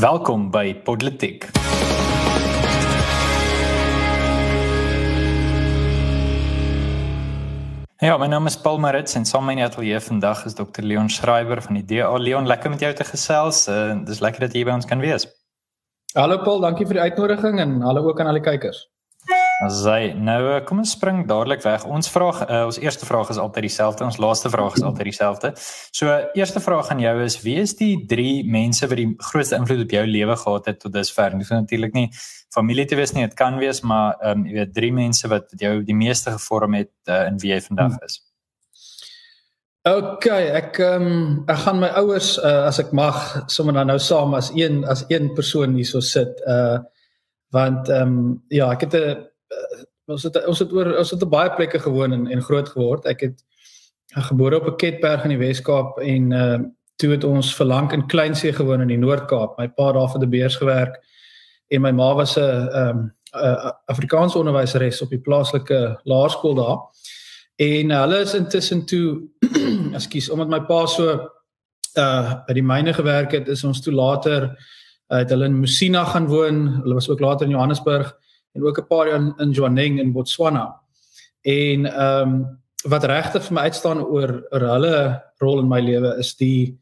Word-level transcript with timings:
Welkom 0.00 0.46
by 0.50 0.74
Politiek. 0.80 1.42
Ja, 7.98 8.16
my 8.16 8.26
naam 8.26 8.46
is 8.46 8.56
Paul 8.56 8.78
Marits 8.78 9.14
en 9.14 9.26
saam 9.28 9.44
met 9.44 9.56
my 9.56 9.58
in 9.58 9.60
die 9.60 9.66
ateljee 9.66 10.00
vandag 10.00 10.44
is 10.48 10.56
Dr 10.56 10.86
Leon 10.86 11.10
Schreiber 11.12 11.60
van 11.62 11.76
die 11.76 11.84
DA. 11.84 12.08
Leon, 12.16 12.46
lekker 12.46 12.70
met 12.72 12.80
jou 12.80 12.94
te 12.94 13.04
gesels. 13.04 13.66
Uh, 13.68 13.98
dis 14.06 14.22
lekker 14.24 14.46
dat 14.46 14.56
jy 14.56 14.64
by 14.64 14.78
ons 14.78 14.88
kan 14.88 15.04
wees. 15.04 15.28
Hallo 16.16 16.40
Paul, 16.46 16.64
dankie 16.64 16.88
vir 16.88 16.96
die 16.96 17.04
uitnodiging 17.10 17.60
en 17.60 17.80
hallo 17.84 18.08
ook 18.08 18.20
aan 18.20 18.32
al 18.32 18.40
die 18.40 18.46
kykers. 18.46 18.86
Asai, 19.60 20.14
nou 20.16 20.38
eh, 20.54 20.62
kom 20.64 20.78
ons 20.80 20.94
spring 20.96 21.26
dadelik 21.28 21.60
weg. 21.66 21.82
Ons 21.84 22.08
vraag, 22.08 22.38
uh, 22.46 22.62
ons 22.70 22.78
eerste 22.80 23.04
vraag 23.04 23.28
is 23.28 23.36
altyd 23.36 23.66
dieselfde. 23.66 24.06
Ons 24.06 24.16
laaste 24.16 24.48
vraag 24.48 24.78
is 24.78 24.84
altyd 24.88 25.10
dieselfde. 25.10 25.50
So, 25.92 26.14
eerste 26.38 26.62
vraag 26.64 26.88
aan 26.94 27.02
jou 27.04 27.12
is: 27.26 27.36
Wie 27.44 27.58
is 27.60 27.74
die 27.76 28.06
drie 28.08 28.40
mense 28.48 28.88
wat 28.88 28.96
die 28.96 29.10
grootste 29.20 29.58
invloed 29.60 29.82
op 29.84 29.92
jou 29.92 30.06
lewe 30.08 30.36
gehad 30.40 30.70
het 30.70 30.80
tot 30.80 30.94
dusver? 30.94 31.36
Dit 31.36 31.44
hoef 31.44 31.52
natuurlik 31.52 31.92
nie 31.92 32.06
familie 32.54 32.86
te 32.88 32.96
wees 32.96 33.12
nie, 33.12 33.26
dit 33.28 33.36
kan 33.36 33.60
wees, 33.60 33.82
maar 33.84 34.16
ehm 34.22 34.40
um, 34.40 34.48
jy 34.48 34.56
weet 34.62 34.72
drie 34.80 34.92
mense 34.96 35.28
wat 35.28 35.52
jou 35.60 35.74
die 35.84 35.98
meeste 35.98 36.32
gevorm 36.38 36.80
het 36.80 36.94
uh, 37.12 37.26
in 37.28 37.36
wie 37.44 37.52
jy 37.52 37.60
vandag 37.68 38.00
is. 38.06 38.16
OK, 39.90 40.26
ek 40.56 40.80
ehm 40.80 41.10
um, 41.10 41.34
ek 41.52 41.66
gaan 41.66 41.84
my 41.84 41.92
ouers 42.00 42.38
uh, 42.40 42.62
as 42.70 42.80
ek 42.80 42.96
mag 42.96 43.44
sommer 43.52 43.76
dan 43.76 43.92
nou 43.92 43.98
saam 44.00 44.32
as 44.40 44.48
een 44.56 44.86
as 44.88 45.04
een 45.12 45.34
persoon 45.36 45.76
hierso 45.76 46.00
sit. 46.00 46.40
Uh 46.48 46.78
want 47.52 47.88
ehm 47.90 48.16
um, 48.16 48.42
ja, 48.48 48.70
ek 48.72 48.88
het 48.88 48.94
'n 48.94 49.29
ons 50.10 50.22
het 50.22 50.40
ons 50.46 50.58
het 50.58 50.72
oor 50.72 50.96
ons 50.98 51.10
het 51.10 51.22
op 51.22 51.30
baie 51.30 51.52
plekke 51.54 51.78
gewoon 51.78 52.12
en 52.12 52.26
en 52.26 52.42
groot 52.42 52.68
geword. 52.68 53.06
Ek 53.06 53.20
het 53.20 53.44
gebore 54.30 54.60
op 54.60 54.66
'n 54.66 54.76
Ketberg 54.76 55.24
in 55.24 55.36
die 55.36 55.42
Wes-Kaap 55.46 55.98
en 55.98 56.32
uh 56.32 56.58
toe 57.00 57.10
het 57.10 57.24
ons 57.24 57.54
verlang 57.56 57.92
in 57.92 58.06
Kleinsee 58.06 58.52
gewoon 58.52 58.80
in 58.80 58.88
die 58.88 58.98
Noord-Kaap. 58.98 59.56
My 59.58 59.68
pa 59.68 59.92
daar 59.92 60.10
vir 60.12 60.20
die 60.20 60.28
beurs 60.28 60.56
gewerk 60.56 60.98
en 61.68 61.80
my 61.80 61.90
ma 61.90 62.14
was 62.14 62.36
'n 62.36 62.40
ehm 62.40 62.88
um, 62.88 63.12
'n 63.34 63.72
Afrikaanse 63.86 64.38
onderwyseres 64.38 65.02
op 65.02 65.10
die 65.10 65.20
plaaslike 65.20 66.00
laerskool 66.04 66.54
daar. 66.54 66.78
En 67.56 67.90
uh, 67.90 68.00
hulle 68.00 68.20
is 68.20 68.34
intussen 68.34 68.86
toe 68.86 69.22
ekskuus 69.98 70.30
omdat 70.30 70.48
my 70.48 70.60
pa 70.60 70.86
so 70.86 71.30
uh 71.98 72.34
by 72.46 72.52
die 72.52 72.62
myne 72.62 72.92
gewerk 72.92 73.32
het, 73.32 73.48
is 73.48 73.64
ons 73.64 73.80
toe 73.80 73.92
later 73.92 74.42
uh, 75.08 75.18
het 75.18 75.30
hulle 75.30 75.44
in 75.44 75.60
Musina 75.60 76.04
gaan 76.04 76.26
woon. 76.26 76.66
Hulle 76.82 76.94
was 76.94 77.08
ook 77.08 77.20
later 77.20 77.46
in 77.46 77.52
Johannesburg 77.52 78.14
en 78.52 78.64
ook 78.64 78.78
'n 78.78 78.86
paar 78.86 79.08
jaar 79.08 79.20
in, 79.20 79.34
in 79.36 79.50
Johannesburg 79.50 80.00
in 80.00 80.12
Botswana. 80.12 80.80
En 81.42 81.86
ehm 81.86 82.28
um, 82.28 82.58
wat 82.88 83.04
regtig 83.04 83.44
vir 83.44 83.54
my 83.54 83.60
uitstaan 83.60 84.00
oor 84.04 84.46
oor 84.50 84.60
hulle 84.60 85.22
rol 85.38 85.60
in 85.60 85.68
my 85.68 85.80
lewe 85.80 86.16
is 86.18 86.36
die 86.36 86.78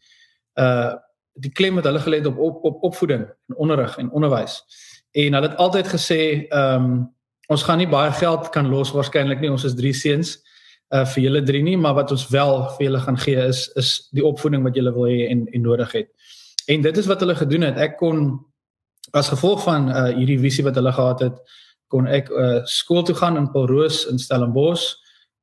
uh 0.55 0.95
die 1.39 1.53
klem 1.55 1.75
wat 1.75 1.85
hulle 1.85 2.01
gelê 2.03 2.19
het 2.19 2.27
op 2.27 2.39
op 2.39 2.65
op 2.65 2.83
opvoeding 2.83 3.27
en 3.49 3.57
onderrig 3.57 3.99
en 3.99 4.11
onderwys. 4.11 4.63
En 5.13 5.33
hulle 5.33 5.49
het 5.49 5.57
altyd 5.57 5.89
gesê 5.89 6.47
ehm 6.49 6.85
um, 6.85 7.17
ons 7.49 7.63
gaan 7.63 7.79
nie 7.79 7.89
baie 7.89 8.13
geld 8.13 8.49
kan 8.49 8.69
los 8.69 8.93
waarskynlik 8.93 9.41
nie 9.41 9.51
ons 9.51 9.65
is 9.65 9.75
drie 9.75 9.95
seuns 9.95 10.39
uh 10.95 11.05
vir 11.05 11.23
julle 11.23 11.43
drie 11.43 11.63
nie, 11.63 11.77
maar 11.77 11.95
wat 11.95 12.11
ons 12.11 12.29
wel 12.33 12.63
vir 12.77 12.85
julle 12.87 13.01
gaan 13.01 13.19
gee 13.19 13.47
is 13.49 13.69
is 13.77 14.09
die 14.13 14.25
opvoeding 14.25 14.63
wat 14.65 14.77
julle 14.77 14.93
wil 14.93 15.09
hê 15.09 15.29
en 15.31 15.47
en 15.53 15.63
nodig 15.63 15.93
het. 15.93 16.09
En 16.69 16.83
dit 16.83 16.97
is 16.97 17.07
wat 17.07 17.21
hulle 17.21 17.35
gedoen 17.35 17.63
het. 17.63 17.77
Ek 17.77 17.97
kon 17.97 18.39
as 19.13 19.29
gevolg 19.29 19.63
van 19.63 19.89
uh 19.89 20.09
hierdie 20.17 20.39
visie 20.41 20.65
wat 20.65 20.75
hulle 20.75 20.93
gehad 20.93 21.21
het 21.21 21.37
kon 21.89 22.07
ek 22.07 22.31
uh 22.31 22.65
skool 22.65 23.03
toe 23.03 23.15
gaan 23.15 23.37
in 23.37 23.51
Paulroos 23.51 24.07
in 24.11 24.19
Stellenbosch 24.19 24.95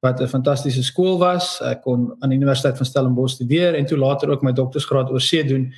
wat 0.06 0.22
'n 0.22 0.28
fantastiese 0.28 0.84
skool 0.84 1.18
was. 1.18 1.62
Ek 1.62 1.82
kon 1.82 2.16
aan 2.20 2.30
die 2.30 2.38
Universiteit 2.38 2.78
van 2.78 2.86
Stellenbosch 2.86 3.34
studeer 3.34 3.74
en 3.74 3.86
toe 3.86 3.98
later 3.98 4.30
ook 4.30 4.42
my 4.42 4.52
doktorsgraad 4.52 5.10
oor 5.10 5.22
see 5.22 5.44
doen. 5.44 5.74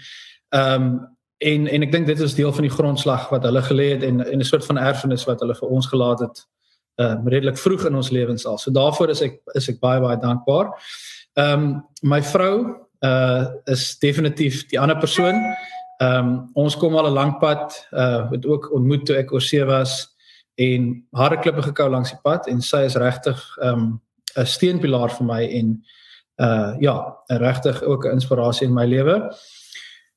Um 0.50 1.08
en 1.38 1.68
en 1.68 1.84
ek 1.84 1.92
dink 1.92 2.08
dit 2.08 2.20
is 2.20 2.34
deel 2.36 2.54
van 2.54 2.66
die 2.66 2.76
grondslag 2.78 3.30
wat 3.30 3.44
hulle 3.44 3.62
gelê 3.62 3.92
het 3.94 4.04
en 4.04 4.26
en 4.26 4.40
'n 4.40 4.44
soort 4.44 4.66
van 4.66 4.78
erfenis 4.78 5.26
wat 5.26 5.40
hulle 5.40 5.56
vir 5.56 5.70
ons 5.70 5.88
gelaat 5.88 6.20
het 6.20 6.46
uh 7.02 7.16
redelik 7.26 7.58
vroeg 7.58 7.86
in 7.86 7.96
ons 7.96 8.10
lewens 8.10 8.46
al. 8.46 8.58
So 8.58 8.72
daarvoor 8.72 9.10
is 9.10 9.22
ek 9.22 9.40
is 9.54 9.70
ek 9.70 9.80
baie 9.80 10.02
baie 10.02 10.18
dankbaar. 10.18 10.72
Um 11.36 11.84
my 12.02 12.24
vrou 12.24 12.76
uh 13.02 13.46
is 13.66 13.98
definitief 14.00 14.66
die 14.68 14.80
ander 14.80 14.98
persoon. 14.98 15.36
Ehm 15.98 16.28
um, 16.28 16.50
ons 16.54 16.76
kom 16.78 16.96
al 16.96 17.08
'n 17.10 17.14
lank 17.14 17.40
pad 17.40 17.88
uh 17.92 18.30
het 18.32 18.46
ook 18.46 18.72
ontmoet 18.72 19.06
toe 19.06 19.16
ek 19.18 19.32
oor 19.34 19.42
see 19.42 19.66
was 19.66 20.16
en 20.56 21.08
harde 21.12 21.38
klippe 21.38 21.62
gekou 21.62 21.90
langs 21.90 22.10
die 22.10 22.20
pad 22.24 22.48
en 22.48 22.62
sy 22.62 22.84
is 22.86 22.96
regtig 22.96 23.58
ehm 23.62 23.74
um, 23.74 24.02
'n 24.38 24.46
steunpilaar 24.46 25.10
vir 25.10 25.26
my 25.26 25.44
en 25.60 25.84
uh 26.38 26.76
ja, 26.80 27.18
regtig 27.28 27.84
ook 27.84 28.06
'n 28.06 28.12
inspirasie 28.12 28.68
in 28.68 28.74
my 28.74 28.86
lewe. 28.86 29.34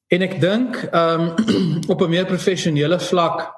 En 0.08 0.22
ek 0.22 0.40
dink 0.40 0.76
ehm 0.92 1.20
um, 1.20 1.34
op 1.92 2.02
'n 2.02 2.10
meer 2.10 2.26
professionele 2.26 2.98
vlak 2.98 3.48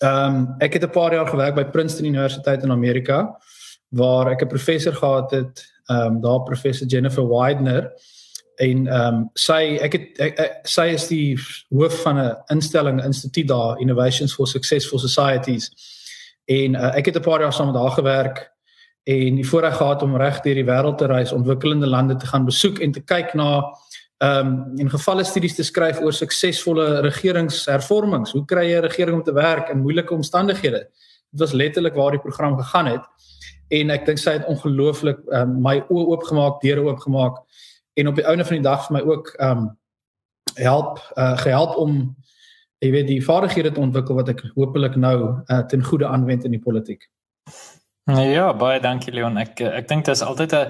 ehm 0.00 0.34
um, 0.34 0.54
ek 0.58 0.72
het 0.72 0.84
'n 0.84 0.90
paar 0.90 1.12
jaar 1.12 1.28
gewerk 1.28 1.54
by 1.54 1.64
Princeton 1.64 2.06
Universiteit 2.06 2.62
in 2.62 2.70
Amerika 2.70 3.36
waar 3.88 4.30
ek 4.30 4.42
'n 4.42 4.48
professor 4.48 4.94
gehad 4.94 5.30
het, 5.30 5.64
ehm 5.86 6.14
um, 6.14 6.20
daar 6.20 6.42
professor 6.42 6.86
Jennifer 6.86 7.28
Widener 7.28 7.92
en 8.56 8.86
ehm 8.86 9.14
um, 9.14 9.30
sy 9.34 9.78
ek 9.82 9.92
het 9.92 10.20
ek, 10.20 10.38
ek, 10.38 10.56
sy 10.68 10.86
is 10.94 11.06
die 11.08 11.36
hoof 11.70 12.02
van 12.02 12.18
'n 12.18 12.36
instelling 12.54 13.04
instituut 13.04 13.48
daar 13.48 13.80
Innovations 13.80 14.34
for 14.34 14.46
Successful 14.46 14.98
Societies. 14.98 15.70
En 16.44 16.74
uh, 16.74 16.96
ek 16.96 17.06
het 17.06 17.16
'n 17.16 17.22
paar 17.22 17.40
jaar 17.40 17.52
saam 17.52 17.72
met 17.72 17.80
haar 17.82 17.90
gewerk 17.90 18.52
en 19.04 19.34
die 19.34 19.48
voorreg 19.48 19.76
gehad 19.76 20.02
om 20.02 20.16
reg 20.16 20.40
deur 20.40 20.54
die 20.54 20.64
wêreld 20.64 20.98
te 20.98 21.06
reis 21.06 21.32
ontwikkelende 21.32 21.86
lande 21.86 22.16
te 22.16 22.26
gaan 22.26 22.44
besoek 22.44 22.78
en 22.78 22.92
te 22.92 23.00
kyk 23.00 23.34
na 23.34 23.64
ehm 24.18 24.46
um, 24.46 24.78
in 24.78 24.90
gevalle 24.90 25.24
studies 25.24 25.54
te 25.54 25.62
skryf 25.62 26.00
oor 26.00 26.12
suksesvolle 26.12 27.00
regeringshervormings. 27.00 28.32
Hoe 28.32 28.44
kry 28.44 28.70
jy 28.70 28.78
'n 28.78 28.86
regering 28.86 29.16
om 29.16 29.22
te 29.22 29.32
werk 29.32 29.68
in 29.68 29.82
moeilike 29.82 30.14
omstandighede? 30.14 30.88
Dit 31.30 31.40
was 31.40 31.52
letterlik 31.52 31.94
waar 31.94 32.10
die 32.10 32.20
program 32.20 32.56
gegaan 32.58 32.86
het. 32.86 33.02
En 33.68 33.90
ek 33.90 34.06
dink 34.06 34.18
sy 34.18 34.30
het 34.30 34.46
ongelooflik 34.46 35.18
um, 35.32 35.60
my 35.62 35.80
oë 35.88 36.06
oopgemaak 36.14 36.60
deure 36.62 36.84
oopgemaak 36.84 37.40
en 37.94 38.08
op 38.08 38.14
die 38.18 38.24
einde 38.24 38.44
van 38.44 38.58
die 38.58 38.66
dag 38.66 38.86
vir 38.86 38.96
my 38.96 39.02
ook 39.10 39.34
ehm 39.38 39.58
um, 39.58 39.72
help 40.54 41.00
uh, 41.18 41.34
gehelp 41.38 41.76
om 41.82 42.16
jy 42.78 42.90
weet 42.90 43.08
die 43.08 43.24
vaardighede 43.24 43.72
te 43.72 43.80
ontwikkel 43.80 44.14
wat 44.14 44.28
ek 44.30 44.42
hopelik 44.54 44.94
nou 44.94 45.16
uh, 45.26 45.58
ten 45.66 45.82
goeie 45.82 46.06
aanwend 46.06 46.44
in 46.44 46.54
die 46.54 46.62
politiek. 46.62 47.08
Ja, 48.12 48.50
baie 48.52 48.80
dankie 48.84 49.14
Leon. 49.16 49.38
Ek 49.40 49.62
ek 49.64 49.86
dink 49.88 50.04
dit 50.04 50.12
is 50.12 50.22
altyd 50.22 50.52
'n 50.52 50.68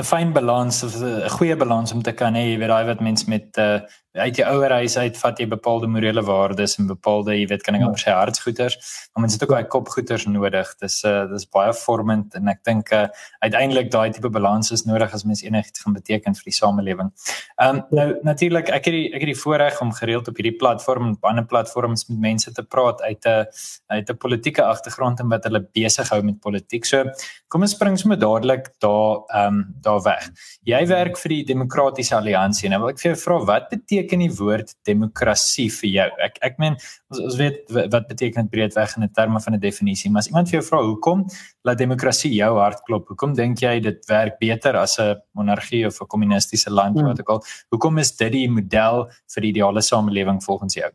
'n 0.00 0.02
fyn 0.02 0.32
balans 0.32 0.82
of 0.82 0.96
'n 0.98 1.28
goeie 1.36 1.56
balans 1.56 1.92
om 1.92 2.02
te 2.02 2.12
kan 2.12 2.34
hê, 2.34 2.42
jy 2.42 2.58
weet 2.58 2.68
daai 2.68 2.86
wat 2.86 3.00
mens 3.00 3.24
met 3.26 3.56
uh, 3.58 3.78
uit 4.16 4.38
jou 4.40 4.46
ouer 4.56 4.72
huis 4.80 4.96
uit 4.96 5.18
vat 5.20 5.40
jy 5.40 5.46
bepaalde 5.50 5.88
morele 5.90 6.22
waardes 6.24 6.76
en 6.80 6.88
bepaalde 6.88 7.36
jy 7.36 7.46
weet 7.50 7.64
kan 7.66 7.76
ek 7.78 7.84
amper 7.86 8.00
sê 8.00 8.14
hartsgoeders 8.14 8.76
maar 9.12 9.24
mens 9.24 9.36
het 9.36 9.44
ook 9.44 9.52
baie 9.52 9.68
kopgoeders 9.74 10.26
nodig 10.30 10.72
dis 10.82 10.96
uh, 11.08 11.24
dis 11.30 11.46
baie 11.52 11.74
vormend 11.82 12.36
en 12.38 12.48
ek 12.52 12.62
dink 12.68 12.92
uh, 12.96 13.06
uiteindelik 13.44 13.90
daai 13.92 14.10
tipe 14.16 14.30
balans 14.32 14.72
is 14.72 14.86
nodig 14.88 15.12
as 15.16 15.26
mens 15.28 15.44
enigiets 15.44 15.84
gaan 15.84 15.96
beteken 15.96 16.36
vir 16.38 16.50
die 16.50 16.56
samelewing. 16.56 17.12
Ehm 17.60 17.82
um, 17.82 17.82
nou 17.98 18.06
natuurlik 18.26 18.70
ek 18.72 18.88
het 18.88 18.96
die 18.96 19.06
ek 19.12 19.26
het 19.26 19.32
die 19.32 19.40
voorreg 19.42 19.80
om 19.84 19.92
gereeld 19.96 20.28
op 20.32 20.40
hierdie 20.40 20.56
platform 20.56 21.12
en 21.12 21.18
ander 21.32 21.46
platforms 21.46 22.06
met 22.08 22.20
mense 22.30 22.52
te 22.52 22.64
praat 22.64 23.02
uit 23.02 23.26
'n 23.26 23.44
uit 23.86 24.10
'n 24.10 24.16
politieke 24.16 24.64
agtergrond 24.64 25.20
en 25.20 25.28
wat 25.28 25.44
hulle 25.44 25.62
besig 25.72 26.08
hou 26.08 26.22
met 26.22 26.40
politiek. 26.40 26.55
So 26.86 27.04
kom 27.48 27.62
ons 27.62 27.74
spring 27.76 27.96
sommer 27.98 28.18
dadelik 28.18 28.68
daar 28.82 29.22
ehm 29.30 29.58
um, 29.58 29.60
daar 29.82 30.02
weg. 30.04 30.28
Jy 30.66 30.80
werk 30.90 31.18
vir 31.18 31.34
die 31.34 31.44
Demokratiese 31.52 32.16
Alliansie. 32.16 32.68
Nou 32.68 32.80
wil 32.82 32.92
ek 32.92 33.00
vir 33.02 33.12
jou 33.12 33.18
vra 33.22 33.38
wat 33.52 33.68
beteken 33.70 34.24
die 34.24 34.30
woord 34.38 34.74
demokrasie 34.88 35.68
vir 35.70 35.90
jou? 35.90 36.08
Ek 36.26 36.38
ek 36.42 36.58
meen 36.62 36.74
ons, 36.74 37.20
ons 37.20 37.38
weet 37.40 37.62
wat 37.76 38.08
beteken 38.08 38.46
dit 38.46 38.52
breedweg 38.56 38.96
in 38.96 39.08
terme 39.12 39.40
van 39.40 39.54
'n 39.54 39.60
definisie, 39.60 40.10
maar 40.10 40.24
as 40.24 40.28
iemand 40.28 40.50
vir 40.50 40.60
jou 40.60 40.66
vra 40.70 40.82
hoekom 40.82 41.26
laat 41.64 41.78
demokrasie 41.78 42.32
jou 42.34 42.52
hart 42.58 42.82
klop? 42.86 43.08
Hoekom 43.08 43.34
dink 43.34 43.62
jy 43.62 43.80
dit 43.80 44.06
werk 44.08 44.38
beter 44.40 44.76
as 44.76 44.98
'n 44.98 45.16
monargie 45.34 45.86
of 45.86 46.00
'n 46.00 46.06
kommunistiese 46.06 46.70
land 46.70 46.98
hmm. 46.98 47.06
wat 47.06 47.20
ook 47.20 47.30
al? 47.30 47.42
Hoekom 47.70 47.98
is 47.98 48.16
dit 48.16 48.32
die 48.32 48.48
model 48.48 49.08
vir 49.34 49.42
die 49.42 49.48
ideale 49.48 49.82
samelewing 49.82 50.42
volgens 50.42 50.74
jou? 50.74 50.90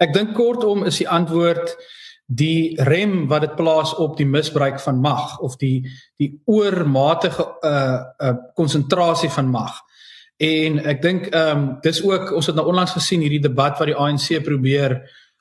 Ek 0.00 0.14
dink 0.14 0.34
kortom 0.34 0.84
is 0.84 0.98
die 0.98 1.08
antwoord 1.08 1.76
die 2.30 2.78
rem 2.86 3.24
wat 3.28 3.42
dit 3.42 3.54
plaas 3.58 3.94
op 3.98 4.16
die 4.16 4.26
misbruik 4.26 4.78
van 4.80 5.00
mag 5.02 5.38
of 5.42 5.56
die 5.58 5.82
die 6.20 6.30
oormatige 6.46 7.46
uh 7.66 8.02
uh 8.22 8.34
konsentrasie 8.54 9.30
van 9.30 9.50
mag. 9.50 9.80
En 10.38 10.78
ek 10.86 11.02
dink 11.02 11.26
ehm 11.26 11.58
um, 11.58 11.64
dis 11.82 12.02
ook 12.02 12.30
ons 12.32 12.46
het 12.46 12.56
nou 12.56 12.68
onlangs 12.70 12.94
gesien 12.94 13.20
hierdie 13.20 13.42
debat 13.42 13.78
wat 13.78 13.90
die 13.90 13.96
ANC 13.96 14.38
probeer 14.44 15.00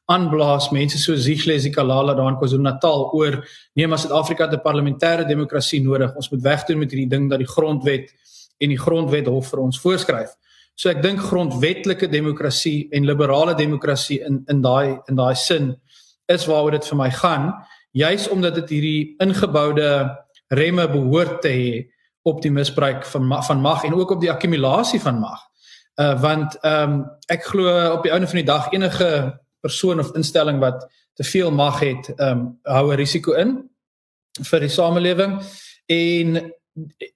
aanblaas 0.09 0.71
mense 0.73 0.97
so 0.97 1.15
Zihle 1.15 1.59
Zikalala 1.59 2.15
daar 2.17 2.31
in 2.31 2.39
KwaZulu-Natal 2.41 3.05
oor 3.13 3.37
nee 3.77 3.87
maar 3.87 4.01
Suid-Afrika 4.01 4.47
het 4.47 4.57
'n 4.57 4.65
parlementêre 4.65 5.27
demokrasie 5.27 5.83
nodig. 5.83 6.15
Ons 6.15 6.29
moet 6.29 6.41
wegdoen 6.41 6.79
met 6.79 6.91
hierdie 6.91 7.09
ding 7.09 7.29
dat 7.29 7.39
die 7.39 7.47
grondwet 7.47 8.09
en 8.57 8.69
die 8.69 8.79
grondwet 8.79 9.27
hof 9.27 9.49
vir 9.49 9.59
ons 9.59 9.79
voorskryf. 9.79 10.35
So 10.75 10.89
ek 10.89 11.01
dink 11.01 11.19
grondwetlike 11.19 12.07
demokrasie 12.07 12.87
en 12.91 13.05
liberale 13.05 13.55
demokrasie 13.55 14.19
in 14.25 14.43
in 14.47 14.61
daai 14.61 14.99
in 15.07 15.15
daai 15.15 15.35
sin 15.35 15.75
is 16.29 16.45
waaroor 16.45 16.77
dit 16.77 16.87
vir 16.91 16.99
my 16.99 17.09
gaan, 17.11 17.51
juis 17.91 18.27
omdat 18.29 18.55
dit 18.61 18.69
hierdie 18.75 19.15
ingeboude 19.23 19.89
remme 20.53 20.85
behoort 20.89 21.41
te 21.41 21.53
hê 21.53 21.71
op 22.29 22.41
die 22.41 22.51
misbruik 22.53 23.05
van 23.05 23.31
van 23.43 23.61
mag 23.61 23.83
en 23.83 23.95
ook 23.97 24.11
op 24.11 24.21
die 24.21 24.31
akkumulasie 24.31 25.01
van 25.01 25.19
mag. 25.19 25.41
Uh 25.99 26.13
want 26.21 26.57
ehm 26.61 26.93
um, 26.93 27.01
ek 27.27 27.43
glo 27.51 27.65
op 27.93 28.03
die 28.03 28.11
einde 28.11 28.27
van 28.27 28.41
die 28.41 28.47
dag 28.47 28.71
enige 28.71 29.39
persoon 29.61 29.99
of 29.99 30.13
instelling 30.15 30.59
wat 30.59 30.85
te 31.13 31.23
veel 31.23 31.51
mag 31.51 31.79
het, 31.79 32.13
ehm 32.15 32.37
um, 32.37 32.59
hou 32.63 32.91
'n 32.91 32.97
risiko 32.97 33.33
in 33.33 33.69
vir 34.51 34.59
die 34.59 34.69
samelewing 34.69 35.41
en 35.85 36.53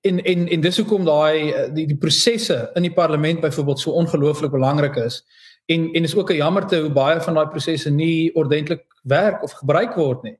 en 0.01 0.23
en 0.23 0.47
en 0.47 0.61
dis 0.61 0.77
hoekom 0.77 1.05
daai 1.05 1.69
die 1.73 1.85
die 1.87 1.97
prosesse 1.97 2.71
in 2.75 2.81
die 2.81 2.93
parlement 2.93 3.41
byvoorbeeld 3.41 3.79
so 3.79 3.91
ongelooflik 3.91 4.51
belangrik 4.51 4.95
is 4.95 5.23
en 5.65 5.89
en 5.93 6.03
is 6.03 6.15
ook 6.15 6.31
'n 6.31 6.35
jammerte 6.35 6.79
hoe 6.81 6.91
baie 6.91 7.21
van 7.21 7.33
daai 7.33 7.47
prosesse 7.47 7.89
nie 7.89 8.35
ordentlik 8.35 8.85
werk 9.03 9.43
of 9.43 9.51
gebruik 9.51 9.95
word 9.95 10.23
nie. 10.23 10.37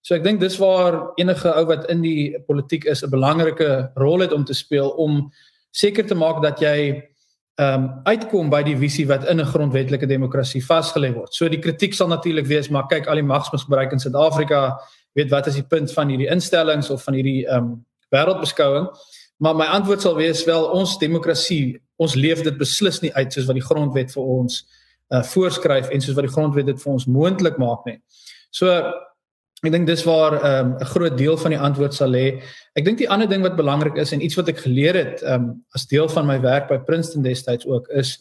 So 0.00 0.14
ek 0.14 0.24
dink 0.24 0.40
dis 0.40 0.58
waar 0.58 1.12
enige 1.16 1.48
ou 1.48 1.64
wat 1.64 1.88
in 1.90 2.02
die 2.02 2.36
politiek 2.46 2.84
is 2.84 3.02
'n 3.02 3.10
belangrike 3.10 3.90
rol 3.94 4.20
het 4.20 4.32
om 4.32 4.44
te 4.44 4.54
speel 4.54 4.88
om 4.90 5.32
seker 5.70 6.06
te 6.06 6.14
maak 6.14 6.42
dat 6.42 6.60
jy 6.60 7.02
ehm 7.56 7.84
um, 7.84 8.00
uitkom 8.04 8.50
by 8.50 8.62
die 8.62 8.76
visie 8.76 9.06
wat 9.06 9.28
in 9.30 9.40
'n 9.40 9.46
grondwetlike 9.46 10.06
demokrasie 10.06 10.62
vasgelê 10.62 11.14
word. 11.14 11.34
So 11.34 11.48
die 11.48 11.60
kritiek 11.60 11.94
sal 11.94 12.08
natuurlik 12.08 12.46
wees 12.46 12.68
maar 12.68 12.86
kyk 12.86 13.06
al 13.06 13.14
die 13.14 13.22
magsmisbruik 13.22 13.92
in 13.92 13.98
Suid-Afrika, 13.98 14.80
weet 15.14 15.30
wat 15.30 15.46
is 15.46 15.54
die 15.54 15.68
punt 15.68 15.92
van 15.92 16.08
hierdie 16.08 16.30
instellings 16.30 16.90
of 16.90 17.02
van 17.02 17.14
hierdie 17.14 17.46
ehm 17.46 17.64
um, 17.64 17.84
wêreldbeskouing? 18.10 18.88
Maar 19.38 19.56
my 19.56 19.64
antwoord 19.64 20.00
sal 20.00 20.16
wees 20.16 20.44
wel 20.44 20.64
ons 20.64 20.98
demokrasie, 20.98 21.80
ons 21.96 22.14
leef 22.14 22.42
dit 22.42 22.58
beslis 22.58 23.00
nie 23.02 23.12
uit 23.14 23.32
soos 23.32 23.46
wat 23.46 23.58
die 23.58 23.68
grondwet 23.68 24.12
vir 24.14 24.30
ons 24.38 24.62
uh 25.14 25.22
voorskryf 25.22 25.90
en 25.92 26.00
soos 26.00 26.16
wat 26.16 26.26
die 26.26 26.32
grondwet 26.32 26.66
dit 26.66 26.80
vir 26.80 26.92
ons 26.92 27.06
moontlik 27.06 27.58
maak 27.60 27.84
nie. 27.86 27.98
So 28.50 28.70
ek 29.64 29.72
dink 29.72 29.86
dis 29.88 30.04
waar 30.04 30.36
ehm, 30.36 30.68
'n 30.68 30.80
um, 30.80 30.86
groot 30.92 31.18
deel 31.18 31.36
van 31.36 31.50
die 31.50 31.60
antwoord 31.60 31.94
sal 31.94 32.10
lê. 32.10 32.40
Ek 32.76 32.84
dink 32.84 32.98
die 32.98 33.08
ander 33.08 33.28
ding 33.28 33.42
wat 33.42 33.56
belangrik 33.56 33.96
is 33.96 34.12
en 34.12 34.20
iets 34.20 34.36
wat 34.36 34.48
ek 34.48 34.64
geleer 34.64 34.94
het 34.94 35.22
um 35.22 35.64
as 35.74 35.86
deel 35.86 36.08
van 36.08 36.26
my 36.26 36.40
werk 36.40 36.68
by 36.68 36.78
Princeton 36.78 37.22
destyds 37.22 37.66
ook 37.66 37.88
is 37.88 38.18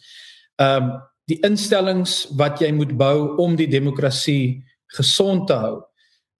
um 0.59 0.99
die 1.27 1.39
instellings 1.43 2.27
wat 2.35 2.59
jy 2.59 2.71
moet 2.71 2.97
bou 2.97 3.37
om 3.39 3.55
die 3.55 3.67
demokrasie 3.67 4.63
gesond 4.97 5.47
te 5.47 5.53
hou 5.53 5.83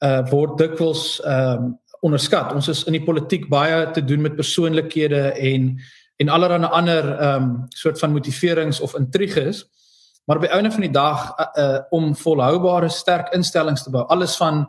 uh 0.04 0.22
word 0.32 0.58
dikwels 0.58 1.22
um 1.26 1.80
onderskat. 2.04 2.52
Ons 2.54 2.68
is 2.68 2.84
in 2.84 2.98
die 2.98 3.06
politiek 3.06 3.48
baie 3.50 3.92
te 3.96 4.02
doen 4.04 4.22
met 4.22 4.36
persoonlikhede 4.36 5.34
en 5.40 5.80
en 6.15 6.30
allerlei 6.30 6.63
ander 6.63 7.19
ehm 7.19 7.44
um, 7.44 7.65
soort 7.69 8.00
van 8.00 8.12
motiverings 8.12 8.80
of 8.80 8.95
intriges. 8.95 9.65
Maar 10.25 10.39
die 10.39 10.50
einde 10.50 10.71
van 10.71 10.81
die 10.81 10.92
dag 10.92 11.33
uh, 11.57 11.80
om 11.89 12.15
volhoubare 12.15 12.89
sterk 12.89 13.33
instellings 13.33 13.83
te 13.83 13.89
bou, 13.89 14.06
alles 14.07 14.36
van 14.36 14.56
'n 14.56 14.68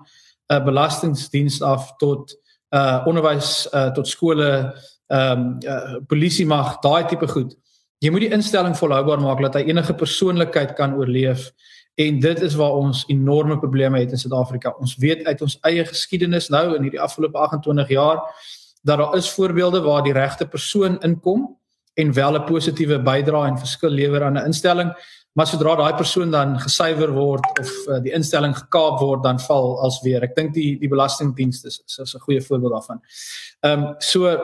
uh, 0.55 0.64
belastingdiens 0.64 1.62
af 1.62 1.96
tot 1.96 2.37
uh 2.70 3.02
onderwys 3.06 3.69
uh 3.73 3.93
tot 3.93 4.08
skole, 4.08 4.75
ehm 5.06 5.38
um, 5.38 5.58
uh, 5.62 5.96
polisie 6.06 6.46
mag, 6.46 6.79
daai 6.79 7.05
tipe 7.05 7.29
goed. 7.29 7.56
Jy 7.99 8.11
moet 8.11 8.20
die 8.20 8.32
instelling 8.32 8.76
volhoubaar 8.76 9.20
maak 9.20 9.41
dat 9.41 9.55
hy 9.55 9.61
enige 9.61 9.94
persoonlikheid 9.94 10.73
kan 10.73 10.94
oorleef 10.94 11.52
En 11.94 12.20
dit 12.20 12.41
is 12.41 12.55
waar 12.55 12.70
ons 12.70 13.05
enorme 13.06 13.58
probleme 13.58 13.99
het 13.99 14.11
in 14.11 14.19
Suid-Afrika. 14.19 14.75
Ons 14.79 14.96
weet 14.96 15.25
uit 15.26 15.43
ons 15.43 15.58
eie 15.61 15.85
geskiedenis 15.87 16.49
nou 16.50 16.75
in 16.75 16.82
hierdie 16.82 17.00
afgelope 17.00 17.38
28 17.38 17.88
jaar 17.94 18.19
dat 18.85 18.99
daar 18.99 19.17
is 19.17 19.31
voorbeelde 19.31 19.81
waar 19.81 20.03
die 20.03 20.13
regte 20.13 20.47
persoon 20.47 21.01
inkom 21.01 21.57
en 21.95 22.13
wel 22.13 22.35
'n 22.39 22.45
positiewe 22.45 22.99
bydrae 23.03 23.49
en 23.49 23.59
verskil 23.59 23.91
lewer 23.91 24.23
aan 24.23 24.37
'n 24.39 24.45
instelling, 24.45 24.93
maar 25.33 25.47
sodra 25.47 25.77
daai 25.77 25.95
persoon 25.95 26.31
dan 26.31 26.61
gesuiwer 26.61 27.13
word 27.13 27.59
of 27.61 27.71
uh, 27.89 28.01
die 28.03 28.13
instelling 28.13 28.57
gekaap 28.57 29.01
word, 29.01 29.23
dan 29.23 29.41
val 29.41 29.81
als 29.81 30.01
weer. 30.03 30.23
Ek 30.23 30.37
dink 30.37 30.55
die 30.55 30.79
die 30.79 30.89
belastingdienste 30.89 31.69
is 31.69 31.99
is 31.99 32.15
'n 32.15 32.21
goeie 32.21 32.43
voorbeeld 32.43 32.73
daarvan. 32.73 33.01
Ehm 33.61 33.83
um, 33.83 33.95
so 33.99 34.39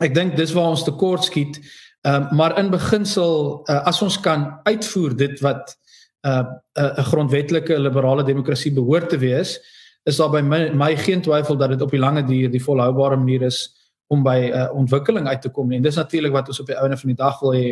ek 0.00 0.14
dink 0.14 0.36
dis 0.36 0.52
waar 0.52 0.70
ons 0.70 0.84
tekort 0.84 1.24
skiet. 1.24 1.60
Ehm 2.02 2.14
um, 2.14 2.36
maar 2.36 2.58
in 2.58 2.70
beginsel 2.70 3.62
uh, 3.68 3.86
as 3.86 4.02
ons 4.02 4.20
kan 4.20 4.60
uitvoer 4.64 5.16
dit 5.16 5.40
wat 5.40 5.76
'n 6.22 6.28
uh, 6.28 6.44
'n 6.74 7.00
uh, 7.00 7.04
grondwetlike 7.04 7.78
liberale 7.78 8.24
demokrasie 8.24 8.72
behoort 8.72 9.08
te 9.08 9.18
wees, 9.18 9.60
is 10.08 10.16
daar 10.16 10.30
by 10.32 10.40
my, 10.40 10.60
my 10.74 10.94
geen 10.96 11.22
twyfel 11.22 11.56
dat 11.56 11.74
dit 11.74 11.82
op 11.82 11.90
die 11.90 12.00
lange 12.00 12.24
duur 12.24 12.50
die 12.50 12.62
volhoubare 12.62 13.16
manier 13.16 13.42
is 13.48 13.68
om 14.10 14.24
by 14.26 14.50
uh, 14.50 14.66
ontwikkeling 14.74 15.28
uit 15.28 15.42
te 15.42 15.52
kom. 15.54 15.72
En 15.72 15.82
dis 15.82 15.96
natuurlik 15.96 16.32
wat 16.34 16.48
ons 16.48 16.60
op 16.60 16.66
die 16.66 16.76
einde 16.76 16.96
van 16.96 17.12
die 17.12 17.18
dag 17.18 17.40
wil 17.40 17.54
hê. 17.54 17.68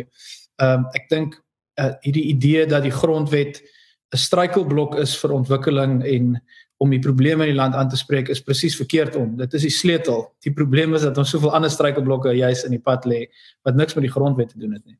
Ehm 0.59 0.85
um, 0.85 0.87
ek 0.95 1.09
dink 1.09 1.35
uh, 1.79 1.91
hierdie 2.05 2.27
idee 2.31 2.65
dat 2.65 2.83
die 2.83 2.95
grondwet 2.95 3.61
'n 4.13 4.17
struikelblok 4.17 4.95
is 4.95 5.17
vir 5.17 5.35
ontwikkeling 5.35 6.01
en 6.03 6.39
om 6.79 6.89
die 6.89 7.01
probleme 7.03 7.43
in 7.43 7.51
die 7.51 7.59
land 7.59 7.75
aan 7.75 7.89
te 7.89 7.97
spreek 7.99 8.29
is 8.29 8.41
presies 8.41 8.75
verkeerd 8.75 9.15
om. 9.19 9.35
Dit 9.37 9.53
is 9.53 9.61
die 9.67 9.73
sleutel. 9.73 10.29
Die 10.39 10.53
probleem 10.53 10.95
is 10.95 11.03
dat 11.03 11.17
ons 11.17 11.29
soveel 11.29 11.51
ander 11.51 11.69
struikelblokke 11.69 12.31
juis 12.37 12.63
in 12.63 12.71
die 12.71 12.83
pad 12.83 13.05
lê 13.05 13.25
wat 13.67 13.75
niks 13.75 13.97
met 13.97 14.07
die 14.07 14.11
grondwet 14.11 14.49
te 14.49 14.59
doen 14.59 14.73
het 14.77 14.85
nie. 14.85 14.97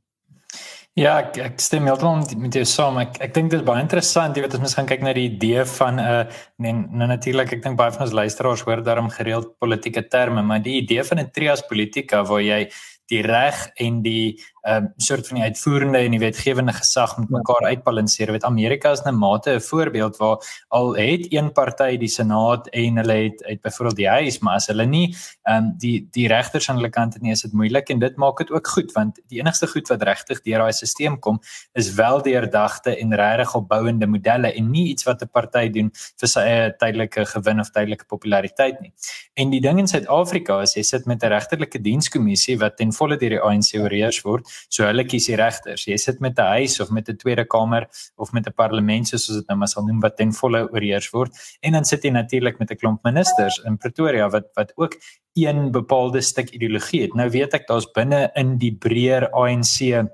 Ja, 0.98 1.20
ek, 1.22 1.38
ek 1.38 1.62
stem 1.62 1.86
heeltemal 1.86 2.26
met 2.42 2.56
jou 2.58 2.66
saam. 2.66 2.98
Ek 2.98 3.20
ek 3.22 3.34
dink 3.36 3.52
dit 3.52 3.60
is 3.60 3.66
baie 3.68 3.82
interessant, 3.84 4.36
jy 4.36 4.42
weet 4.44 4.56
as 4.58 4.64
mens 4.64 4.74
gaan 4.76 4.90
kyk 4.90 5.04
na 5.06 5.14
die 5.14 5.28
idee 5.30 5.64
van 5.78 6.00
'n 6.00 6.00
uh, 6.04 6.40
nee, 6.58 6.74
nou 6.74 7.08
natuurlik 7.08 7.54
ek 7.54 7.64
dink 7.64 7.78
baie 7.78 7.92
van 7.92 8.08
ons 8.08 8.16
luisteraars 8.20 8.64
hoor 8.66 8.82
daarom 8.84 9.10
gereeld 9.10 9.54
politieke 9.60 10.08
terme, 10.10 10.42
maar 10.42 10.60
die 10.60 10.82
idee 10.82 11.04
van 11.04 11.20
'n 11.20 11.32
trias 11.32 11.62
politika 11.62 12.24
waar 12.24 12.42
jy 12.42 12.70
die 13.10 13.22
reg 13.22 13.70
en 13.78 14.02
die 14.02 14.40
ehm 14.62 14.84
um, 14.84 14.94
soort 14.98 15.28
van 15.28 15.38
die 15.38 15.46
uitvoerende 15.46 15.98
en 15.98 16.12
die 16.12 16.20
wetgewende 16.20 16.74
gesag 16.74 17.18
met 17.18 17.30
mekaar 17.30 17.66
uitbalanseer. 17.70 18.32
Weet 18.32 18.44
Amerika 18.44 18.92
is 18.92 19.02
'n 19.06 19.16
mate 19.16 19.56
'n 19.56 19.62
voorbeeld 19.62 20.18
waar 20.18 20.38
al 20.68 20.96
het 20.96 21.26
een 21.34 21.52
party 21.52 21.98
die 21.98 22.08
senaat 22.08 22.68
en 22.68 22.98
hulle 22.98 23.14
het 23.14 23.44
uit 23.44 23.62
byvoorbeeld 23.62 23.96
die 23.96 24.10
huis, 24.10 24.40
maar 24.40 24.56
as 24.56 24.68
hulle 24.68 24.86
nie 24.86 25.16
ehm 25.44 25.58
um, 25.64 25.74
die 25.78 26.08
die 26.12 26.28
regters 26.28 26.70
aan 26.70 26.76
hulle 26.76 26.90
kant 26.90 27.14
het 27.14 27.22
nie, 27.22 27.32
is 27.32 27.42
dit 27.42 27.54
moeilik 27.54 27.90
en 27.90 28.00
dit 28.00 28.16
maak 28.16 28.38
dit 28.38 28.52
ook 28.52 28.68
goed 28.68 28.92
want 28.92 29.20
die 29.28 29.40
enigste 29.40 29.68
goed 29.68 29.88
wat 29.88 30.02
regtig 30.04 30.42
deur 30.42 30.58
daai 30.60 30.72
stelsel 30.72 31.18
kom 31.20 31.40
is 31.74 31.94
wel 31.94 32.22
deurdagte 32.22 32.96
en 32.98 33.16
regtig 33.16 33.56
opbouende 33.56 34.08
modelle 34.08 34.54
en 34.54 34.72
nie 34.72 34.88
iets 34.90 35.04
wat 35.04 35.22
'n 35.22 35.30
party 35.32 35.70
doen 35.70 35.92
vir 35.94 36.28
sy 36.28 36.40
eie 36.40 36.76
tydelike 36.78 37.26
gewin 37.26 37.60
of 37.60 37.70
tydelike 37.70 38.06
populariteit 38.06 38.82
nie. 38.82 38.94
En 39.34 39.50
die 39.50 39.62
ding 39.62 39.80
in 39.80 39.88
Suid-Afrika 39.88 40.62
is 40.62 40.76
jy 40.76 40.84
sit 40.84 41.06
met 41.06 41.24
'n 41.24 41.32
regterlike 41.32 41.82
dienskommissie 41.82 42.58
wat 42.60 42.78
ten 42.78 42.92
volle 42.92 43.18
deur 43.18 43.30
die 43.30 43.42
ANC 43.42 43.76
oorheers 43.80 44.22
word 44.24 44.49
So 44.70 44.86
hulle 44.86 45.06
kies 45.06 45.30
die 45.32 45.38
regters. 45.40 45.86
Jy 45.88 45.98
sit 45.98 46.20
met 46.20 46.40
'n 46.40 46.60
huis 46.60 46.80
of 46.80 46.90
met 46.90 47.10
'n 47.10 47.18
tweede 47.18 47.46
kamer 47.46 47.88
of 48.18 48.32
met 48.32 48.48
'n 48.48 48.54
parlement 48.54 49.08
soos 49.08 49.28
dit 49.28 49.48
nou 49.48 49.58
maar 49.58 49.68
sal 49.68 49.86
noem 49.86 50.00
wat 50.00 50.18
ten 50.18 50.34
volle 50.34 50.70
oorheers 50.72 51.10
word. 51.12 51.32
En 51.62 51.74
dan 51.74 51.86
sit 51.86 52.04
jy 52.04 52.12
natuurlik 52.12 52.60
met 52.60 52.72
'n 52.72 52.76
klomp 52.76 53.04
ministers 53.04 53.62
in 53.66 53.78
Pretoria 53.78 54.30
wat 54.30 54.48
wat 54.56 54.72
ook 54.76 54.96
een 55.34 55.72
bepaalde 55.72 56.22
stuk 56.22 56.50
ideologie 56.50 57.02
het. 57.02 57.14
Nou 57.14 57.30
weet 57.30 57.54
ek 57.54 57.68
daar's 57.68 57.88
binne 57.92 58.30
in 58.36 58.58
die 58.58 58.76
breër 58.76 59.30
ANC 59.30 60.10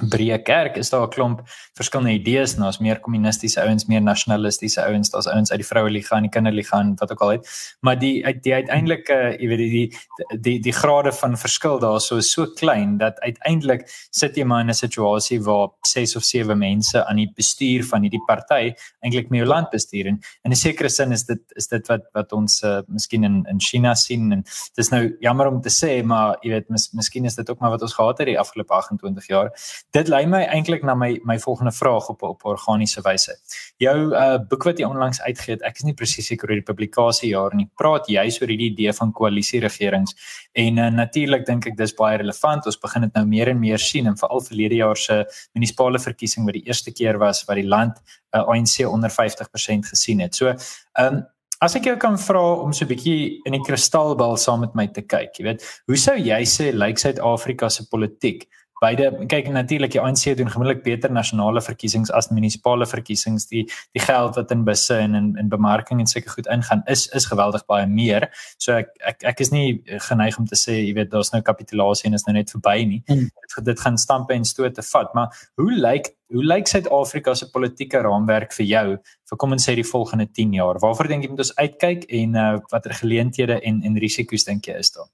breë 0.00 0.38
kerk 0.42 0.76
is 0.80 0.90
daar 0.90 1.06
'n 1.06 1.10
klomp 1.10 1.40
verskillende 1.76 2.12
idees, 2.12 2.54
daar's 2.56 2.78
meer 2.78 3.00
kommunistiese 3.00 3.60
ouens, 3.60 3.86
meer 3.86 4.00
nasionalistiese 4.00 4.80
ouens, 4.84 5.10
daar's 5.10 5.26
ouens 5.26 5.50
uit 5.50 5.60
die 5.60 5.66
vroue 5.66 5.90
liga 5.90 6.16
en 6.16 6.22
die 6.22 6.30
kinderliga 6.30 6.80
en 6.80 6.94
wat 6.96 7.12
ook 7.12 7.20
al 7.20 7.28
het. 7.28 7.48
Maar 7.80 7.98
die 7.98 8.24
uit 8.24 8.42
die 8.42 8.54
uiteindelike, 8.54 9.36
jy 9.38 9.48
weet 9.48 9.58
die 9.58 9.70
die 9.70 10.40
die 10.40 10.60
die 10.60 10.72
grade 10.72 11.12
van 11.12 11.36
verskil 11.36 11.78
daar 11.78 12.00
so 12.00 12.16
is 12.16 12.32
so 12.32 12.46
klein 12.46 12.96
dat 12.98 13.20
uiteindelik 13.20 13.84
sit 14.10 14.36
jy 14.36 14.44
maar 14.44 14.60
in 14.60 14.70
'n 14.70 14.74
situasie 14.74 15.40
waar 15.42 15.68
6 15.82 16.16
of 16.16 16.24
7 16.24 16.58
mense 16.58 17.04
aan 17.06 17.16
die 17.16 17.32
bestuur 17.34 17.84
van 17.84 18.02
hierdie 18.02 18.24
party 18.26 18.74
eintlik 19.00 19.30
meer 19.30 19.46
land 19.46 19.70
bestuur 19.70 20.06
en 20.06 20.20
in 20.44 20.50
'n 20.50 20.56
sekere 20.56 20.88
sin 20.88 21.12
is 21.12 21.24
dit 21.24 21.40
is 21.56 21.66
dit 21.66 21.86
wat 21.88 22.02
wat 22.14 22.32
ons 22.32 22.62
uh, 22.62 22.80
miskien 22.86 23.24
in 23.24 23.44
in 23.48 23.60
China 23.60 23.94
sien 23.94 24.32
en 24.32 24.44
dis 24.74 24.88
nou 24.88 25.16
jammer 25.20 25.46
om 25.46 25.60
te 25.60 25.68
sê, 25.70 26.02
maar 26.04 26.36
jy 26.42 26.50
weet 26.50 26.68
mis, 26.68 26.90
miskien 26.92 27.24
is 27.24 27.34
dit 27.34 27.50
ook 27.50 27.60
maar 27.60 27.70
wat 27.70 27.82
ons 27.82 27.94
gehad 27.94 28.18
het 28.18 28.26
die 28.26 28.38
afgelope 28.38 28.72
28 28.72 29.26
jaar 29.26 29.50
dit 29.90 30.08
lei 30.08 30.22
my 30.26 30.42
eintlik 30.46 30.84
na 30.86 30.94
my 30.94 31.10
my 31.28 31.38
volgende 31.38 31.72
vraag 31.72 32.08
op 32.08 32.22
op 32.22 32.44
organiese 32.44 33.02
wyse. 33.04 33.34
Jou 33.82 33.96
uh 34.14 34.38
boek 34.48 34.64
wat 34.64 34.78
jy 34.78 34.86
onlangs 34.88 35.20
uitgegee 35.20 35.56
het, 35.56 35.64
ek 35.68 35.82
is 35.82 35.84
nie 35.88 35.94
presies 35.94 36.30
seker 36.30 36.50
oor 36.50 36.60
die 36.60 36.66
publikasiejaar 36.68 37.56
nie. 37.58 37.68
Praat 37.76 38.08
juis 38.08 38.40
oor 38.40 38.48
hierdie 38.48 38.70
idee 38.72 38.92
van 38.92 39.12
koalisieregerings 39.12 40.16
en 40.52 40.78
uh, 40.78 40.88
natuurlik 40.90 41.46
dink 41.46 41.66
ek 41.66 41.76
dis 41.76 41.94
baie 41.98 42.18
relevant. 42.22 42.66
Ons 42.66 42.80
begin 42.80 43.08
dit 43.08 43.20
nou 43.20 43.26
meer 43.26 43.52
en 43.52 43.60
meer 43.60 43.78
sien 43.78 44.06
en 44.06 44.16
veral 44.16 44.40
verlede 44.40 44.80
jaar 44.80 44.96
se 44.96 45.22
munisipale 45.54 45.98
verkiesing 45.98 46.48
wat 46.48 46.58
die 46.58 46.66
eerste 46.66 46.92
keer 46.92 47.18
was 47.18 47.44
wat 47.48 47.60
die 47.60 47.68
land 47.68 48.00
uh, 48.34 48.42
ANC 48.42 48.80
onder 48.88 49.12
50% 49.12 49.92
gesien 49.92 50.20
het. 50.20 50.34
So, 50.34 50.54
um, 50.98 51.22
As 51.62 51.76
ek 51.78 51.84
jou 51.86 51.92
kan 51.94 52.16
vra 52.18 52.40
om 52.64 52.72
so 52.74 52.82
'n 52.84 52.90
bietjie 52.90 53.38
in 53.46 53.54
die 53.54 53.62
kristalbal 53.62 54.34
saam 54.36 54.60
met 54.66 54.74
my 54.74 54.88
te 54.88 55.02
kyk, 55.02 55.38
jy 55.38 55.44
weet, 55.46 55.62
hoe 55.86 55.96
sou 55.96 56.16
jy 56.18 56.40
sê 56.42 56.72
lyk 56.74 56.98
Suid-Afrika 56.98 57.68
se 57.70 57.86
politiek 57.86 58.48
beide 58.82 59.10
kyk 59.30 59.48
natuurlik 59.54 59.94
die 59.94 60.00
ANC 60.02 60.24
doen 60.38 60.50
gewoonlik 60.50 60.82
beter 60.84 61.12
nasionale 61.12 61.62
verkiesings 61.62 62.10
as 62.10 62.30
munisipale 62.34 62.86
verkiesings. 62.88 63.46
Die 63.50 63.64
die 63.96 64.02
geld 64.02 64.36
wat 64.38 64.50
in 64.54 64.64
busse 64.66 64.98
en 64.98 65.14
in 65.18 65.30
in 65.40 65.50
bemarking 65.52 66.02
en 66.02 66.10
seker 66.10 66.34
goed 66.34 66.50
ingaan 66.52 66.82
is 66.86 67.06
is 67.18 67.28
geweldig 67.30 67.64
baie 67.70 67.86
meer. 67.86 68.28
So 68.58 68.76
ek 68.80 68.90
ek 69.12 69.24
ek 69.32 69.44
is 69.46 69.52
nie 69.54 69.82
geneig 70.08 70.38
om 70.38 70.48
te 70.50 70.58
sê 70.58 70.80
jy 70.80 70.96
weet 70.98 71.12
daar's 71.14 71.32
nou 71.34 71.42
kapitulasie 71.42 72.10
en 72.10 72.18
is 72.18 72.26
nou 72.26 72.36
net 72.36 72.50
verby 72.54 72.78
nie. 72.94 73.02
Hmm. 73.08 73.30
dit 73.62 73.80
gaan 73.80 73.98
stampe 73.98 74.34
en 74.34 74.44
stote 74.48 74.82
vat 74.82 75.14
maar 75.14 75.32
hoe 75.60 75.72
lyk 75.72 76.12
hoe 76.32 76.44
lyk 76.44 76.68
Suid-Afrika 76.68 77.34
se 77.36 77.50
politieke 77.52 78.00
raamwerk 78.00 78.54
vir 78.56 78.66
jou? 78.66 78.86
Vir 79.28 79.38
kom 79.38 79.52
ons 79.52 79.68
sê 79.68 79.74
die 79.76 79.86
volgende 79.86 80.26
10 80.26 80.54
jaar 80.56 80.80
waarvoor 80.80 81.08
dink 81.08 81.26
jy 81.26 81.32
moet 81.32 81.44
ons 81.44 81.56
uitkyk 81.58 82.06
en 82.20 82.38
uh, 82.38 82.52
watter 82.72 82.96
geleenthede 83.02 83.60
en 83.60 83.82
en 83.84 84.00
risiko's 84.06 84.48
dink 84.48 84.66
jy 84.66 84.78
is 84.80 84.96
daar 84.96 85.10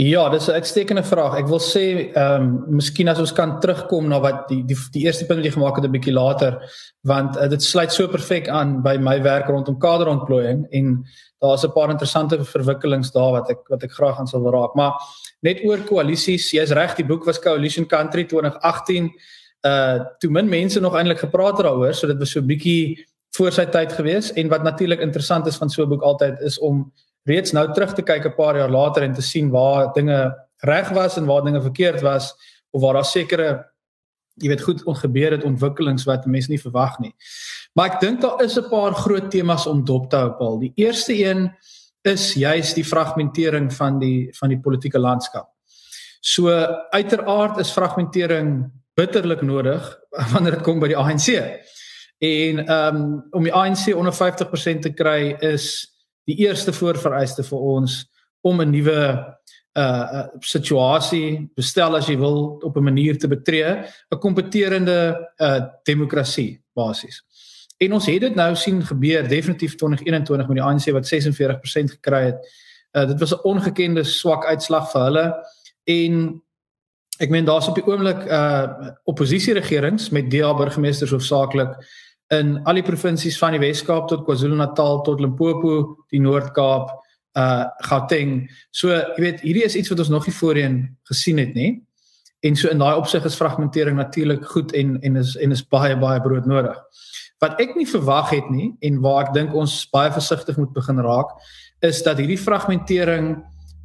Ja, 0.00 0.28
dis 0.28 0.46
'n 0.48 0.50
uitstekende 0.52 1.02
vraag. 1.04 1.34
Ek 1.36 1.48
wil 1.48 1.60
sê 1.60 2.12
ehm 2.14 2.42
um, 2.42 2.64
miskien 2.76 3.08
as 3.08 3.18
ons 3.18 3.32
kan 3.32 3.60
terugkom 3.60 4.08
na 4.08 4.20
wat 4.20 4.48
die 4.48 4.64
die 4.64 4.76
die 4.92 5.02
eerste 5.04 5.26
punt 5.26 5.38
wat 5.38 5.44
jy 5.44 5.52
gemaak 5.52 5.76
het 5.76 5.84
'n 5.84 5.92
bietjie 5.92 6.12
later, 6.12 6.56
want 7.02 7.36
uh, 7.36 7.48
dit 7.48 7.62
sluit 7.62 7.92
so 7.92 8.08
perfek 8.08 8.48
aan 8.48 8.82
by 8.82 8.96
my 8.96 9.22
werk 9.22 9.48
rondom 9.48 9.78
kaderontplooiing 9.78 10.66
en 10.70 11.04
daar's 11.42 11.64
'n 11.64 11.72
paar 11.72 11.90
interessante 11.90 12.44
verwikkelings 12.44 13.12
daar 13.12 13.32
wat 13.32 13.50
ek 13.50 13.58
wat 13.68 13.82
ek 13.82 13.92
graag 13.92 14.18
aan 14.18 14.26
sal 14.26 14.50
raak. 14.50 14.74
Maar 14.74 14.92
net 15.42 15.60
oor 15.64 15.78
koalisies, 15.78 16.50
jy's 16.50 16.70
reg, 16.70 16.96
die 16.96 17.06
boek 17.06 17.24
was 17.24 17.38
Coalition 17.38 17.86
Country 17.86 18.24
2018. 18.24 19.10
Uh 19.66 19.98
toe 20.18 20.30
min 20.30 20.48
mense 20.48 20.80
nog 20.80 20.94
eintlik 20.94 21.18
gepraat 21.18 21.56
daaroor, 21.56 21.94
so 21.94 22.06
dit 22.06 22.18
was 22.18 22.30
so 22.30 22.40
'n 22.40 22.46
bietjie 22.46 23.06
voor 23.36 23.52
sy 23.52 23.64
tyd 23.64 23.92
gewees 23.92 24.32
en 24.32 24.48
wat 24.48 24.62
natuurlik 24.62 25.00
interessant 25.00 25.46
is 25.46 25.56
van 25.56 25.68
so 25.68 25.82
'n 25.82 25.88
boek 25.88 26.02
altyd 26.02 26.40
is 26.40 26.58
om 26.58 26.92
reeds 27.28 27.52
nou 27.52 27.66
terug 27.72 27.94
te 27.94 28.02
kyk 28.02 28.26
'n 28.26 28.34
paar 28.36 28.56
jaar 28.56 28.70
later 28.70 29.02
en 29.02 29.14
te 29.14 29.22
sien 29.22 29.50
waar 29.50 29.92
dinge 29.92 30.34
reg 30.64 30.88
was 30.88 31.16
en 31.16 31.26
waar 31.26 31.44
dinge 31.44 31.62
verkeerd 31.62 32.00
was 32.00 32.34
of 32.70 32.82
waar 32.82 32.94
daar 32.94 33.04
sekere 33.04 33.70
jy 34.40 34.48
weet 34.48 34.62
goed 34.62 34.84
ongebeur 34.84 35.30
het 35.30 35.44
ontwikkelings 35.44 36.04
wat 36.04 36.26
mense 36.26 36.50
nie 36.50 36.60
verwag 36.60 36.98
nie. 36.98 37.12
Maar 37.76 37.92
ek 37.92 38.00
dink 38.00 38.20
daar 38.20 38.42
is 38.42 38.56
'n 38.58 38.68
paar 38.70 38.94
groot 38.94 39.30
temas 39.30 39.66
om 39.66 39.84
dop 39.84 40.10
te 40.10 40.16
hou 40.16 40.32
Paul. 40.32 40.58
Die 40.58 40.72
eerste 40.74 41.14
een 41.14 41.50
is 42.02 42.34
juis 42.34 42.74
die 42.74 42.84
fragmentering 42.84 43.72
van 43.72 43.98
die 43.98 44.30
van 44.38 44.48
die 44.48 44.60
politieke 44.60 44.98
landskap. 44.98 45.48
So 46.20 46.48
uiteraard 46.90 47.58
is 47.58 47.72
fragmentering 47.72 48.70
bitterlik 48.94 49.42
nodig 49.42 49.98
wanneer 50.32 50.52
dit 50.52 50.62
kom 50.62 50.80
by 50.80 50.88
die 50.88 50.96
ANC. 50.96 51.28
En 52.20 52.66
ehm 52.66 52.96
um, 52.96 53.26
om 53.30 53.42
die 53.42 53.52
ANC 53.52 53.94
onder 53.94 54.12
50% 54.12 54.80
te 54.80 54.92
kry 54.92 55.36
is 55.40 55.86
die 56.24 56.36
eerste 56.46 56.72
voorvereiste 56.72 57.42
vir 57.42 57.58
ons 57.58 58.06
om 58.40 58.60
'n 58.60 58.70
nuwe 58.70 59.00
uh 59.78 60.26
situasie 60.42 61.48
bestel 61.54 61.94
as 61.94 62.08
jy 62.08 62.16
wil 62.18 62.58
op 62.62 62.76
'n 62.76 62.82
manier 62.82 63.18
te 63.18 63.28
betree, 63.28 63.84
'n 64.10 64.18
kompeterende 64.18 65.28
uh 65.38 65.60
demokrasie 65.84 66.60
basies. 66.74 67.22
En 67.78 67.92
ons 67.92 68.06
het 68.06 68.20
dit 68.20 68.34
nou 68.34 68.54
sien 68.56 68.82
gebeur 68.82 69.28
definitief 69.28 69.74
2021 69.76 70.48
met 70.48 70.56
die 70.56 70.64
ANC 70.64 70.90
wat 70.92 71.06
46% 71.06 71.90
gekry 71.90 72.24
het. 72.24 72.40
Uh 72.92 73.06
dit 73.06 73.18
was 73.20 73.32
'n 73.32 73.42
ongekende 73.42 74.04
swak 74.04 74.44
uitslag 74.44 74.90
vir 74.90 75.02
hulle 75.02 75.34
en 75.84 76.42
ek 77.18 77.30
meen 77.30 77.44
daar's 77.44 77.68
op 77.68 77.74
die 77.74 77.86
oomblik 77.86 78.26
uh 78.26 78.90
oppositieregerings 79.04 80.10
met 80.10 80.30
DA 80.30 80.54
burgemeesters 80.54 81.10
hoofsaaklik 81.10 81.76
in 82.30 82.56
al 82.64 82.78
die 82.78 82.86
provinsies 82.86 83.38
van 83.38 83.56
die 83.56 83.62
Wes-Kaap 83.62 84.08
tot 84.10 84.24
KwaZulu-Natal 84.26 85.02
tot 85.06 85.20
Limpopo, 85.22 86.04
die 86.14 86.22
Noord-Kaap, 86.22 86.92
uh 87.38 87.64
Gauteng. 87.86 88.50
So, 88.74 88.90
jy 88.90 89.22
weet, 89.22 89.44
hierdie 89.46 89.64
is 89.66 89.76
iets 89.78 89.90
wat 89.92 90.02
ons 90.02 90.10
nog 90.10 90.26
nie 90.26 90.34
voorheen 90.34 90.80
gesien 91.10 91.38
het 91.42 91.54
nie. 91.54 91.72
En 92.46 92.56
so 92.56 92.70
in 92.72 92.80
daai 92.80 92.96
opsig 92.96 93.24
is 93.28 93.36
fragmentering 93.36 93.98
natuurlik 93.98 94.46
goed 94.48 94.72
en 94.72 94.96
en 95.04 95.16
is 95.20 95.36
en 95.36 95.52
is 95.52 95.62
baie 95.62 95.96
baie 96.00 96.20
broodnodig. 96.24 96.78
Wat 97.40 97.60
ek 97.60 97.74
nie 97.76 97.88
verwag 97.88 98.32
het 98.32 98.50
nie 98.52 98.70
en 98.80 99.00
waar 99.04 99.26
ek 99.26 99.34
dink 99.36 99.54
ons 99.54 99.82
baie 99.92 100.12
versigtig 100.12 100.56
moet 100.56 100.72
begin 100.72 101.02
raak, 101.04 101.36
is 101.84 102.02
dat 102.02 102.20
hierdie 102.20 102.40
fragmentering 102.40 103.36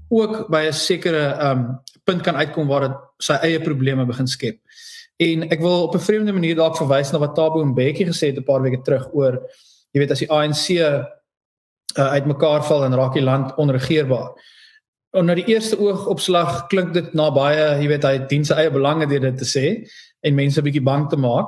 ook 0.10 0.48
by 0.50 0.68
'n 0.68 0.74
sekere 0.74 1.36
um 1.52 1.80
punt 2.06 2.22
kan 2.22 2.36
uitkom 2.36 2.68
waar 2.68 2.88
dit 2.88 2.98
sy 3.20 3.34
eie 3.34 3.60
probleme 3.60 4.06
begin 4.06 4.28
skep. 4.28 4.60
En 5.18 5.48
ek 5.50 5.62
wil 5.62 5.84
op 5.84 5.96
'n 5.96 6.00
vreemde 6.00 6.34
manier 6.34 6.56
dalk 6.56 6.78
verwys 6.78 7.12
na 7.12 7.20
wat 7.20 7.36
Tabo 7.36 7.66
Mbeki 7.66 8.06
gesê 8.06 8.28
het 8.28 8.38
'n 8.38 8.44
paar 8.44 8.62
weke 8.62 8.82
terug 8.82 9.08
oor 9.14 9.42
jy 9.94 10.00
weet 10.00 10.12
as 10.12 10.20
die 10.20 10.32
ANC 10.32 10.70
uh, 10.76 11.04
uitmekaar 11.96 12.64
val 12.68 12.84
en 12.86 12.96
raak 12.96 13.14
die 13.14 13.24
land 13.24 13.56
onregeerbaar. 13.56 14.34
En 15.16 15.26
na 15.26 15.36
die 15.36 15.48
eerste 15.48 15.78
oogopslag 15.80 16.66
klink 16.68 16.94
dit 16.94 17.14
na 17.16 17.30
baie, 17.32 17.80
jy 17.80 17.88
weet 17.88 18.04
hy 18.04 18.18
dien 18.28 18.44
sy 18.44 18.58
eie 18.60 18.72
belange 18.74 19.08
deur 19.08 19.24
dit 19.30 19.38
te 19.40 19.48
sê 19.48 19.88
en 20.22 20.36
mense 20.36 20.60
'n 20.60 20.66
bietjie 20.68 20.84
bang 20.84 21.08
te 21.10 21.16
maak. 21.16 21.48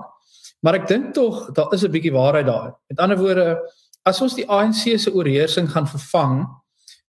Maar 0.63 0.75
ek 0.75 0.87
dink 0.87 1.13
tog 1.13 1.51
daar 1.53 1.73
is 1.73 1.83
'n 1.83 1.91
bietjie 1.91 2.13
waarheid 2.13 2.45
daar. 2.45 2.71
Met 2.89 2.99
ander 2.99 3.17
woorde, 3.17 3.59
as 4.05 4.21
ons 4.21 4.35
die 4.35 4.47
ANC 4.47 4.97
se 4.97 5.11
oorheersing 5.11 5.67
gaan 5.69 5.87
vervang 5.87 6.47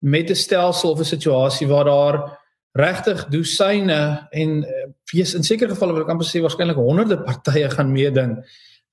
met 0.00 0.30
'n 0.30 0.34
stelsel 0.34 0.90
of 0.90 1.00
'n 1.00 1.04
situasie 1.04 1.68
waar 1.68 1.84
daar 1.84 2.38
regtig 2.76 3.24
dosyne 3.32 4.28
en 4.30 4.54
uh, 4.62 4.86
fees 5.08 5.34
in 5.34 5.44
sekere 5.46 5.72
gevalle 5.72 5.96
wil 5.96 6.04
ek 6.04 6.12
amper 6.12 6.28
sê 6.28 6.42
waarskynlik 6.44 6.78
honderde 6.80 7.18
partye 7.24 7.68
gaan 7.72 7.92
meeding. 7.92 8.38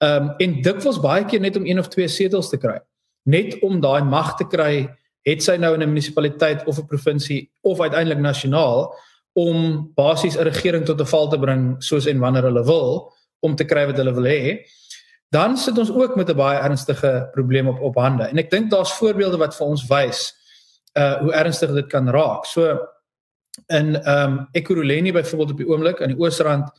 Ehm 0.04 0.30
um, 0.30 0.34
en 0.44 0.58
dikwels 0.66 1.00
baie 1.04 1.26
keer 1.30 1.44
net 1.44 1.58
om 1.60 1.66
een 1.68 1.80
of 1.80 1.90
twee 1.92 2.08
setels 2.08 2.50
te 2.52 2.60
kry. 2.60 2.80
Net 3.30 3.60
om 3.64 3.80
daai 3.84 4.04
mag 4.04 4.36
te 4.40 4.48
kry, 4.48 4.88
het 5.24 5.44
sy 5.44 5.56
nou 5.58 5.74
in 5.76 5.84
'n 5.84 5.90
munisipaliteit 5.90 6.66
of 6.68 6.80
'n 6.80 6.88
provinsie 6.88 7.52
of 7.62 7.80
uiteindelik 7.80 8.20
nasionaal 8.20 8.94
om 9.34 9.92
basies 9.96 10.38
'n 10.38 10.44
regering 10.44 10.86
tot 10.86 11.02
'n 11.02 11.06
val 11.06 11.30
te 11.30 11.40
bring 11.40 11.76
soos 11.80 12.06
en 12.06 12.20
wanneer 12.20 12.44
hulle 12.44 12.66
wil 12.66 13.14
om 13.40 13.56
te 13.56 13.66
kry 13.66 13.86
wat 13.86 13.98
hulle 13.98 14.14
wil 14.14 14.24
hê. 14.24 14.60
Dan 15.30 15.58
sit 15.58 15.78
ons 15.78 15.92
ook 15.92 16.16
met 16.16 16.30
'n 16.30 16.36
baie 16.36 16.60
ernstige 16.60 17.30
probleem 17.32 17.68
op 17.68 17.82
op 17.82 17.96
hande. 17.96 18.24
En 18.24 18.38
ek 18.38 18.50
dink 18.50 18.72
daar's 18.72 18.94
voorbeelde 18.94 19.38
wat 19.38 19.56
vir 19.56 19.68
ons 19.68 19.88
wys 19.88 20.34
uh 20.94 21.18
hoe 21.20 21.34
ernstig 21.34 21.74
dit 21.74 21.88
kan 21.88 22.10
raak. 22.10 22.46
So 22.46 22.80
in 23.68 23.96
ehm 24.04 24.32
um, 24.32 24.48
Ekurhuleni 24.52 25.12
byvoorbeeld 25.12 25.52
op 25.52 25.58
die 25.58 25.68
oomblik 25.68 26.02
aan 26.02 26.08
die 26.08 26.20
Oosrand 26.20 26.70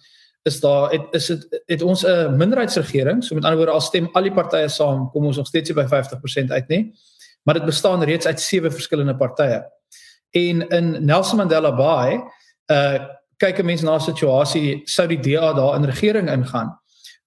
is 0.43 0.61
daar 0.61 0.91
het, 0.91 1.07
is 1.11 1.27
dit 1.27 1.47
het, 1.51 1.63
het 1.67 1.83
ons 1.83 2.05
'n 2.07 2.37
minderheidsregering. 2.37 3.25
So 3.25 3.35
met 3.35 3.45
ander 3.45 3.59
woorde 3.59 3.73
al 3.73 3.81
stem 3.81 4.09
al 4.13 4.23
die 4.23 4.33
partye 4.33 4.69
saam 4.69 5.11
kom 5.11 5.25
ons 5.25 5.37
nog 5.37 5.47
steeds 5.47 5.73
by 5.73 5.87
50% 5.87 6.51
uit 6.51 6.69
nê 6.69 6.93
maar 7.43 7.55
dit 7.55 7.65
bestaan 7.65 8.03
reeds 8.03 8.27
uit 8.27 8.41
sewe 8.41 8.71
verskillende 8.71 9.17
partye 9.17 9.65
en 10.35 10.69
in 10.69 11.05
Nelson 11.05 11.37
Mandela 11.37 11.75
Bay 11.75 12.23
uh 12.67 13.07
kyk 13.37 13.59
'n 13.59 13.67
mens 13.67 13.83
na 13.83 13.95
'n 13.95 14.01
situasie 14.01 14.83
sou 14.85 15.07
die 15.09 15.21
DA 15.21 15.53
daar 15.53 15.77
in 15.77 15.85
regering 15.85 16.31
ingaan? 16.31 16.79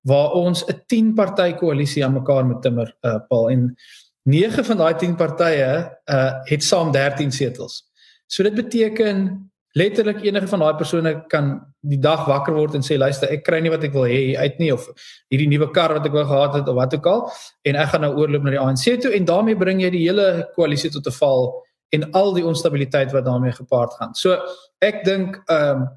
Waar 0.02 0.32
ons 0.32 0.66
'n 0.66 0.84
10 0.88 1.14
party 1.14 1.54
koalisie 1.54 2.06
aan 2.06 2.14
mekaar 2.14 2.46
met 2.46 2.62
timmer 2.62 2.96
uh 3.02 3.20
Paul. 3.28 3.50
En 3.50 3.76
9 4.24 4.66
van 4.66 4.78
daai 4.78 4.96
10 4.96 5.16
partye 5.16 5.98
uh 6.06 6.32
het 6.44 6.64
saam 6.64 6.92
13 6.92 7.32
setels 7.32 7.87
So 8.28 8.44
dit 8.44 8.56
beteken 8.56 9.50
letterlik 9.78 10.24
enige 10.26 10.48
van 10.48 10.64
daai 10.64 10.80
persone 10.80 11.14
kan 11.32 11.52
die 11.86 12.00
dag 12.02 12.26
wakker 12.28 12.56
word 12.56 12.78
en 12.78 12.86
sê 12.86 12.98
luister 12.98 13.30
ek 13.32 13.44
kry 13.46 13.60
nie 13.62 13.72
wat 13.74 13.84
ek 13.86 13.94
wil 13.94 14.08
hê 14.10 14.34
uit 14.38 14.58
nie 14.62 14.72
of 14.74 14.88
hierdie 15.32 15.50
nuwe 15.52 15.70
kar 15.76 15.94
wat 15.98 16.08
ek 16.08 16.16
wou 16.16 16.26
gehad 16.26 16.58
het 16.60 16.72
of 16.72 16.80
wat 16.80 16.96
ook 16.98 17.10
al 17.12 17.24
en 17.70 17.80
ek 17.84 17.94
gaan 17.94 18.04
nou 18.08 18.14
oorloop 18.18 18.48
na 18.48 18.56
die 18.56 18.64
ANC 18.64 18.88
toe 19.04 19.14
en 19.14 19.28
daarmee 19.30 19.60
bring 19.60 19.84
jy 19.84 19.92
die 19.94 20.04
hele 20.08 20.48
koalisie 20.56 20.92
tot 20.94 21.08
'n 21.08 21.18
val 21.20 21.48
en 21.96 22.10
al 22.12 22.34
die 22.36 22.46
onstabiliteit 22.46 23.14
wat 23.16 23.26
daarmee 23.26 23.54
gepaard 23.56 23.94
gaan. 24.00 24.14
So 24.14 24.36
ek 24.82 25.06
dink 25.06 25.40
ehm 25.48 25.82
um, 25.82 25.88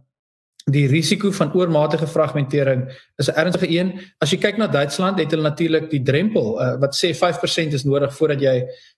die 0.70 0.86
risiko 0.86 1.30
van 1.32 1.52
oormatige 1.56 2.06
fragmentering 2.06 2.82
is 3.16 3.28
'n 3.28 3.34
ernstige 3.34 3.70
een. 3.70 4.00
As 4.20 4.30
jy 4.30 4.38
kyk 4.38 4.58
na 4.58 4.66
Duitsland, 4.66 5.18
het 5.18 5.30
hulle 5.30 5.42
natuurlik 5.42 5.90
die 5.90 6.02
drempel 6.02 6.60
uh, 6.60 6.76
wat 6.78 6.94
sê 6.94 7.14
5% 7.14 7.72
is 7.72 7.84
nodig 7.84 8.14
voordat 8.14 8.40
jy 8.40 8.56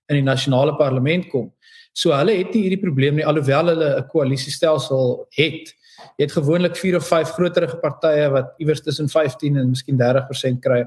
in 0.08 0.16
die 0.16 0.22
nasionale 0.22 0.76
parlement 0.76 1.28
kom. 1.28 1.52
So 1.92 2.12
hulle 2.16 2.38
het 2.38 2.54
nie 2.54 2.64
hierdie 2.66 2.80
probleem 2.80 3.18
nie 3.18 3.26
alhoewel 3.26 3.68
hulle 3.74 3.88
'n 4.00 4.08
koalisiestelsel 4.08 5.26
het. 5.36 5.74
Jy 6.18 6.24
het 6.24 6.32
gewoonlik 6.32 6.76
4 6.76 6.96
of 6.96 7.06
5 7.06 7.30
groterige 7.36 7.76
partye 7.76 8.30
wat 8.30 8.54
iewers 8.58 8.80
tussen 8.80 9.08
15 9.08 9.56
en 9.56 9.68
miskien 9.68 9.98
30% 9.98 10.60
kry 10.60 10.84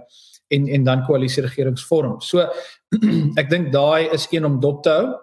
en 0.48 0.68
en 0.68 0.84
dan 0.84 1.06
koalisieregerings 1.06 1.86
vorm. 1.86 2.22
So 2.22 2.50
ek 3.42 3.50
dink 3.50 3.72
daai 3.72 4.10
is 4.14 4.28
een 4.32 4.46
om 4.46 4.60
dop 4.60 4.84
te 4.84 4.90
hou. 4.90 5.14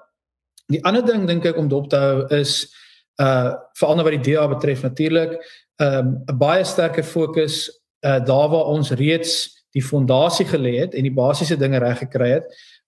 Die 0.70 0.84
ander 0.84 1.04
ding 1.04 1.26
dink 1.26 1.44
ek 1.44 1.58
om 1.58 1.68
dop 1.68 1.90
te 1.90 1.96
hou 1.96 2.26
is 2.30 2.72
uh 3.20 3.52
veral 3.78 3.96
nou 3.96 4.04
wat 4.06 4.22
die 4.22 4.32
DA 4.32 4.46
betref 4.48 4.82
natuurlik 4.82 5.36
um 5.82 6.22
'n 6.30 6.38
baie 6.38 6.64
sterker 6.64 7.04
fokus 7.04 7.68
uh 8.06 8.20
daar 8.24 8.48
waar 8.48 8.70
ons 8.70 8.90
reeds 8.90 9.62
die 9.72 9.82
fondasie 9.82 10.46
gelê 10.46 10.78
het 10.78 10.94
en 10.94 11.02
die 11.02 11.12
basiese 11.14 11.56
dinge 11.56 11.78
reg 11.78 11.98
gekry 11.98 12.30
het 12.38 12.46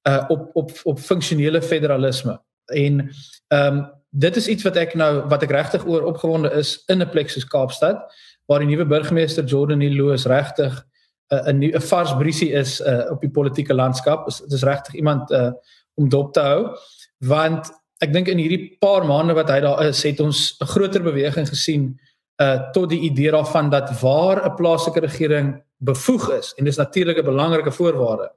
uh 0.09 0.25
op 0.29 0.51
op 0.55 0.71
op 0.85 0.99
funksionele 0.99 1.63
federalisme 1.63 2.39
en 2.73 3.11
ehm 3.49 3.77
um, 3.77 3.87
dit 4.15 4.37
is 4.37 4.49
iets 4.49 4.63
wat 4.63 4.77
ek 4.77 4.95
nou 4.95 5.27
wat 5.29 5.43
ek 5.43 5.51
regtig 5.51 5.87
oor 5.87 6.05
opgewonde 6.07 6.51
is 6.55 6.85
in 6.87 7.03
'n 7.03 7.11
plek 7.11 7.31
soos 7.31 7.47
Kaapstad 7.47 7.99
waar 8.47 8.59
die 8.59 8.69
nuwe 8.69 8.87
burgemeester 8.87 9.45
Jordan 9.45 9.83
Loos 9.97 10.27
regtig 10.27 10.85
'n 11.33 11.63
uh, 11.63 11.75
'n 11.75 11.81
vars 11.81 12.17
briesie 12.17 12.53
is 12.53 12.81
uh, 12.81 13.11
op 13.11 13.21
die 13.21 13.31
politieke 13.31 13.75
landskap. 13.75 14.27
Dit 14.27 14.53
is 14.53 14.63
regtig 14.63 14.95
iemand 14.95 15.31
uh, 15.31 15.51
om 15.95 16.09
dop 16.09 16.33
te 16.33 16.41
hou 16.41 16.77
want 17.19 17.71
ek 18.03 18.13
dink 18.13 18.29
in 18.29 18.39
hierdie 18.39 18.77
paar 18.81 19.07
maande 19.07 19.35
wat 19.35 19.49
hy 19.49 19.61
daar 19.61 19.85
is, 19.87 20.03
het 20.03 20.21
ons 20.21 20.57
'n 20.61 20.67
groter 20.67 21.03
beweging 21.03 21.49
gesien 21.49 21.99
uh 22.43 22.71
tot 22.73 22.91
die 22.91 23.01
idee 23.01 23.31
daarvan 23.31 23.71
dat 23.71 24.01
waar 24.01 24.45
'n 24.45 24.55
plaaslike 24.55 25.01
regering 25.01 25.63
bevoeg 25.79 26.31
is 26.39 26.53
en 26.59 26.65
dis 26.65 26.77
natuurlik 26.77 27.19
'n 27.19 27.25
belangrike 27.25 27.73
voorwaarde 27.73 28.31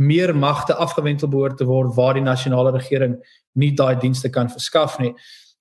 meer 0.00 0.36
magte 0.36 0.74
afgewendel 0.74 1.28
behoort 1.28 1.56
te 1.56 1.64
word 1.64 1.94
waar 1.94 2.14
die 2.14 2.24
nasionale 2.24 2.72
regering 2.72 3.18
nie 3.52 3.72
daai 3.76 3.96
dienste 4.00 4.30
kan 4.30 4.50
verskaf 4.50 4.98
nie. 4.98 5.12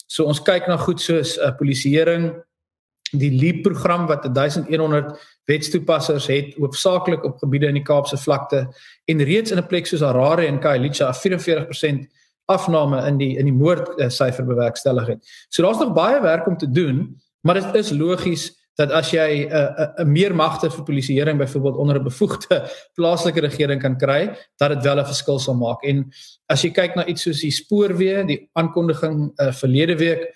So 0.08 0.26
ons 0.26 0.42
kyk 0.44 0.68
na 0.68 0.78
goed 0.78 1.02
soos 1.02 1.38
'n 1.38 1.48
uh, 1.48 1.58
polisieering, 1.58 2.32
die 3.12 3.32
LEAP 3.32 3.64
program 3.64 4.08
wat 4.08 4.24
1100 4.24 5.20
wetstoepassers 5.46 6.28
het 6.28 6.56
hoofsaaklik 6.56 7.24
op 7.24 7.38
gebiede 7.38 7.68
in 7.68 7.80
die 7.80 7.84
Kaapse 7.84 8.18
vlakte 8.18 8.68
en 9.06 9.24
reeds 9.24 9.52
in 9.52 9.58
'n 9.58 9.68
plek 9.68 9.86
soos 9.86 10.02
Harare 10.02 10.46
en 10.46 10.60
Khayelitsha 10.60 11.14
44% 11.14 12.08
afname 12.46 13.08
in 13.08 13.18
die 13.18 13.38
in 13.38 13.46
die 13.46 13.54
moord 13.54 13.90
syfer 14.12 14.46
bewerkstellig 14.46 15.08
het. 15.08 15.20
So 15.50 15.64
daar's 15.64 15.80
nog 15.80 15.94
baie 15.94 16.22
werk 16.22 16.48
om 16.48 16.58
te 16.58 16.72
doen, 16.72 17.22
maar 17.42 17.56
dit 17.56 17.76
is 17.76 17.92
logies 17.92 18.61
dat 18.76 18.92
as 18.92 19.12
jy 19.12 19.46
'n 19.46 19.52
uh, 19.52 19.70
'n 19.98 20.02
uh, 20.02 20.06
meer 20.06 20.36
magte 20.36 20.70
vir 20.70 20.84
polisieering 20.84 21.38
byvoorbeeld 21.38 21.78
onder 21.78 22.00
'n 22.00 22.04
bevoegde 22.04 22.70
plaaslike 22.98 23.40
regering 23.40 23.82
kan 23.82 23.98
kry, 23.98 24.38
dat 24.58 24.70
dit 24.70 24.84
wel 24.84 25.00
'n 25.00 25.06
verskil 25.06 25.40
sal 25.40 25.56
maak. 25.56 25.84
En 25.84 26.10
as 26.48 26.62
jy 26.62 26.72
kyk 26.72 26.96
na 26.96 27.06
iets 27.06 27.22
soos 27.22 27.42
die 27.42 27.52
spoorweë, 27.52 28.26
die 28.26 28.50
aankondiging 28.54 29.32
uh, 29.36 29.52
verlede 29.52 29.98
week 29.98 30.34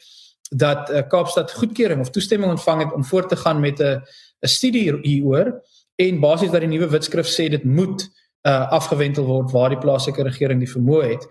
dat 0.50 0.90
uh, 0.90 1.02
Kaapstad 1.08 1.52
goedkeuring 1.52 2.02
of 2.02 2.10
toestemming 2.10 2.52
ontvang 2.52 2.84
het 2.84 2.94
om 2.94 3.04
voort 3.04 3.30
te 3.30 3.36
gaan 3.36 3.60
met 3.60 3.80
'n 3.80 4.02
'n 4.42 4.48
studie 4.48 5.00
hieroor 5.02 5.62
en 5.96 6.20
basies 6.20 6.52
dat 6.52 6.62
die 6.62 6.70
nuwe 6.70 6.90
wetskrif 6.90 7.28
sê 7.28 7.50
dit 7.50 7.64
moet 7.64 8.10
uh, 8.46 8.72
afgewentel 8.72 9.26
word 9.26 9.52
waar 9.52 9.74
die 9.74 9.82
plaaslike 9.82 10.24
regering 10.24 10.60
die 10.62 10.72
vermoë 10.72 11.08
het. 11.10 11.28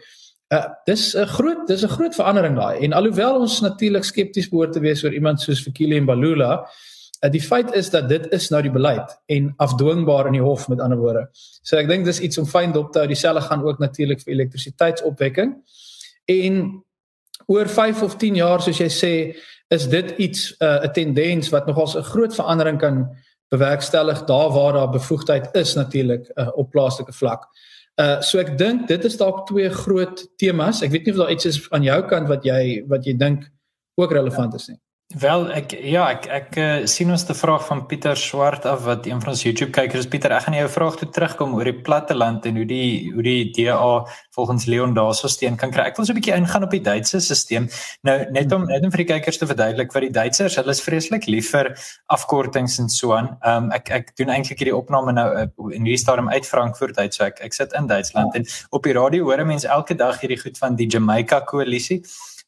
Uh, 0.52 0.64
dis 0.84 1.14
'n 1.16 1.26
groot 1.26 1.66
dis 1.66 1.84
'n 1.84 1.94
groot 1.96 2.14
verandering 2.14 2.56
daai 2.56 2.84
en 2.84 2.92
alhoewel 2.92 3.40
ons 3.40 3.60
natuurlik 3.60 4.04
skepties 4.04 4.48
behoort 4.48 4.72
te 4.72 4.80
wees 4.80 5.04
oor 5.04 5.12
iemand 5.12 5.40
soos 5.40 5.62
Fikile 5.62 6.00
Mbalula, 6.00 6.66
die 7.32 7.42
feit 7.42 7.72
is 7.74 7.90
dat 7.90 8.08
dit 8.08 8.26
is 8.32 8.50
nou 8.50 8.62
die 8.62 8.72
beleid 8.72 9.12
en 9.26 9.52
afdwingbaar 9.56 10.26
in 10.26 10.38
die 10.38 10.42
hof 10.42 10.68
met 10.68 10.80
ander 10.80 10.98
woorde. 10.98 11.28
So 11.62 11.76
ek 11.76 11.88
dink 11.88 12.04
dis 12.04 12.20
iets 12.20 12.38
om 12.38 12.46
fyn 12.46 12.72
dop 12.72 12.92
te 12.92 12.98
hou. 12.98 13.08
Dieselfde 13.08 13.44
gaan 13.46 13.62
ook 13.64 13.78
natuurlik 13.78 14.20
vir 14.20 14.34
elektrisiteitsopwekking. 14.34 15.54
En 16.24 16.84
oor 17.46 17.68
5 17.68 18.02
of 18.02 18.16
10 18.16 18.40
jaar 18.40 18.62
soos 18.62 18.80
jy 18.80 18.90
sê, 18.92 19.14
is 19.74 19.88
dit 19.88 20.10
iets 20.18 20.50
uh, 20.58 20.80
'n 20.80 20.88
uh, 20.88 20.92
tendens 20.92 21.48
wat 21.48 21.66
nogals 21.66 21.96
'n 21.96 22.02
groot 22.02 22.34
verandering 22.34 22.78
kan 22.78 23.08
bewerkstellig 23.48 24.24
daar 24.24 24.50
waar 24.50 24.72
daar 24.72 24.90
bevoegdheid 24.90 25.48
is 25.52 25.74
natuurlik 25.74 26.30
uh, 26.34 26.48
op 26.54 26.70
plaaslike 26.70 27.12
vlak. 27.12 27.48
Uh 27.94 28.20
so 28.20 28.38
ek 28.42 28.56
dink 28.58 28.88
dit 28.90 29.04
is 29.04 29.16
dalk 29.16 29.44
twee 29.46 29.70
groot 29.70 30.26
temas. 30.36 30.82
Ek 30.82 30.90
weet 30.90 31.04
nie 31.06 31.12
of 31.14 31.18
daar 31.18 31.30
iets 31.30 31.46
is 31.46 31.60
aan 31.70 31.82
jou 31.86 32.00
kant 32.10 32.28
wat 32.28 32.44
jy 32.44 32.82
wat 32.90 33.06
jy 33.06 33.14
dink 33.14 33.46
ook 33.94 34.12
relevant 34.12 34.54
is 34.54 34.66
nie. 34.68 34.78
Wel 35.12 35.44
ek 35.52 35.74
ja 35.84 36.06
ek 36.10 36.24
ek 36.32 36.56
uh, 36.58 36.86
sien 36.90 37.10
ons 37.12 37.22
te 37.28 37.34
vraag 37.36 37.66
van 37.68 37.82
Pieter 37.86 38.16
Swart 38.18 38.64
af 38.66 38.80
wat 38.86 39.04
een 39.06 39.20
van 39.20 39.34
ons 39.34 39.42
YouTube 39.44 39.70
kykers 39.76 40.08
Pieter 40.10 40.32
ek 40.32 40.46
gaan 40.46 40.56
jou 40.56 40.66
vraag 40.72 40.96
toe 40.98 41.08
terugkom 41.12 41.52
oor 41.54 41.68
die 41.68 41.76
platte 41.86 42.16
land 42.16 42.48
en 42.48 42.56
hoe 42.56 42.64
die 42.66 43.12
hoe 43.12 43.22
die 43.22 43.52
DA 43.54 43.92
volgens 44.34 44.66
Leon 44.66 44.96
daarso 44.96 45.28
steen 45.30 45.60
kan 45.60 45.70
kry. 45.70 45.84
Ek 45.92 46.00
wil 46.00 46.08
so 46.08 46.16
'n 46.16 46.18
bietjie 46.18 46.34
ingaan 46.34 46.64
op 46.64 46.72
die 46.72 46.82
Duitse 46.82 47.20
stelsel. 47.20 47.68
Nou 48.02 48.16
net 48.32 48.52
om 48.52 48.66
net 48.66 48.82
om 48.82 48.90
vir 48.90 49.04
die 49.04 49.10
kykers 49.12 49.38
te 49.38 49.46
verduidelik 49.46 49.92
wat 49.92 50.08
die 50.08 50.10
Duitsers, 50.10 50.56
hulle 50.56 50.72
is 50.72 50.82
vreeslik 50.82 51.28
lief 51.28 51.52
vir 51.52 51.76
afkortings 52.08 52.80
en 52.80 52.88
so 52.88 53.12
aan. 53.12 53.36
Um 53.44 53.70
ek 53.70 53.90
ek 53.90 54.16
doen 54.16 54.32
eintlik 54.32 54.58
hierdie 54.58 54.76
opname 54.76 55.12
nou 55.12 55.28
uh, 55.30 55.46
in 55.70 55.84
hierdie 55.84 56.00
stadium 56.00 56.28
uit 56.32 56.46
Frankfurt 56.46 56.98
uit 56.98 57.14
so 57.14 57.24
ek 57.24 57.44
ek 57.44 57.52
sit 57.52 57.72
in 57.72 57.86
Duitsland 57.86 58.34
en 58.34 58.44
op 58.70 58.82
die 58.82 58.96
radio 58.96 59.24
hoor 59.24 59.44
mense 59.44 59.68
elke 59.68 59.94
dag 59.94 60.18
hierdie 60.20 60.40
goed 60.40 60.58
van 60.58 60.74
die 60.74 60.88
Jamaica 60.88 61.40
koalisie. 61.40 62.02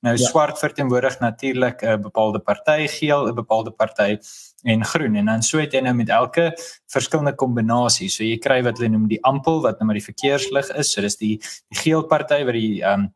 Nou 0.06 0.14
ja. 0.14 0.28
swart 0.28 0.58
verteenwoordig 0.62 1.18
natuurlik 1.18 1.82
'n 1.82 2.00
bepaalde 2.00 2.38
party, 2.38 2.86
geel 2.86 3.26
'n 3.28 3.34
bepaalde 3.34 3.70
party 3.70 4.18
en 4.62 4.84
groen 4.84 5.14
en 5.16 5.25
dan 5.25 5.42
so 5.42 5.58
het 5.58 5.72
jy 5.72 5.80
nou 5.80 5.94
met 5.94 6.08
elke 6.08 6.52
verskillende 6.86 7.34
kombinasie. 7.34 8.08
So 8.08 8.25
jy 8.25 8.38
kry 8.38 8.62
wat 8.62 8.78
hulle 8.78 8.90
noem 8.90 9.08
die 9.08 9.22
ampel 9.25 9.62
wat 9.62 9.78
nou 9.78 9.86
maar 9.86 9.98
die 9.98 10.12
verkeerslig 10.12 10.70
is. 10.76 10.92
So 10.92 11.00
dis 11.00 11.16
die 11.16 11.38
die 11.70 11.78
geel 11.78 12.02
party 12.02 12.44
wat 12.44 12.54
die 12.54 12.82
ehm 12.82 13.00
um, 13.00 13.12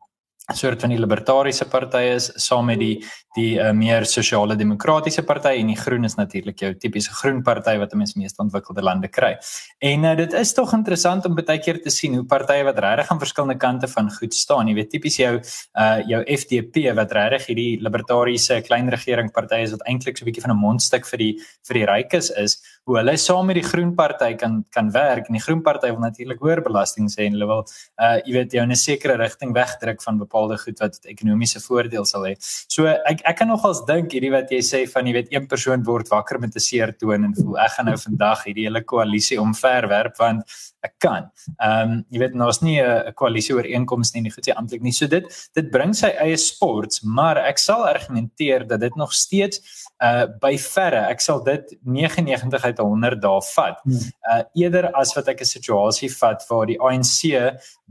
soort 0.53 0.81
van 0.81 0.89
die 0.89 0.99
libertariese 0.99 1.65
party 1.65 2.01
is 2.15 2.31
saam 2.35 2.65
met 2.65 2.79
die 2.79 3.05
die 3.37 3.55
uh, 3.59 3.71
meer 3.71 4.05
sosiale 4.05 4.57
demokratiese 4.59 5.23
party 5.23 5.53
en 5.61 5.69
die 5.71 5.77
groen 5.79 6.03
is 6.07 6.17
natuurlik 6.19 6.59
jou 6.59 6.71
tipiese 6.75 7.13
groen 7.15 7.41
party 7.43 7.77
wat 7.79 7.93
mense 7.95 8.19
meeste 8.19 8.41
ontwikkelde 8.43 8.83
lande 8.83 9.07
kry. 9.07 9.37
En 9.79 10.03
uh, 10.03 10.15
dit 10.19 10.33
is 10.33 10.53
tog 10.57 10.73
interessant 10.75 11.25
om 11.25 11.37
baie 11.37 11.59
keer 11.63 11.79
te 11.81 11.93
sien 11.93 12.17
hoe 12.17 12.25
partye 12.27 12.65
wat 12.67 12.79
regtig 12.83 13.11
aan 13.11 13.21
verskillende 13.21 13.57
kante 13.61 13.87
van 13.87 14.11
goed 14.11 14.35
staan. 14.35 14.67
Jy 14.67 14.75
weet 14.75 14.91
tipies 14.91 15.19
jou 15.21 15.33
uh 15.39 15.89
jou 16.11 16.21
FDP 16.27 16.91
wat 16.97 17.11
regtig 17.15 17.47
hierdie 17.51 17.79
libertariese 17.83 18.59
klein 18.67 18.89
regering 18.91 19.31
party 19.31 19.61
is 19.65 19.75
wat 19.75 19.83
eintlik 19.87 20.17
so 20.17 20.25
'n 20.25 20.29
bietjie 20.29 20.43
van 20.43 20.51
'n 20.51 20.59
mondstuk 20.59 21.05
vir 21.05 21.17
die 21.17 21.33
vir 21.67 21.79
die 21.79 21.85
rykes 21.85 22.31
is, 22.35 22.57
hoe 22.85 22.97
hulle 22.97 23.17
saam 23.17 23.45
met 23.45 23.55
die 23.55 23.63
groen 23.63 23.93
party 23.95 24.33
kan 24.35 24.63
kan 24.71 24.91
werk 24.91 25.27
en 25.27 25.37
die 25.37 25.43
groen 25.43 25.61
party 25.61 25.91
wil 25.91 26.01
natuurlik 26.03 26.39
hoër 26.39 26.61
belasting 26.65 27.09
sê 27.09 27.27
en 27.27 27.37
hulle 27.37 27.47
wil 27.47 27.63
uh 28.01 28.17
jy 28.25 28.33
weet 28.33 28.51
jou 28.51 28.63
in 28.63 28.71
'n 28.71 28.75
sekere 28.75 29.17
rigting 29.17 29.53
wegdruk 29.53 30.01
van 30.01 30.17
bepaalde 30.17 30.57
goed 30.57 30.79
wat 30.79 30.99
ekonomiese 31.05 31.59
voordeel 31.59 32.05
sal 32.05 32.25
hê. 32.25 32.35
So 32.67 32.87
ek 32.87 33.20
ek 33.25 33.37
kan 33.41 33.49
nogals 33.51 33.83
dink 33.87 34.13
hierdie 34.15 34.31
wat 34.33 34.51
jy 34.53 34.59
sê 34.65 34.81
van 34.89 35.07
jy 35.07 35.13
weet 35.13 35.31
een 35.33 35.47
persoon 35.47 35.83
word 35.87 36.09
wakker 36.11 36.39
met 36.39 36.55
'n 36.55 36.59
seer 36.59 36.93
toon 36.97 37.23
en 37.25 37.35
voel 37.35 37.57
ek 37.59 37.71
gaan 37.75 37.85
nou 37.85 37.97
vandag 37.97 38.43
hierdie 38.45 38.65
hele 38.67 38.81
koalisie 38.83 39.39
omverwerp 39.41 40.17
want 40.17 40.43
ek 40.83 40.93
kan. 40.99 41.29
Ehm 41.61 41.91
um, 41.91 42.05
jy 42.09 42.19
weet 42.19 42.35
nou 42.35 42.49
is 42.49 42.61
nie 42.61 42.79
'n 42.81 43.13
koalisie 43.13 43.55
ooreenkoms 43.55 44.13
nie, 44.13 44.31
goed 44.31 44.47
sê 44.47 44.53
amptelik 44.55 44.81
nie. 44.81 44.91
So 44.91 45.07
dit 45.07 45.25
dit 45.53 45.71
bring 45.71 45.93
sy 45.93 46.07
eie 46.07 46.37
sports, 46.37 47.01
maar 47.03 47.37
ek 47.37 47.59
sal 47.59 47.85
argumenteer 47.85 48.67
dat 48.67 48.79
dit 48.79 48.95
nog 48.95 49.13
steeds 49.13 49.61
uh 50.01 50.25
by 50.41 50.55
verre 50.57 51.03
ek 51.11 51.21
sal 51.21 51.43
dit 51.45 51.75
99 51.85 52.63
uit 52.65 52.79
100 52.81 53.21
dae 53.21 53.41
vat. 53.53 53.81
Uh 53.85 54.41
eerder 54.57 54.89
as 54.97 55.13
wat 55.15 55.27
ek 55.27 55.41
'n 55.41 55.45
situasie 55.45 56.09
vat 56.09 56.45
waar 56.49 56.65
die 56.65 56.79
ANC 56.79 57.21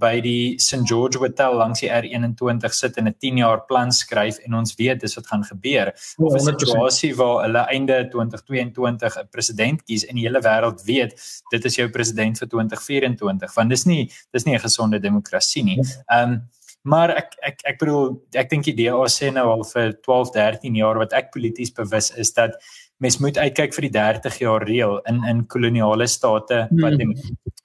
by 0.00 0.20
die 0.20 0.58
St 0.58 0.82
George 0.88 1.18
Hotel 1.18 1.54
langs 1.54 1.80
die 1.80 1.90
R21 1.90 2.72
sit 2.74 2.96
en 2.96 3.08
'n 3.08 3.14
10 3.18 3.36
jaar 3.36 3.64
plan 3.66 3.92
skryf 3.92 4.38
en 4.44 4.54
ons 4.54 4.74
weet 4.74 5.00
dis 5.00 5.14
wat 5.14 5.26
gaan 5.26 5.44
gebeur. 5.44 5.92
Of 6.18 6.34
'n 6.34 6.40
situasie 6.52 7.14
waar 7.16 7.44
hulle 7.44 7.62
einde 7.70 8.08
2022 8.10 9.16
'n 9.16 9.28
president 9.30 9.84
kies 9.84 10.04
en 10.04 10.16
die 10.16 10.26
hele 10.26 10.40
wêreld 10.40 10.84
weet 10.84 11.14
dit 11.50 11.64
is 11.64 11.76
jou 11.76 11.88
president 11.88 12.38
vir 12.38 12.48
2024 12.48 13.54
want 13.54 13.70
dis 13.70 13.84
nie 13.86 14.10
dis 14.32 14.44
nie 14.44 14.54
'n 14.54 14.66
gesonde 14.66 14.98
demokrasie 14.98 15.64
nie. 15.64 15.78
Ehm 16.08 16.32
um, 16.32 16.42
maar 16.82 17.10
ek 17.16 17.34
ek 17.44 17.64
ek 17.64 17.80
bedoel 17.80 18.14
ek 18.34 18.50
dink 18.50 18.64
die 18.64 18.76
DA 18.78 19.00
sê 19.12 19.30
nou 19.32 19.46
al 19.52 19.64
vir 19.68 19.92
12 20.06 20.32
13 20.36 20.78
jaar 20.80 21.00
wat 21.00 21.12
ek 21.12 21.32
polities 21.34 21.72
bewus 21.76 22.10
is 22.16 22.32
dat 22.32 22.56
mens 23.00 23.18
moet 23.20 23.38
uitkyk 23.38 23.74
vir 23.76 23.86
die 23.88 23.92
30 23.96 24.40
jaar 24.40 24.64
reël 24.68 24.98
in 25.10 25.20
in 25.28 25.44
koloniale 25.46 26.06
state 26.08 26.66
wat 26.70 26.96
hmm. 26.96 26.98
dem, 26.98 27.14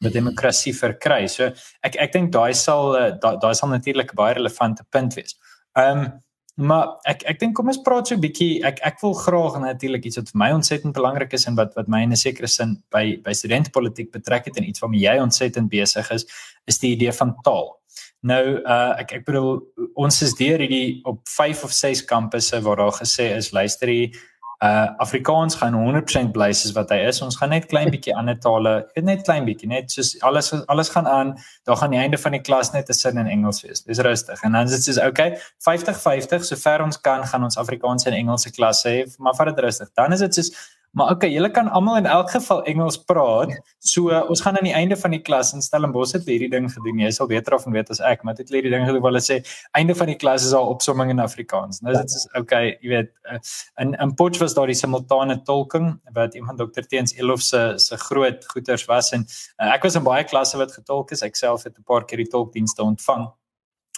wat 0.04 0.14
demokrasie 0.14 0.74
verkry. 0.76 1.26
So 1.32 1.52
ek 1.84 1.96
ek 1.96 2.14
dink 2.14 2.32
daai 2.36 2.54
sal 2.54 2.96
eh, 3.00 3.12
daai 3.22 3.40
da 3.42 3.54
sal 3.54 3.72
natuurlik 3.72 4.14
'n 4.14 4.22
baie 4.22 4.36
relevante 4.36 4.84
punt 4.92 5.16
wees. 5.16 5.36
Ehm 5.76 6.06
um, 6.06 6.14
maar 6.56 6.96
ek 7.04 7.24
ek 7.28 7.40
dink 7.40 7.56
kom 7.56 7.68
ons 7.68 7.82
praat 7.84 8.08
so 8.08 8.16
'n 8.16 8.22
bietjie 8.24 8.64
ek 8.64 8.80
ek 8.80 9.02
wil 9.04 9.14
graag 9.14 9.60
natuurlik 9.60 10.06
iets 10.06 10.18
wat 10.18 10.30
vir 10.32 10.40
my 10.40 10.52
ontsettend 10.56 10.94
belangrik 10.96 11.34
is 11.34 11.48
en 11.48 11.56
wat 11.56 11.76
wat 11.76 11.88
my 11.88 12.02
in 12.04 12.12
'n 12.12 12.16
sekere 12.16 12.48
sin 12.48 12.82
by 12.92 13.20
by 13.24 13.34
studentpolitiek 13.34 14.12
betrek 14.12 14.46
het 14.46 14.58
en 14.58 14.64
iets 14.64 14.80
waarmee 14.80 15.04
jy 15.04 15.20
ontsettend 15.20 15.70
besig 15.70 16.12
is 16.12 16.26
is 16.66 16.80
die 16.80 16.96
idee 16.96 17.12
van 17.12 17.36
taal. 17.44 17.76
Nou 18.22 18.44
uh 18.62 18.94
ek 19.00 19.12
ek 19.20 19.26
bedoel 19.26 19.60
ons 19.96 20.22
is 20.22 20.34
deur 20.34 20.60
hierdie 20.60 21.02
op 21.06 21.22
5 21.30 21.64
of 21.64 21.72
6 21.72 22.06
kampusse 22.06 22.62
waar 22.62 22.76
daar 22.76 22.96
gesê 23.02 23.36
is 23.36 23.52
luister 23.52 23.88
hier 23.88 24.16
uh 24.64 24.88
Afrikaans 24.98 25.56
gaan 25.56 25.76
100% 25.76 26.32
bly 26.32 26.52
soos 26.54 26.72
wat 26.74 26.90
hy 26.90 27.02
is. 27.10 27.22
Ons 27.22 27.36
gaan 27.38 27.52
net 27.52 27.68
klein 27.72 27.92
bietjie 27.92 28.16
ander 28.20 28.38
tale, 28.40 28.76
net 29.04 29.26
klein 29.28 29.46
bietjie, 29.46 29.68
net 29.70 29.92
soos 29.92 30.14
alles 30.24 30.54
alles 30.72 30.90
gaan 30.94 31.08
aan. 31.08 31.34
Daar 31.68 31.78
gaan 31.82 31.92
die 31.92 32.00
einde 32.00 32.18
van 32.18 32.38
die 32.38 32.42
klas 32.42 32.72
net 32.74 32.90
'n 32.90 32.94
sin 32.94 33.18
in 33.18 33.28
Engels 33.28 33.62
wees. 33.64 33.84
Dis 33.84 34.00
rustig. 34.00 34.42
En 34.44 34.52
dan 34.52 34.66
is 34.66 34.72
dit 34.72 34.84
soos 34.84 35.02
okay, 35.04 35.38
50-50, 35.60 36.44
sover 36.44 36.84
ons 36.84 37.02
kan 37.02 37.26
gaan 37.26 37.44
ons 37.44 37.58
Afrikaans 37.58 38.06
en 38.06 38.14
Engelse 38.14 38.52
klasse 38.52 38.90
hê, 38.90 39.06
maar 39.18 39.36
vat 39.36 39.48
dit 39.48 39.60
rustig. 39.60 39.92
Dan 39.94 40.14
is 40.14 40.20
dit 40.20 40.34
soos 40.34 40.52
Maar 40.96 41.12
okay, 41.12 41.28
julle 41.34 41.50
kan 41.52 41.68
almal 41.76 41.98
in 42.00 42.06
elk 42.08 42.30
geval 42.32 42.64
Engels 42.72 42.96
praat. 43.04 43.52
So 43.84 44.14
uh, 44.16 44.22
ons 44.32 44.42
gaan 44.42 44.56
aan 44.58 44.68
die 44.68 44.74
einde 44.74 44.96
van 44.96 45.12
die 45.12 45.20
klas 45.20 45.52
in 45.54 45.64
Stellenbosch 45.64 46.16
het 46.16 46.30
hierdie 46.30 46.50
ding 46.54 46.70
gedoen. 46.72 47.02
Jy 47.04 47.12
sal 47.18 47.28
beter 47.28 47.58
of 47.58 47.66
weet 47.68 47.92
as 47.92 48.00
ek, 48.00 48.24
maar 48.24 48.38
dit 48.38 48.46
het 48.46 48.56
hierdie 48.56 48.72
ding 48.72 48.88
gedoen 48.88 49.04
waar 49.04 49.12
hulle 49.12 49.24
sê 49.26 49.42
einde 49.76 49.96
van 50.00 50.14
die 50.14 50.16
klas 50.22 50.48
is 50.48 50.56
al 50.56 50.72
opsomming 50.72 51.12
in 51.12 51.20
Afrikaans. 51.20 51.82
Nou 51.84 51.98
dit 51.98 52.16
is 52.16 52.26
okay, 52.40 52.78
jy 52.80 52.94
weet, 52.94 53.12
uh, 53.28 53.42
in 53.84 53.92
in 54.00 54.16
Potchefstroom 54.16 54.44
was 54.46 54.56
daar 54.56 54.72
die 54.72 54.78
simultane 54.78 55.40
tolking 55.44 55.88
wat 56.16 56.36
iemand 56.40 56.62
dokter 56.62 56.86
Teens 56.88 57.16
Elof 57.20 57.42
se 57.44 57.74
se 57.82 57.98
groot 58.08 58.46
goeters 58.54 58.86
was 58.88 59.12
en 59.18 59.26
uh, 59.26 59.74
ek 59.74 59.84
was 59.84 59.98
in 60.00 60.06
baie 60.06 60.24
klasse 60.24 60.60
wat 60.62 60.72
getolk 60.72 61.12
is. 61.12 61.26
Ek 61.26 61.36
self 61.36 61.66
het 61.68 61.76
'n 61.78 61.84
paar 61.84 62.06
keer 62.06 62.24
die 62.24 62.32
tolkdienste 62.32 62.84
ontvang. 62.84 63.28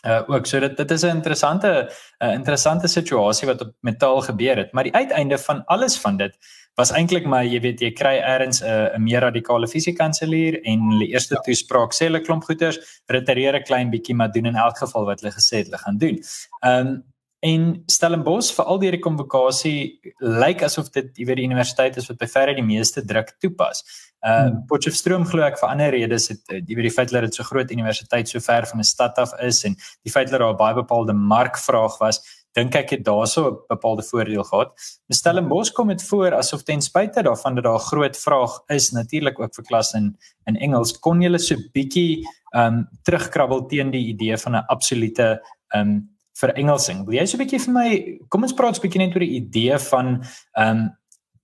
Uh 0.06 0.22
ook 0.30 0.46
so 0.46 0.60
dit 0.60 0.78
dit 0.78 0.92
is 0.92 1.04
'n 1.04 1.18
interessante 1.20 1.90
'n 2.22 2.34
interessante 2.42 2.88
situasie 2.88 3.48
wat 3.48 3.62
op 3.62 3.74
metaal 3.82 4.22
gebeur 4.22 4.58
het, 4.58 4.74
maar 4.74 4.84
die 4.84 4.94
uiteinde 4.96 5.38
van 5.38 5.66
alles 5.66 5.98
van 5.98 6.18
dit 6.18 6.38
was 6.78 6.94
eintlik 6.94 7.26
maar 7.26 7.46
jy 7.46 7.60
weet 7.64 7.82
jy 7.82 7.92
kry 7.98 8.16
eers 8.20 8.62
'n 8.62 8.96
'n 8.96 9.04
meer 9.04 9.22
radikale 9.26 9.68
fisiekanselier 9.68 10.62
en 10.64 10.92
hulle 10.92 11.10
eerste 11.10 11.36
ja. 11.36 11.42
toespraak 11.42 11.94
sê 11.94 12.06
hulle 12.06 12.22
klomp 12.22 12.44
goeters, 12.44 12.78
retireer 13.10 13.56
'n 13.56 13.68
klein 13.70 13.90
bietjie 13.90 14.16
maar 14.16 14.32
doen 14.32 14.46
in 14.46 14.56
elk 14.56 14.78
geval 14.78 15.06
wat 15.06 15.22
hulle 15.22 15.34
gesê 15.34 15.62
het 15.62 15.68
hulle 15.68 15.84
gaan 15.86 15.98
doen. 15.98 16.20
Um 16.62 17.04
en 17.46 17.84
Stellenbosch 17.86 18.56
vir 18.58 18.66
al 18.66 18.80
die 18.82 19.00
konvokasie 19.00 20.00
lyk 20.20 20.64
asof 20.66 20.90
dit 20.90 21.12
jy 21.18 21.26
weet 21.26 21.38
die 21.38 21.46
universiteit 21.46 21.98
is 21.98 22.08
wat 22.10 22.18
by 22.18 22.28
verre 22.28 22.56
die 22.58 22.66
meeste 22.66 23.06
druk 23.06 23.36
toepas. 23.40 23.84
Uh 24.26 24.32
hmm. 24.32 24.64
Potchefstroom 24.70 25.26
glo 25.26 25.46
ek 25.46 25.60
vir 25.60 25.70
ander 25.70 25.92
redes 25.94 26.30
het 26.30 26.42
jy 26.50 26.76
weet 26.76 26.90
die 26.90 26.96
feit 26.96 27.14
dat 27.14 27.28
dit 27.28 27.38
so 27.38 27.44
groot 27.44 27.72
universiteit 27.72 28.30
so 28.30 28.40
ver 28.40 28.66
van 28.66 28.80
'n 28.80 28.84
stad 28.84 29.18
af 29.18 29.34
is 29.42 29.64
en 29.66 29.76
die 30.04 30.12
feit 30.12 30.30
dat 30.30 30.40
daar 30.40 30.54
'n 30.54 30.58
baie 30.58 30.76
bepaalde 30.76 31.14
markvraag 31.14 31.98
was 32.00 32.22
dink 32.58 32.76
ek 32.76 32.90
het 32.96 33.06
daarso 33.06 33.42
'n 33.52 33.58
bepaalde 33.70 34.04
voordeel 34.04 34.44
gehad. 34.44 34.74
Stellenbosch 35.10 35.72
kom 35.74 35.88
dit 35.88 36.04
voor 36.04 36.34
asof 36.34 36.64
ten 36.64 36.82
spyte 36.82 37.24
daarvan 37.24 37.56
dat 37.56 37.64
daar 37.64 37.80
'n 37.80 37.90
groot 37.92 38.18
vraag 38.18 38.60
is 38.68 38.92
natuurlik 38.92 39.40
ook 39.40 39.56
vir 39.56 39.64
klas 39.64 39.94
in 39.94 40.18
in 40.46 40.56
Engels 40.56 41.00
kon 41.00 41.22
jy 41.22 41.38
so 41.38 41.56
bietjie 41.74 42.26
um 42.56 42.88
terugkrabbel 43.04 43.66
teen 43.68 43.92
die 43.92 44.08
idee 44.08 44.38
van 44.38 44.56
'n 44.56 44.66
absolute 44.68 45.42
ehm 45.70 45.88
um, 45.88 46.10
vir 46.40 46.54
Engelsing. 46.54 47.06
Wil 47.06 47.20
jy 47.20 47.26
so 47.26 47.38
'n 47.38 47.44
bietjie 47.44 47.60
vir 47.60 47.74
my 47.74 48.20
kom 48.30 48.44
ons 48.44 48.54
praat 48.54 48.78
'n 48.78 48.82
bietjie 48.82 49.00
net 49.06 49.16
oor 49.16 49.26
die 49.26 49.38
idee 49.42 49.78
van 49.78 50.24
ehm 50.54 50.78
um, 50.78 50.98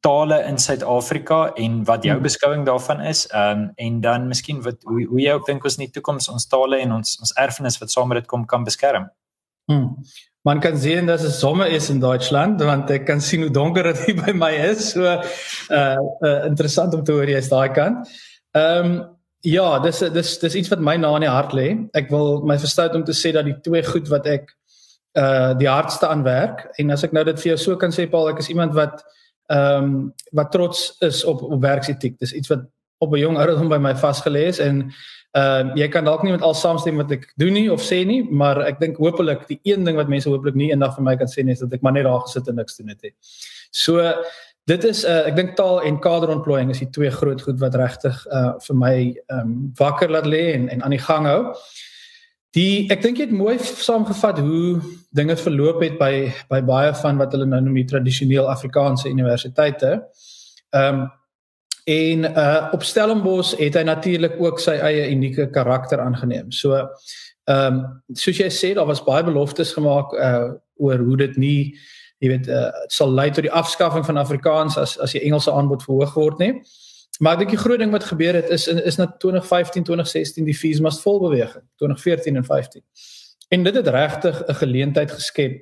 tale 0.03 0.43
in 0.43 0.57
Suid-Afrika 0.57 1.53
en 1.55 1.83
wat 1.87 2.03
jou 2.03 2.13
hmm. 2.13 2.23
beskouing 2.23 2.65
daarvan 2.65 3.01
is. 3.01 3.27
Ehm 3.27 3.59
um, 3.59 3.71
en 3.75 4.01
dan 4.01 4.27
miskien 4.27 4.61
wat 4.61 4.83
hoe 4.83 5.05
hoe 5.05 5.21
jy 5.21 5.31
ook 5.31 5.45
dink 5.45 5.63
ons 5.63 5.77
in 5.77 5.85
die 5.85 5.93
toekoms 5.93 6.29
ons 6.29 6.47
tale 6.47 6.77
en 6.77 6.91
ons 6.91 7.19
ons 7.19 7.33
erfenis 7.33 7.79
wat 7.79 7.91
saam 7.91 8.07
met 8.07 8.17
dit 8.17 8.27
kom 8.27 8.45
kan 8.45 8.63
beskerm. 8.63 9.09
Hmm. 9.71 9.95
Man 10.43 10.59
kan 10.59 10.77
sien 10.77 11.07
dat 11.07 11.21
es 11.23 11.39
sommer 11.39 11.67
is 11.71 11.89
in 11.89 11.99
Deutschland 12.03 12.61
want 12.61 12.89
ek 12.91 13.05
kan 13.07 13.21
sien 13.21 13.45
hoe 13.45 13.51
donker 13.51 13.93
dit 13.93 14.15
by 14.25 14.33
my 14.35 14.51
is. 14.51 14.91
So 14.91 15.07
uh, 15.07 15.17
uh 15.71 16.39
interessant 16.49 16.93
om 16.93 17.03
te 17.03 17.15
hoor 17.15 17.29
jy 17.31 17.39
is 17.39 17.51
daai 17.51 17.71
kant. 17.75 18.09
Ehm 18.51 18.91
um, 18.91 18.95
ja, 19.43 19.79
dis 19.83 19.99
dis 19.99 20.37
dis 20.39 20.55
iets 20.55 20.69
wat 20.71 20.83
my 20.83 20.95
na 20.95 21.13
in 21.15 21.25
die 21.25 21.31
hart 21.31 21.55
lê. 21.55 21.69
Ek 21.95 22.11
wil 22.11 22.43
my 22.47 22.57
verstout 22.59 22.95
om 22.95 23.03
te 23.03 23.15
sê 23.15 23.31
dat 23.35 23.47
die 23.47 23.57
twee 23.63 23.83
goed 23.87 24.11
wat 24.11 24.27
ek 24.27 24.51
uh 25.19 25.53
die 25.59 25.69
hardste 25.69 26.07
aan 26.07 26.23
werk 26.25 26.67
en 26.81 26.91
as 26.91 27.03
ek 27.05 27.11
nou 27.13 27.23
dit 27.23 27.39
vir 27.39 27.53
jou 27.53 27.57
so 27.63 27.75
kan 27.77 27.91
sê 27.93 28.07
Paul, 28.09 28.31
ek 28.31 28.39
is 28.43 28.51
iemand 28.51 28.75
wat 28.75 29.03
ehm 29.51 29.83
um, 29.83 29.97
wat 30.31 30.51
trots 30.51 30.93
is 31.01 31.23
op 31.23 31.43
op 31.43 31.61
werksetiek. 31.61 32.19
Dis 32.19 32.35
iets 32.35 32.51
wat 32.51 32.67
op 32.99 33.13
'n 33.13 33.19
jong 33.19 33.37
ouderdom 33.37 33.69
by 33.69 33.77
my 33.77 33.95
vasgelê 33.95 34.47
is 34.47 34.59
en 34.59 34.91
ehm 35.33 35.71
uh, 35.71 35.75
jy 35.79 35.87
kan 35.89 36.05
dalk 36.05 36.21
nie 36.23 36.31
met 36.31 36.43
al 36.45 36.53
saamstem 36.53 36.99
wat 37.01 37.11
ek 37.15 37.23
doen 37.41 37.55
nie 37.57 37.65
of 37.73 37.81
sê 37.81 38.03
nie, 38.05 38.21
maar 38.29 38.59
ek 38.67 38.79
dink 38.79 38.99
hopelik 39.01 39.47
die 39.49 39.59
een 39.65 39.85
ding 39.85 39.97
wat 39.97 40.11
mense 40.11 40.29
hopelik 40.29 40.57
nie 40.59 40.69
eendag 40.69 40.93
vir 40.97 41.05
my 41.07 41.15
kan 41.17 41.31
sê 41.31 41.41
nie 41.45 41.55
is 41.57 41.63
dat 41.63 41.73
ek 41.73 41.81
maar 41.81 41.95
net 41.95 42.05
daar 42.05 42.21
gesit 42.27 42.51
en 42.51 42.59
niks 42.61 42.77
doen 42.77 42.93
het 42.93 43.01
nie. 43.01 43.13
So 43.73 44.03
dit 44.69 44.85
is 44.87 45.01
uh, 45.09 45.23
ek 45.27 45.39
dink 45.39 45.55
taal 45.57 45.81
en 45.87 45.97
kaderontplooiing 46.03 46.69
is 46.71 46.83
die 46.83 46.89
twee 46.93 47.09
groot 47.11 47.41
goed 47.41 47.57
wat 47.63 47.79
regtig 47.81 48.19
uh 48.29 48.53
vir 48.67 48.77
my 48.83 48.93
ehm 48.99 49.39
um, 49.39 49.55
wakker 49.79 50.13
laat 50.13 50.29
lê 50.29 50.43
en 50.53 50.69
en 50.69 50.85
aan 50.85 50.95
die 50.95 51.01
gang 51.07 51.25
hou. 51.27 51.41
Die 52.53 52.85
ek 52.93 53.01
dink 53.01 53.17
jy 53.17 53.25
het 53.31 53.33
mooi 53.33 53.57
saamgevat 53.57 54.37
hoe 54.45 54.77
dinge 55.17 55.35
verloop 55.41 55.81
het 55.81 55.97
by 55.97 56.29
by 56.53 56.61
baie 56.61 56.93
van 57.01 57.17
wat 57.17 57.33
hulle 57.33 57.49
nou 57.49 57.61
noem 57.65 57.81
die 57.81 57.89
tradisioneel 57.89 58.53
Afrikaanse 58.53 59.09
universiteite. 59.09 59.97
Ehm 60.69 61.01
um, 61.01 61.11
en 61.83 62.23
uh 62.23 62.69
op 62.71 62.83
Stellenbosch 62.83 63.57
het 63.59 63.75
hy 63.75 63.83
natuurlik 63.83 64.39
ook 64.39 64.59
sy 64.59 64.77
eie 64.79 65.09
unieke 65.11 65.49
karakter 65.49 65.99
aangeneem. 65.99 66.51
So 66.51 66.75
ehm 67.43 67.73
um, 67.73 67.81
soos 68.15 68.37
jy 68.39 68.47
sê, 68.51 68.73
daar 68.73 68.87
was 68.87 69.03
baie 69.03 69.23
beloftes 69.23 69.73
gemaak 69.73 70.13
uh 70.13 70.53
oor 70.75 70.97
hoe 70.97 71.17
dit 71.17 71.35
nie 71.37 71.75
jy 72.23 72.31
weet 72.31 72.47
uh 72.47 72.71
sal 72.87 73.11
lei 73.11 73.29
tot 73.31 73.43
die 73.43 73.51
afskaffing 73.51 74.05
van 74.07 74.17
Afrikaans 74.21 74.77
as 74.79 74.95
as 75.03 75.11
die 75.15 75.23
Engelse 75.27 75.51
aanbod 75.51 75.83
verhoog 75.83 76.15
word 76.15 76.39
nie. 76.39 76.53
Maar 77.19 77.35
ek 77.35 77.43
dink 77.43 77.53
die 77.53 77.61
groot 77.61 77.79
ding 77.79 77.91
wat 77.93 78.07
gebeur 78.07 78.39
het 78.39 78.49
is 78.49 78.67
is 78.67 78.97
na 78.97 79.09
2015, 79.19 79.83
2016 79.83 80.47
die 80.47 80.57
fees 80.57 80.79
must 80.81 81.03
vol 81.03 81.19
beweging, 81.27 81.65
2014 81.81 82.39
en 82.39 82.47
15. 82.47 82.81
En 83.53 83.63
dit 83.63 83.75
het 83.75 83.87
regtig 83.87 84.41
'n 84.47 84.59
geleentheid 84.63 85.11
geskep 85.11 85.61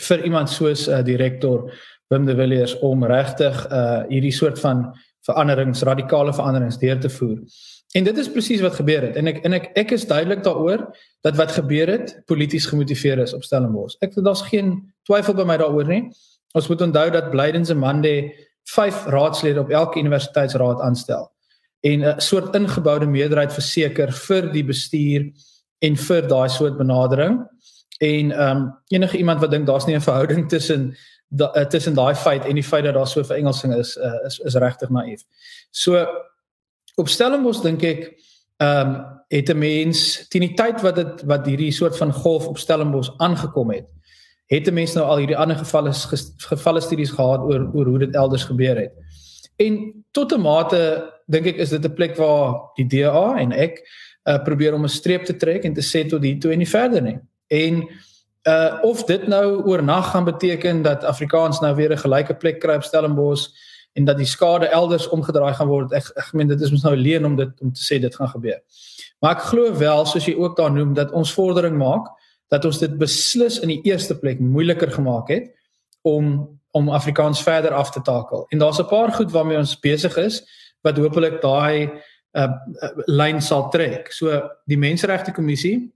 vir 0.00 0.24
iemand 0.24 0.50
soos 0.50 0.88
uh, 0.88 1.02
direkteur 1.04 1.68
Wim 2.08 2.26
de 2.26 2.34
Villiers 2.34 2.78
om 2.78 3.04
regtig 3.04 3.66
uh 3.70 4.02
hierdie 4.08 4.32
soort 4.32 4.58
van 4.58 4.88
veranderings, 5.26 5.82
radikale 5.82 6.32
veranderings 6.34 6.78
deur 6.78 7.00
te 7.00 7.10
voer. 7.10 7.38
En 7.94 8.04
dit 8.04 8.18
is 8.18 8.30
presies 8.30 8.60
wat 8.60 8.74
gebeur 8.78 9.02
het. 9.02 9.16
En 9.16 9.26
ek 9.26 9.42
en 9.44 9.52
ek 9.52 9.70
ek 9.74 9.90
is 9.96 10.06
duidelik 10.06 10.44
daaroor 10.44 10.86
dat 11.26 11.36
wat 11.36 11.52
gebeur 11.52 11.90
het 11.90 12.14
polities 12.26 12.66
gemotiveer 12.66 13.18
is 13.18 13.34
op 13.34 13.42
Stellenbosch. 13.44 13.98
Ek 14.00 14.14
daar's 14.14 14.42
geen 14.42 14.92
twyfel 15.08 15.34
by 15.34 15.44
my 15.44 15.56
daaroor 15.56 15.88
nie. 15.88 16.04
Ons 16.54 16.68
moet 16.68 16.80
onthou 16.82 17.10
dat 17.10 17.30
Blyden 17.30 17.66
se 17.66 17.74
Mande 17.74 18.32
vyf 18.70 19.04
raadslede 19.06 19.60
op 19.60 19.70
elke 19.70 19.98
universiteitsraad 19.98 20.80
aanstel 20.80 21.30
en 21.80 22.00
'n 22.04 22.20
soort 22.20 22.54
ingeboude 22.54 23.06
meerderheid 23.06 23.52
verseker 23.52 24.12
vir 24.12 24.52
die 24.52 24.64
bestuur 24.64 25.30
en 25.78 25.96
vir 25.96 26.28
daai 26.28 26.48
soort 26.48 26.76
benadering 26.76 27.40
en 27.98 28.32
ehm 28.32 28.56
um, 28.56 28.74
enige 28.88 29.16
iemand 29.16 29.40
wat 29.40 29.50
dink 29.50 29.66
daar's 29.66 29.86
nie 29.86 29.96
'n 29.96 30.00
verhouding 30.00 30.48
tussen 30.48 30.96
da, 31.30 31.50
uh, 31.54 31.66
tussen 31.70 31.94
daai 31.94 32.14
feit 32.14 32.44
en 32.44 32.58
die 32.58 32.66
feit 32.66 32.84
dat 32.84 32.94
daar 32.94 33.06
so 33.06 33.24
vir 33.24 33.36
Engelsing 33.36 33.74
is 33.74 33.96
uh, 33.96 34.26
is 34.26 34.38
is 34.38 34.58
regtig 34.58 34.90
naïef. 34.90 35.24
So 35.70 36.06
op 36.96 37.08
Stellenbosch 37.08 37.62
dink 37.62 37.82
ek 37.86 38.10
ehm 38.60 38.88
um, 38.88 38.98
het 39.30 39.48
'n 39.48 39.58
mens 39.58 40.26
teen 40.28 40.42
die 40.42 40.56
tyd 40.58 40.82
wat 40.82 40.96
dit 40.96 41.22
wat 41.22 41.46
hierdie 41.46 41.72
soort 41.72 41.96
van 41.96 42.12
golf 42.12 42.46
op 42.46 42.58
Stellenbosch 42.58 43.14
aangekom 43.16 43.70
het 43.70 43.86
het 44.50 44.66
'n 44.66 44.74
mens 44.74 44.92
nou 44.94 45.06
al 45.06 45.16
hierdie 45.16 45.36
ander 45.36 45.56
gevalle 45.56 45.92
gevalle 46.36 46.80
studies 46.80 47.10
gehad 47.10 47.40
oor 47.40 47.70
oor 47.74 47.86
hoe 47.86 47.98
dit 47.98 48.14
elders 48.14 48.44
gebeur 48.44 48.76
het. 48.76 48.92
En 49.56 50.04
tot 50.10 50.32
'n 50.32 50.40
mate 50.40 51.12
dink 51.26 51.46
ek 51.46 51.56
is 51.56 51.70
dit 51.70 51.84
'n 51.84 51.94
plek 51.94 52.16
waar 52.16 52.54
die 52.74 52.86
DA 52.86 53.36
en 53.38 53.52
ek 53.52 53.78
uh, 54.24 54.42
probeer 54.42 54.74
om 54.74 54.84
'n 54.84 54.88
streep 54.88 55.24
te 55.24 55.36
trek 55.36 55.64
en 55.64 55.74
te 55.74 55.82
sê 55.82 56.08
tot 56.08 56.22
hier 56.22 56.40
toe 56.40 56.52
en 56.52 56.58
nie 56.58 56.68
verder 56.68 57.02
nie. 57.02 57.18
En 57.46 57.88
uh 58.48 58.78
of 58.82 59.04
dit 59.04 59.26
nou 59.28 59.64
oornag 59.64 60.10
gaan 60.10 60.24
beteken 60.24 60.82
dat 60.82 61.04
Afrikaans 61.04 61.60
nou 61.60 61.74
weer 61.74 61.92
'n 61.92 61.98
gelyke 61.98 62.34
plek 62.34 62.60
kry 62.60 62.74
op 62.74 62.82
Stellenbosch 62.82 63.48
en 63.92 64.04
dat 64.04 64.16
die 64.16 64.26
skade 64.26 64.66
elders 64.66 65.08
omgedraai 65.08 65.54
gaan 65.54 65.68
word. 65.68 65.92
Ek 65.92 66.10
ek 66.14 66.32
meen 66.32 66.48
dit 66.48 66.60
is 66.60 66.70
mos 66.70 66.82
nou 66.82 66.96
leen 66.96 67.24
om 67.24 67.36
dit 67.36 67.60
om 67.60 67.72
te 67.72 67.82
sê 67.82 68.00
dit 68.00 68.14
gaan 68.14 68.28
gebeur. 68.28 68.60
Maar 69.20 69.36
ek 69.36 69.42
glo 69.50 69.76
wel 69.76 70.06
soos 70.06 70.24
jy 70.24 70.34
ook 70.34 70.56
daar 70.56 70.72
noem 70.72 70.94
dat 70.94 71.12
ons 71.12 71.32
vordering 71.32 71.76
maak 71.76 72.06
dat 72.48 72.64
ons 72.64 72.78
dit 72.78 72.98
beslis 72.98 73.60
in 73.60 73.68
die 73.68 73.82
eerste 73.82 74.18
plek 74.18 74.40
moeiliker 74.40 74.90
gemaak 74.90 75.28
het 75.28 75.50
om 76.02 76.58
om 76.72 76.88
Afrikaans 76.88 77.42
verder 77.42 77.72
af 77.74 77.90
te 77.90 78.00
takel. 78.02 78.44
En 78.48 78.58
daar's 78.58 78.78
'n 78.78 78.86
paar 78.86 79.12
goed 79.12 79.30
waarmee 79.30 79.58
ons 79.58 79.78
besig 79.78 80.16
is 80.16 80.42
wat 80.80 80.96
hopelik 80.96 81.40
daai 81.42 81.90
uh, 82.32 82.42
uh 82.42 82.90
lyn 83.06 83.40
sal 83.42 83.68
trek. 83.68 84.12
So 84.12 84.50
die 84.64 84.78
Menseregte 84.78 85.32
Kommissie 85.32 85.92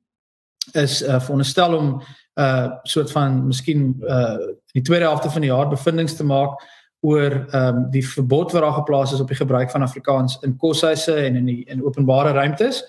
is 0.72 1.02
uh 1.02 1.20
veronderstel 1.20 1.76
om 1.76 2.02
uh 2.34 2.70
soort 2.82 3.10
van 3.10 3.46
miskien 3.46 3.94
uh 4.02 4.36
die 4.72 4.82
tweede 4.82 5.04
helfte 5.04 5.30
van 5.30 5.40
die 5.40 5.50
jaar 5.50 5.68
bevindinge 5.68 6.14
te 6.14 6.24
maak 6.24 6.58
oor 7.04 7.32
ehm 7.32 7.76
um, 7.76 7.80
die 7.92 8.02
verbod 8.08 8.52
wat 8.52 8.62
daar 8.62 8.78
geplaas 8.80 9.12
is 9.12 9.20
op 9.20 9.28
die 9.28 9.36
gebruik 9.36 9.70
van 9.70 9.82
Afrikaans 9.82 10.38
in 10.42 10.56
koshuise 10.56 11.14
en 11.14 11.36
in 11.36 11.48
die 11.50 11.64
in 11.68 11.84
openbare 11.84 12.32
ruimtes. 12.32 12.82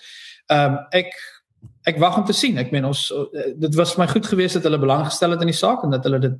Ehm 0.47 0.71
um, 0.71 0.77
ek 0.89 1.11
ek 1.89 1.99
wag 2.01 2.17
om 2.17 2.25
te 2.25 2.33
sien. 2.33 2.57
Ek 2.57 2.71
meen 2.71 2.85
ons 2.85 3.09
uh, 3.11 3.49
dit 3.55 3.75
was 3.75 3.93
vir 3.93 4.05
my 4.05 4.07
goed 4.13 4.29
geweest 4.31 4.57
dat 4.57 4.69
hulle 4.69 4.79
belang 4.79 5.03
gestel 5.05 5.35
het 5.35 5.43
in 5.43 5.51
die 5.51 5.57
saak 5.57 5.83
en 5.83 5.93
dat 5.93 6.07
hulle 6.07 6.21
dit 6.23 6.37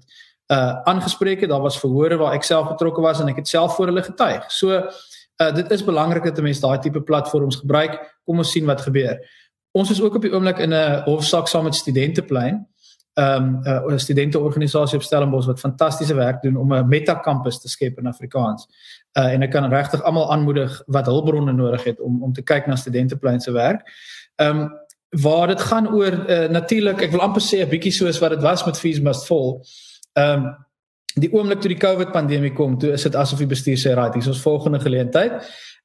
uh 0.54 0.74
aangespreek 0.92 1.42
het. 1.42 1.50
Daar 1.50 1.66
was 1.66 1.80
verhore 1.82 2.18
waar 2.22 2.38
ek 2.38 2.48
self 2.48 2.70
betrokke 2.72 3.04
was 3.04 3.20
en 3.20 3.30
ek 3.34 3.44
het 3.44 3.52
self 3.52 3.76
voor 3.76 3.92
hulle 3.92 4.04
getuig. 4.06 4.48
So 4.52 4.80
uh 4.80 5.52
dit 5.56 5.72
is 5.72 5.84
belangrik 5.84 6.24
dat 6.24 6.40
mense 6.42 6.64
daai 6.64 6.80
tipe 6.80 7.02
platforms 7.02 7.60
gebruik. 7.64 8.00
Kom 8.24 8.40
ons 8.40 8.52
sien 8.52 8.66
wat 8.66 8.82
gebeur. 8.88 9.20
Ons 9.76 9.92
is 9.92 10.00
ook 10.02 10.16
op 10.16 10.24
die 10.24 10.32
oomblik 10.32 10.64
in 10.64 10.74
'n 10.74 11.04
hofsaak 11.10 11.48
saam 11.52 11.68
met 11.68 11.76
Studenteplein. 13.16 13.44
Um 13.56 13.62
'n 13.64 13.92
uh, 13.92 13.98
studenteorganisasie 13.98 14.98
op 14.98 15.04
Stellenbosch 15.04 15.46
wat 15.46 15.60
fantastiese 15.60 16.16
werk 16.16 16.42
doen 16.42 16.58
om 16.58 16.74
'n 16.74 16.88
meta 16.88 17.14
kampus 17.14 17.60
te 17.60 17.70
skep 17.70 17.98
in 17.98 18.08
Afrikaans. 18.08 18.68
Uh 19.14 19.34
en 19.34 19.42
ek 19.42 19.52
kan 19.52 19.70
regtig 19.70 20.04
almal 20.04 20.32
aanmoedig 20.32 20.84
wat 20.86 21.06
hulpbronne 21.06 21.52
nodig 21.52 21.84
het 21.84 22.00
om 22.00 22.24
om 22.24 22.34
te 22.34 22.42
kyk 22.42 22.68
na 22.68 22.76
Studenteplein 22.76 23.40
se 23.40 23.52
werk. 23.52 23.82
Um 24.36 24.72
waar 25.10 25.48
dit 25.48 25.62
gaan 25.62 25.94
oor 25.94 26.30
uh, 26.30 26.50
natuurlik 26.50 27.02
ek 27.02 27.12
wil 27.12 27.22
amper 27.22 27.42
sê 27.42 27.64
'n 27.64 27.70
bietjie 27.70 27.92
soos 27.92 28.20
wat 28.20 28.30
dit 28.30 28.42
was 28.42 28.66
met 28.66 28.80
fees 28.80 29.00
must 29.00 29.26
fall. 29.26 29.62
Ehm 30.14 30.46
um, 30.46 30.56
die 31.16 31.34
oomblik 31.34 31.62
toe 31.62 31.70
die 31.70 31.80
COVID 31.80 32.12
pandemie 32.12 32.54
kom, 32.54 32.78
toe 32.78 32.92
is 32.92 33.04
dit 33.04 33.16
asof 33.16 33.40
die 33.40 33.48
bestuur 33.48 33.78
sê 33.78 33.96
right, 33.96 34.14
hier 34.14 34.22
is 34.22 34.28
ons 34.28 34.42
volgende 34.42 34.80
geleentheid 34.80 35.32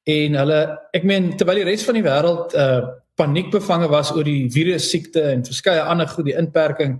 en 0.03 0.35
hulle 0.35 0.79
ek 0.91 1.03
meen 1.03 1.37
terwyl 1.37 1.55
die 1.55 1.63
res 1.63 1.85
van 1.85 1.93
die 1.93 2.03
wêreld 2.03 2.55
uh 2.55 2.81
paniekbevange 3.19 3.89
was 3.91 4.11
oor 4.15 4.23
die 4.23 4.49
virus 4.51 4.89
siekte 4.91 5.23
en 5.33 5.43
verskeie 5.45 5.81
ander 5.81 6.07
goed 6.07 6.25
die 6.29 6.37
inperking 6.37 6.99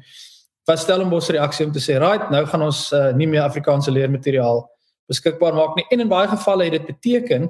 was 0.70 0.84
Stellenbosch 0.86 1.32
reaksie 1.34 1.66
om 1.66 1.74
te 1.74 1.82
sê 1.82 1.98
right, 2.00 2.30
nou 2.32 2.46
gaan 2.46 2.68
ons 2.68 2.92
uh, 2.94 3.10
nie 3.18 3.28
meer 3.28 3.44
Afrikaanse 3.44 3.92
leermateriaal 3.92 4.64
beskikbaar 5.12 5.56
maak 5.58 5.76
nie 5.76 5.88
en 5.92 6.06
in 6.06 6.12
baie 6.12 6.30
gevalle 6.32 6.70
het 6.70 6.78
dit 6.78 6.88
beteken 6.88 7.50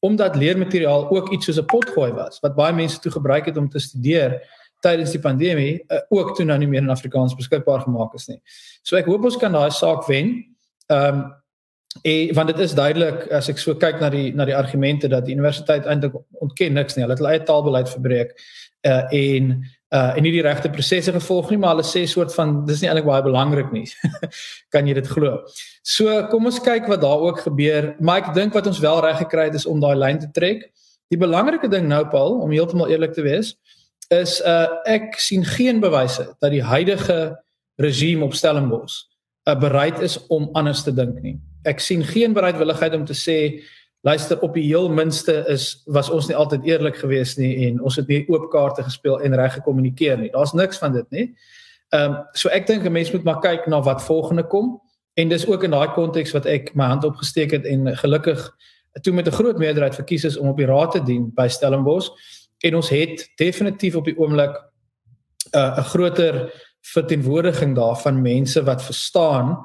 omdat 0.00 0.36
leermateriaal 0.36 1.10
ook 1.12 1.32
iets 1.32 1.46
soos 1.46 1.60
'n 1.60 1.68
potgooi 1.68 2.12
was 2.12 2.40
wat 2.40 2.56
baie 2.56 2.74
mense 2.74 3.00
toe 3.00 3.12
gebruik 3.12 3.46
het 3.46 3.56
om 3.56 3.68
te 3.68 3.78
studeer 3.78 4.40
tydens 4.80 5.12
die 5.12 5.20
pandemie 5.20 5.84
uh, 5.88 6.00
ook 6.08 6.36
toe 6.36 6.44
nou 6.44 6.58
nie 6.58 6.68
meer 6.68 6.82
in 6.82 6.90
Afrikaans 6.90 7.36
beskikbaar 7.36 7.84
gemaak 7.84 8.14
is 8.14 8.28
nie. 8.28 8.40
So 8.82 8.96
ek 8.96 9.06
hoop 9.06 9.24
ons 9.24 9.36
kan 9.36 9.52
daai 9.52 9.70
saak 9.70 10.08
wen. 10.08 10.56
Ehm 10.88 11.20
um, 11.20 11.28
en 12.02 12.34
want 12.34 12.48
dit 12.48 12.58
is 12.58 12.74
duidelik 12.74 13.26
as 13.34 13.48
ek 13.50 13.58
so 13.58 13.74
kyk 13.74 13.98
na 14.00 14.08
die 14.12 14.30
na 14.34 14.46
die 14.46 14.56
argumente 14.56 15.08
dat 15.10 15.26
die 15.26 15.34
universiteit 15.34 15.88
eintlik 15.90 16.14
ontken 16.38 16.76
niks 16.78 16.96
nie. 16.96 17.02
Hulle 17.04 17.16
het 17.16 17.22
hulle 17.22 17.34
eie 17.34 17.46
taalbeleid 17.46 17.90
verbreek 17.90 18.36
uh 18.86 19.02
en 19.12 19.50
uh 19.90 20.14
en 20.16 20.22
nie 20.22 20.32
die 20.32 20.44
regte 20.46 20.70
prosesse 20.70 21.12
gevolg 21.12 21.50
nie 21.50 21.58
maar 21.58 21.74
hulle 21.74 21.86
sê 21.88 22.06
soort 22.08 22.32
van 22.34 22.60
dis 22.66 22.80
nie 22.80 22.88
eintlik 22.88 23.08
baie 23.10 23.26
belangrik 23.26 23.72
nie. 23.74 23.84
kan 24.72 24.86
jy 24.86 24.94
dit 25.00 25.10
glo? 25.10 25.42
So 25.82 26.14
kom 26.30 26.46
ons 26.46 26.62
kyk 26.62 26.86
wat 26.88 27.02
daar 27.02 27.26
ook 27.26 27.42
gebeur. 27.48 27.94
Maar 27.98 28.22
ek 28.22 28.32
dink 28.38 28.54
wat 28.54 28.70
ons 28.70 28.80
wel 28.80 29.02
reg 29.04 29.18
gekry 29.24 29.50
het 29.50 29.58
is 29.58 29.66
om 29.66 29.82
daai 29.82 29.98
lyn 29.98 30.22
te 30.22 30.30
trek. 30.30 30.70
Die 31.10 31.18
belangrike 31.18 31.68
ding 31.68 31.90
nou 31.90 32.04
Paul 32.08 32.38
om 32.44 32.54
heeltemal 32.54 32.94
eerlik 32.94 33.18
te 33.18 33.26
wees 33.26 33.56
is 34.14 34.38
uh 34.46 34.66
ek 34.86 35.18
sien 35.18 35.44
geen 35.44 35.82
bewyse 35.82 36.30
dat 36.38 36.54
die 36.54 36.62
huidige 36.62 37.34
regime 37.82 38.24
op 38.24 38.34
Stellenbosch 38.38 39.02
uh 39.50 39.58
bereid 39.58 39.98
is 40.00 40.20
om 40.28 40.48
anders 40.54 40.86
te 40.86 40.94
dink 40.94 41.18
nie. 41.20 41.38
Ek 41.64 41.80
sien 41.80 42.04
geen 42.04 42.32
bereidwilligheid 42.32 42.94
om 42.94 43.04
te 43.04 43.14
sê 43.14 43.62
luister 44.00 44.40
op 44.40 44.54
die 44.54 44.64
heel 44.64 44.88
minste 44.88 45.44
is 45.48 45.82
was 45.86 46.10
ons 46.10 46.28
nie 46.28 46.36
altyd 46.36 46.64
eerlik 46.64 46.96
geweest 46.96 47.38
nie 47.38 47.66
en 47.66 47.80
ons 47.84 47.96
het 48.00 48.08
nie 48.08 48.24
oop 48.28 48.48
kaarte 48.50 48.82
gespeel 48.82 49.20
en 49.20 49.36
reg 49.36 49.58
gekommunikeer 49.58 50.18
nie. 50.18 50.30
Daar's 50.32 50.54
niks 50.56 50.78
van 50.78 50.92
dit 50.92 51.10
nie. 51.10 51.26
Ehm 51.90 52.12
um, 52.12 52.16
so 52.32 52.48
ek 52.48 52.66
dink 52.66 52.84
'n 52.84 52.92
mens 52.92 53.12
moet 53.12 53.24
maar 53.24 53.40
kyk 53.40 53.66
na 53.66 53.82
wat 53.82 54.02
volgende 54.02 54.42
kom 54.42 54.80
en 55.14 55.28
dis 55.28 55.46
ook 55.46 55.64
in 55.64 55.70
daai 55.70 55.92
konteks 55.92 56.32
wat 56.32 56.46
ek 56.46 56.74
my 56.74 56.84
hand 56.84 57.04
opgesteek 57.04 57.50
het 57.50 57.64
en 57.64 57.96
gelukkig 57.96 58.50
toe 59.02 59.12
met 59.12 59.26
'n 59.26 59.36
groot 59.36 59.58
meerderheid 59.58 59.94
verkies 59.94 60.24
is 60.24 60.36
om 60.36 60.48
op 60.48 60.56
die 60.56 60.66
raad 60.66 60.92
te 60.92 61.02
dien 61.02 61.30
by 61.34 61.48
Stellenbosch 61.48 62.08
en 62.58 62.74
ons 62.74 62.88
het 62.88 63.28
definitief 63.36 63.96
op 63.96 64.04
die 64.04 64.18
oomblik 64.18 64.56
uh, 65.54 65.78
'n 65.78 65.84
groter 65.92 66.52
verteenwoordiging 66.80 67.74
daarvan 67.74 68.22
mense 68.22 68.64
wat 68.64 68.82
verstaan 68.82 69.64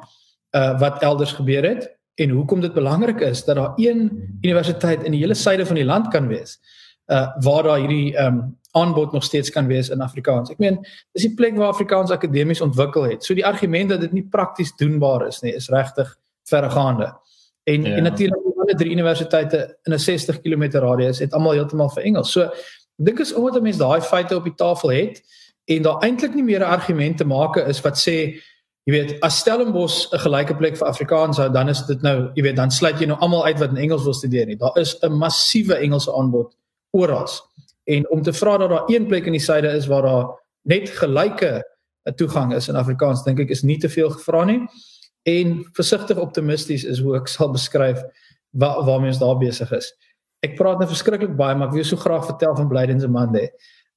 uh, 0.55 0.79
wat 0.79 1.01
elders 1.01 1.31
gebeur 1.31 1.63
het 1.63 1.89
en 2.15 2.29
hoekom 2.29 2.61
dit 2.61 2.73
belangrik 2.73 3.19
is 3.19 3.43
dat 3.45 3.55
daar 3.55 3.73
een 3.75 4.37
universiteit 4.41 5.03
in 5.03 5.11
die 5.11 5.21
hele 5.21 5.33
suide 5.33 5.65
van 5.65 5.75
die 5.75 5.85
land 5.85 6.07
kan 6.07 6.27
wees 6.27 6.59
uh 7.05 7.27
waar 7.39 7.63
daar 7.63 7.79
hierdie 7.79 8.17
um 8.17 8.57
aanbod 8.75 9.11
nog 9.11 9.23
steeds 9.23 9.49
kan 9.49 9.67
wees 9.67 9.89
in 9.89 10.01
Afrikaans. 10.01 10.49
Ek 10.51 10.59
meen, 10.59 10.81
dis 11.15 11.23
die 11.23 11.33
plek 11.33 11.55
waar 11.55 11.71
Afrikaans 11.71 12.11
akademies 12.11 12.61
ontwikkel 12.61 13.07
het. 13.07 13.23
So 13.23 13.35
die 13.37 13.45
argument 13.45 13.93
dat 13.93 14.01
dit 14.03 14.11
nie 14.11 14.25
prakties 14.31 14.73
doenbaar 14.75 15.27
is 15.29 15.39
nie, 15.45 15.53
is 15.55 15.69
regtig 15.71 16.09
verregaande. 16.49 17.13
En 17.63 17.85
ja. 17.87 17.95
en 17.95 18.03
natuurlik 18.03 18.45
alle 18.65 18.75
drie 18.75 18.91
universiteite 18.91 19.77
in 19.83 19.93
'n 19.93 19.99
60 19.99 20.41
km 20.41 20.69
radius 20.71 21.19
het 21.19 21.33
almal 21.33 21.51
heeltemal 21.51 21.89
vir 21.89 22.03
Engels. 22.03 22.31
So 22.31 22.49
dink 22.95 23.19
as 23.19 23.33
omdat 23.33 23.55
'n 23.55 23.63
mens 23.63 23.77
daai 23.77 24.01
feite 24.01 24.35
op 24.35 24.43
die 24.43 24.55
tafel 24.55 24.89
het 24.89 25.21
en 25.65 25.81
daar 25.81 26.01
eintlik 26.01 26.33
nie 26.33 26.43
meer 26.43 26.59
'n 26.59 26.73
argument 26.77 27.17
te 27.17 27.25
maak 27.25 27.55
is 27.55 27.81
wat 27.81 27.97
sê 27.97 28.41
jy 28.85 28.93
weet 28.93 29.13
as 29.25 29.39
Stellenbosch 29.41 30.13
'n 30.13 30.21
gelyke 30.21 30.55
plek 30.57 30.77
vir 30.77 30.87
Afrikaans 30.87 31.37
hou 31.37 31.49
dan 31.49 31.69
is 31.69 31.81
dit 31.85 32.01
nou 32.01 32.31
jy 32.35 32.43
weet 32.43 32.55
dan 32.55 32.71
sluit 32.71 32.99
jy 32.99 33.07
nou 33.07 33.17
almal 33.19 33.45
uit 33.45 33.59
wat 33.59 33.69
in 33.69 33.77
Engels 33.77 34.03
wil 34.03 34.13
studeer 34.13 34.45
nie. 34.45 34.55
Daar 34.55 34.77
is 34.77 34.95
'n 35.01 35.11
massiewe 35.11 35.75
Engelse 35.75 36.13
aanbod 36.13 36.55
oral. 36.91 37.27
En 37.85 38.09
om 38.09 38.21
te 38.21 38.33
vra 38.33 38.57
dat 38.57 38.69
daar 38.69 38.83
een 38.87 39.07
plek 39.07 39.25
in 39.25 39.31
die 39.31 39.41
suide 39.41 39.67
is 39.67 39.87
waar 39.87 40.01
daar 40.01 40.27
net 40.63 40.89
gelyke 40.89 41.63
eh, 42.03 42.13
toegang 42.13 42.53
is 42.53 42.67
in 42.67 42.75
Afrikaans 42.75 43.23
dink 43.23 43.39
ek 43.39 43.49
is 43.49 43.63
nie 43.63 43.77
te 43.77 43.89
veel 43.89 44.09
gevra 44.09 44.43
nie. 44.43 44.67
En 45.23 45.65
versigtig 45.73 46.17
optimisties 46.17 46.83
is 46.83 46.99
hoe 46.99 47.15
ek 47.15 47.27
sal 47.35 47.51
beskryf 47.51 48.03
waar 48.51 48.83
waarmee 48.85 49.09
ons 49.09 49.19
daar 49.19 49.37
besig 49.37 49.71
is. 49.71 49.93
Ek 50.41 50.55
praat 50.55 50.77
nou 50.77 50.87
verskriklik 50.87 51.35
baie 51.35 51.55
maar 51.55 51.67
ek 51.67 51.73
wil 51.73 51.83
so 51.83 51.97
graag 51.97 52.25
vertel 52.25 52.55
van 52.55 52.67
Blydense 52.67 53.07
Monday 53.07 53.49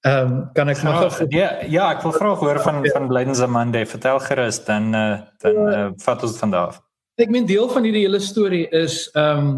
Ehm 0.07 0.33
um, 0.33 0.51
kan 0.55 0.69
ek 0.71 0.83
maar 0.83 1.11
ja, 1.29 1.39
ja 1.39 1.49
ja 1.67 1.87
ek 1.91 2.05
wil 2.07 2.13
vra 2.15 2.35
hoor 2.39 2.61
van 2.63 2.85
van 2.87 3.09
Blydens 3.11 3.41
Monday 3.47 3.87
vertel 3.87 4.21
gerus 4.23 4.61
dan 4.65 4.95
uh, 4.95 5.17
dan 5.43 5.57
uh, 5.57 5.89
vat 6.05 6.23
ons 6.23 6.39
van 6.39 6.51
daar 6.55 6.67
af. 6.71 6.79
Ek 7.19 7.33
meen 7.35 7.47
deel 7.47 7.67
van 7.69 7.83
hierdie 7.83 8.05
hele 8.07 8.21
storie 8.23 8.69
is 8.71 9.09
ehm 9.15 9.39
um, 9.39 9.51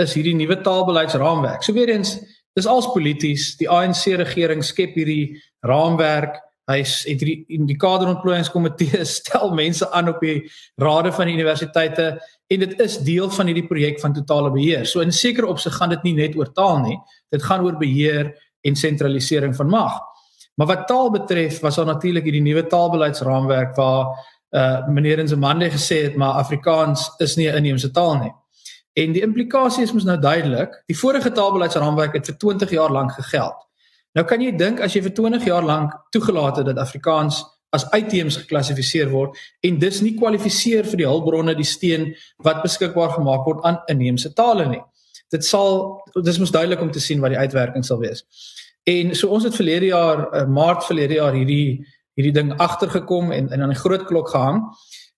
is 0.00 0.16
hierdie 0.16 0.34
nuwe 0.34 0.56
taalbeleidsraamwerk. 0.66 1.62
So 1.62 1.72
weer 1.76 1.92
eens 1.94 2.16
dis 2.58 2.66
als 2.66 2.90
polities 2.90 3.54
die 3.60 3.70
ANC 3.70 4.10
regering 4.18 4.64
skep 4.64 4.98
hierdie 4.98 5.38
raamwerk. 5.62 6.40
Hy's 6.70 7.04
het 7.06 7.22
hierdie 7.22 7.44
in 7.54 7.70
die 7.70 7.78
kaderontplooiingskomitee 7.78 9.04
stel 9.18 9.54
mense 9.54 9.86
aan 9.94 10.10
op 10.10 10.18
die 10.18 10.50
rade 10.82 11.14
van 11.14 11.30
die 11.30 11.38
universiteite 11.38 12.10
en 12.50 12.66
dit 12.66 12.78
is 12.82 12.98
deel 13.06 13.30
van 13.30 13.46
hierdie 13.46 13.68
projek 13.70 14.02
van 14.02 14.18
totale 14.18 14.50
beheer. 14.50 14.82
So 14.82 14.98
in 15.06 15.14
sekere 15.14 15.46
opsig 15.46 15.78
gaan 15.78 15.94
dit 15.94 16.10
nie 16.10 16.18
net 16.18 16.34
oor 16.34 16.50
taal 16.58 16.82
nie. 16.82 16.98
Dit 17.30 17.46
gaan 17.46 17.62
oor 17.62 17.78
beheer 17.78 18.34
en 18.60 18.76
sentralisering 18.76 19.56
van 19.56 19.68
mag. 19.68 20.00
Maar 20.54 20.66
wat 20.66 20.86
taal 20.86 21.10
betref, 21.10 21.60
was 21.60 21.76
daar 21.76 21.86
natuurlik 21.86 22.24
hierdie 22.24 22.42
nuwe 22.42 22.66
taalbeleidsraamwerk 22.66 23.76
waar 23.76 24.28
uh 24.50 24.86
meneer 24.88 25.22
Nzimande 25.22 25.70
gesê 25.70 26.02
het 26.02 26.16
maar 26.16 26.32
Afrikaans 26.42 27.10
is 27.18 27.36
nie 27.36 27.48
'n 27.48 27.56
inheemse 27.56 27.90
taal 27.90 28.14
nie. 28.16 28.32
En 28.92 29.12
die 29.12 29.22
implikasie 29.22 29.82
is 29.82 29.92
mos 29.92 30.04
nou 30.04 30.18
duidelik. 30.18 30.82
Die 30.86 30.98
vorige 30.98 31.32
taalbeleidsraamwerk 31.32 32.12
het 32.12 32.26
vir 32.26 32.36
20 32.36 32.70
jaar 32.70 32.90
lank 32.90 33.12
gegeld. 33.12 33.66
Nou 34.12 34.26
kan 34.26 34.40
jy 34.40 34.50
dink 34.56 34.80
as 34.80 34.92
jy 34.92 35.02
vir 35.02 35.14
20 35.14 35.44
jaar 35.44 35.62
lank 35.62 35.92
toegelaat 36.10 36.56
het 36.56 36.66
dat 36.66 36.78
Afrikaans 36.78 37.44
as 37.70 37.86
uitheems 37.90 38.36
geklassifiseer 38.36 39.10
word 39.10 39.38
en 39.60 39.78
dis 39.78 40.00
nie 40.02 40.16
kwalifiseer 40.18 40.88
vir 40.90 40.96
die 40.96 41.06
hulpbronne 41.06 41.54
die 41.54 41.66
steun 41.68 42.08
wat 42.42 42.64
beskikbaar 42.64 43.14
gemaak 43.14 43.46
word 43.46 43.64
aan 43.64 43.78
inheemse 43.92 44.32
tale 44.34 44.66
nie 44.66 44.82
dit 45.30 45.44
sal 45.44 46.00
dis 46.24 46.38
mos 46.38 46.50
duidelik 46.50 46.80
om 46.82 46.90
te 46.90 47.00
sien 47.02 47.20
wat 47.22 47.34
die 47.34 47.38
uitwerking 47.38 47.84
sal 47.86 48.00
wees. 48.02 48.24
En 48.88 49.14
so 49.14 49.28
ons 49.28 49.44
het 49.46 49.56
verlede 49.56 49.90
jaar 49.92 50.26
uh, 50.26 50.46
Maart 50.48 50.86
verlede 50.88 51.20
jaar 51.20 51.36
hierdie 51.36 51.86
hierdie 52.18 52.34
ding 52.34 52.54
agtergekom 52.58 53.32
en 53.32 53.50
en 53.50 53.62
aan 53.62 53.74
die 53.74 53.82
groot 53.82 54.04
klok 54.08 54.32
gehang 54.34 54.64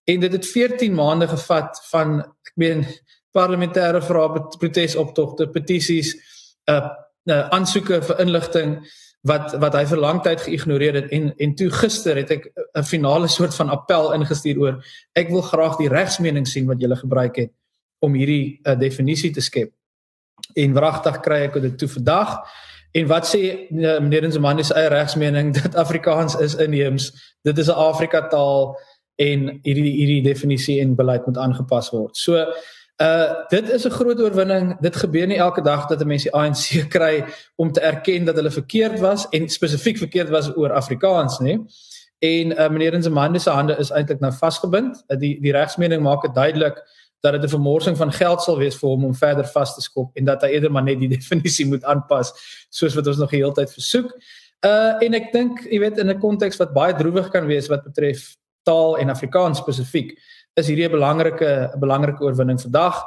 en 0.04 0.20
dit 0.20 0.32
het 0.32 0.46
14 0.46 0.94
maande 0.94 1.28
gevat 1.28 1.80
van 1.90 2.20
ek 2.20 2.52
meen 2.60 2.84
parlementêre 3.32 4.02
vrae 4.04 4.42
protesoptogte 4.58 5.48
petisies 5.54 6.14
'n 6.14 6.72
uh, 6.72 6.90
uh, 7.30 7.48
aansoeke 7.48 8.02
vir 8.02 8.20
inligting 8.20 8.76
wat 9.22 9.54
wat 9.62 9.74
hy 9.78 9.84
vir 9.86 10.00
lang 10.02 10.22
tyd 10.22 10.40
geïgnoreer 10.40 10.94
het 11.00 11.10
en 11.10 11.32
en 11.38 11.54
toe 11.54 11.70
gister 11.70 12.16
het 12.16 12.30
ek 12.30 12.52
'n 12.74 12.82
finale 12.82 13.28
soort 13.28 13.54
van 13.54 13.70
appel 13.70 14.12
ingestuur 14.12 14.58
oor 14.58 14.84
ek 15.14 15.28
wil 15.30 15.42
graag 15.42 15.76
die 15.78 15.88
regsmening 15.88 16.46
sien 16.46 16.66
wat 16.66 16.80
julle 16.80 16.96
gebruik 16.96 17.36
het 17.36 17.52
om 18.00 18.14
hierdie 18.14 18.60
uh, 18.66 18.78
definisie 18.78 19.30
te 19.30 19.40
skep 19.40 19.72
en 20.54 20.74
wragtig 20.74 21.20
kry 21.20 21.40
ek 21.48 21.60
dit 21.60 21.78
toe 21.78 21.88
vandag. 21.88 22.38
En 22.92 23.06
wat 23.08 23.26
sê 23.28 23.42
uh, 23.70 23.98
meneer 24.00 24.28
Nzimande 24.28 24.62
se 24.62 24.74
eie 24.74 24.88
regsmening 24.92 25.54
dat 25.62 25.74
Afrikaans 25.74 26.36
is 26.36 26.54
inheems? 26.60 27.12
Dit 27.42 27.58
is 27.58 27.68
'n 27.68 27.78
Afrika 27.88 28.28
taal 28.28 28.76
en 29.16 29.48
hierdie 29.62 29.92
hierdie 29.96 30.22
definisie 30.22 30.80
en 30.80 30.94
beleid 30.94 31.26
moet 31.26 31.38
aangepas 31.38 31.90
word. 31.90 32.16
So 32.16 32.46
uh 33.02 33.30
dit 33.48 33.70
is 33.70 33.86
'n 33.86 33.90
groot 33.90 34.20
oorwinning. 34.20 34.80
Dit 34.80 34.96
gebeur 34.96 35.26
nie 35.26 35.38
elke 35.38 35.62
dag 35.62 35.86
dat 35.86 36.00
'n 36.00 36.06
mens 36.06 36.22
die 36.22 36.34
ANC 36.34 36.84
kry 36.96 37.24
om 37.56 37.72
te 37.72 37.80
erken 37.80 38.24
dat 38.24 38.34
hulle 38.34 38.50
verkeerd 38.50 39.00
was 39.00 39.28
en 39.28 39.48
spesifiek 39.48 39.98
verkeerd 39.98 40.28
was 40.28 40.56
oor 40.56 40.72
Afrikaans, 40.72 41.38
nê? 41.38 41.58
En 42.18 42.52
uh 42.52 42.68
meneer 42.68 42.98
Nzimande 42.98 43.38
se 43.38 43.50
hande 43.50 43.76
is 43.78 43.90
eintlik 43.90 44.20
nou 44.20 44.32
vasgebind. 44.32 45.04
Uh, 45.08 45.18
die 45.18 45.40
die 45.40 45.52
regsmening 45.52 46.02
maak 46.02 46.22
dit 46.22 46.34
duidelik 46.34 46.82
dat 47.22 47.32
dit 47.32 47.44
'n 47.44 47.54
vermorsing 47.54 47.96
van 47.96 48.12
geld 48.12 48.42
sal 48.42 48.58
wees 48.58 48.76
vir 48.76 48.88
hom 48.88 49.04
om 49.04 49.14
verder 49.14 49.44
vas 49.44 49.74
te 49.74 49.80
skop 49.80 50.16
en 50.16 50.24
dat 50.24 50.42
hy 50.42 50.48
eerder 50.48 50.72
maar 50.72 50.82
net 50.82 50.98
die 50.98 51.08
definisie 51.18 51.66
moet 51.66 51.84
aanpas 51.84 52.32
soos 52.70 52.94
wat 52.94 53.06
ons 53.06 53.18
nog 53.18 53.30
die 53.30 53.42
hele 53.42 53.54
tyd 53.54 53.72
versoek. 53.72 54.10
Uh 54.66 55.02
en 55.02 55.14
ek 55.14 55.32
dink, 55.32 55.64
jy 55.70 55.78
weet 55.78 55.98
in 55.98 56.10
'n 56.10 56.18
konteks 56.18 56.58
wat 56.58 56.74
baie 56.74 56.94
droewig 56.94 57.30
kan 57.30 57.46
wees 57.46 57.68
wat 57.68 57.84
betref 57.84 58.36
taal 58.62 58.98
en 58.98 59.10
Afrikaans 59.10 59.58
spesifiek, 59.58 60.18
is 60.54 60.66
hierdie 60.66 60.86
'n 60.88 60.90
belangrike 60.90 61.70
'n 61.74 61.80
belangrike 61.80 62.22
oorwinning 62.22 62.60
vandag. 62.60 63.02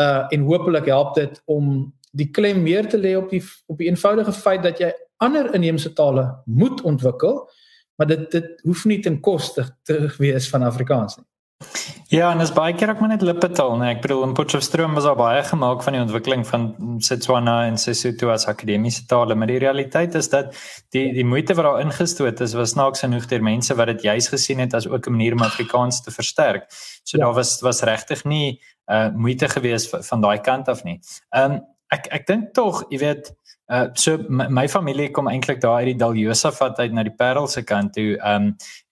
Uh 0.00 0.26
en 0.30 0.46
hopelik 0.46 0.86
help 0.86 1.14
dit 1.14 1.42
om 1.46 1.94
die 2.12 2.30
klem 2.30 2.62
meer 2.62 2.88
te 2.88 2.98
lê 2.98 3.16
op 3.16 3.30
die 3.30 3.42
op 3.66 3.78
die 3.78 3.88
eenvoudige 3.88 4.32
feit 4.32 4.62
dat 4.62 4.78
jy 4.78 4.92
ander 5.16 5.54
inheemse 5.54 5.92
tale 5.92 6.42
moet 6.46 6.82
ontwikkel, 6.82 7.50
maar 7.96 8.06
dit 8.06 8.30
dit 8.30 8.60
hoef 8.62 8.84
nie 8.84 9.00
ten 9.00 9.20
koste 9.20 9.76
te 9.82 10.14
wees 10.18 10.48
van 10.48 10.62
Afrikaans 10.62 11.16
nie. 11.16 11.26
Ja, 12.10 12.32
en 12.32 12.40
dis 12.42 12.50
baie 12.50 12.74
keer 12.74 12.90
ook 12.90 12.98
maar 12.98 13.12
net 13.12 13.22
lippetaal, 13.22 13.76
nee. 13.78 13.92
Ek 13.94 14.00
bedoel 14.02 14.24
in 14.26 14.32
Potchefstroom 14.34 14.96
was 14.98 15.04
daar 15.06 15.18
baie 15.18 15.44
gemaak 15.46 15.84
van 15.86 15.94
die 15.94 16.00
ontwikkeling 16.02 16.42
van 16.48 16.64
Setswana 17.06 17.52
en 17.68 17.78
Sesotho 17.78 18.32
as 18.34 18.48
akademiese 18.50 19.04
tale, 19.06 19.36
maar 19.38 19.46
die 19.46 19.60
realiteit 19.62 20.16
is 20.18 20.26
dat 20.32 20.56
die 20.90 21.04
die 21.14 21.24
moeite 21.24 21.54
wat 21.54 21.68
daar 21.68 21.84
ingestoot 21.84 22.42
is 22.42 22.56
was 22.58 22.74
snaaks 22.74 23.04
genoeg 23.06 23.28
deur 23.30 23.46
mense 23.46 23.76
wat 23.78 23.92
dit 23.92 24.02
juis 24.08 24.26
gesien 24.32 24.58
het 24.58 24.74
as 24.74 24.88
ook 24.90 25.06
'n 25.06 25.14
manier 25.14 25.38
om 25.38 25.46
Afrikaans 25.46 26.02
te 26.02 26.10
versterk. 26.10 26.66
So 27.04 27.18
ja. 27.18 27.24
daar 27.24 27.34
was 27.34 27.60
was 27.60 27.82
regtig 27.82 28.24
nie 28.24 28.58
uh 28.90 29.08
moeite 29.14 29.48
gewees 29.48 29.88
van, 29.88 30.02
van 30.02 30.20
daai 30.20 30.40
kant 30.40 30.68
af 30.68 30.82
nie. 30.82 30.98
Ehm 31.30 31.52
um, 31.52 31.60
ek 31.90 32.06
ek 32.10 32.26
dink 32.26 32.52
tog, 32.54 32.84
jy 32.90 32.98
weet, 32.98 33.32
Uh 33.70 33.86
so 33.94 34.18
my, 34.28 34.48
my 34.50 34.64
familie 34.68 35.10
kom 35.14 35.28
eintlik 35.30 35.60
daar 35.62 35.84
uit 35.84 35.92
die 35.92 35.98
Daljosafat 35.98 36.80
uit 36.82 36.94
na 36.96 37.04
die 37.06 37.14
Parel 37.14 37.46
se 37.46 37.62
kant 37.62 37.92
toe. 37.94 38.16
Um 38.26 38.48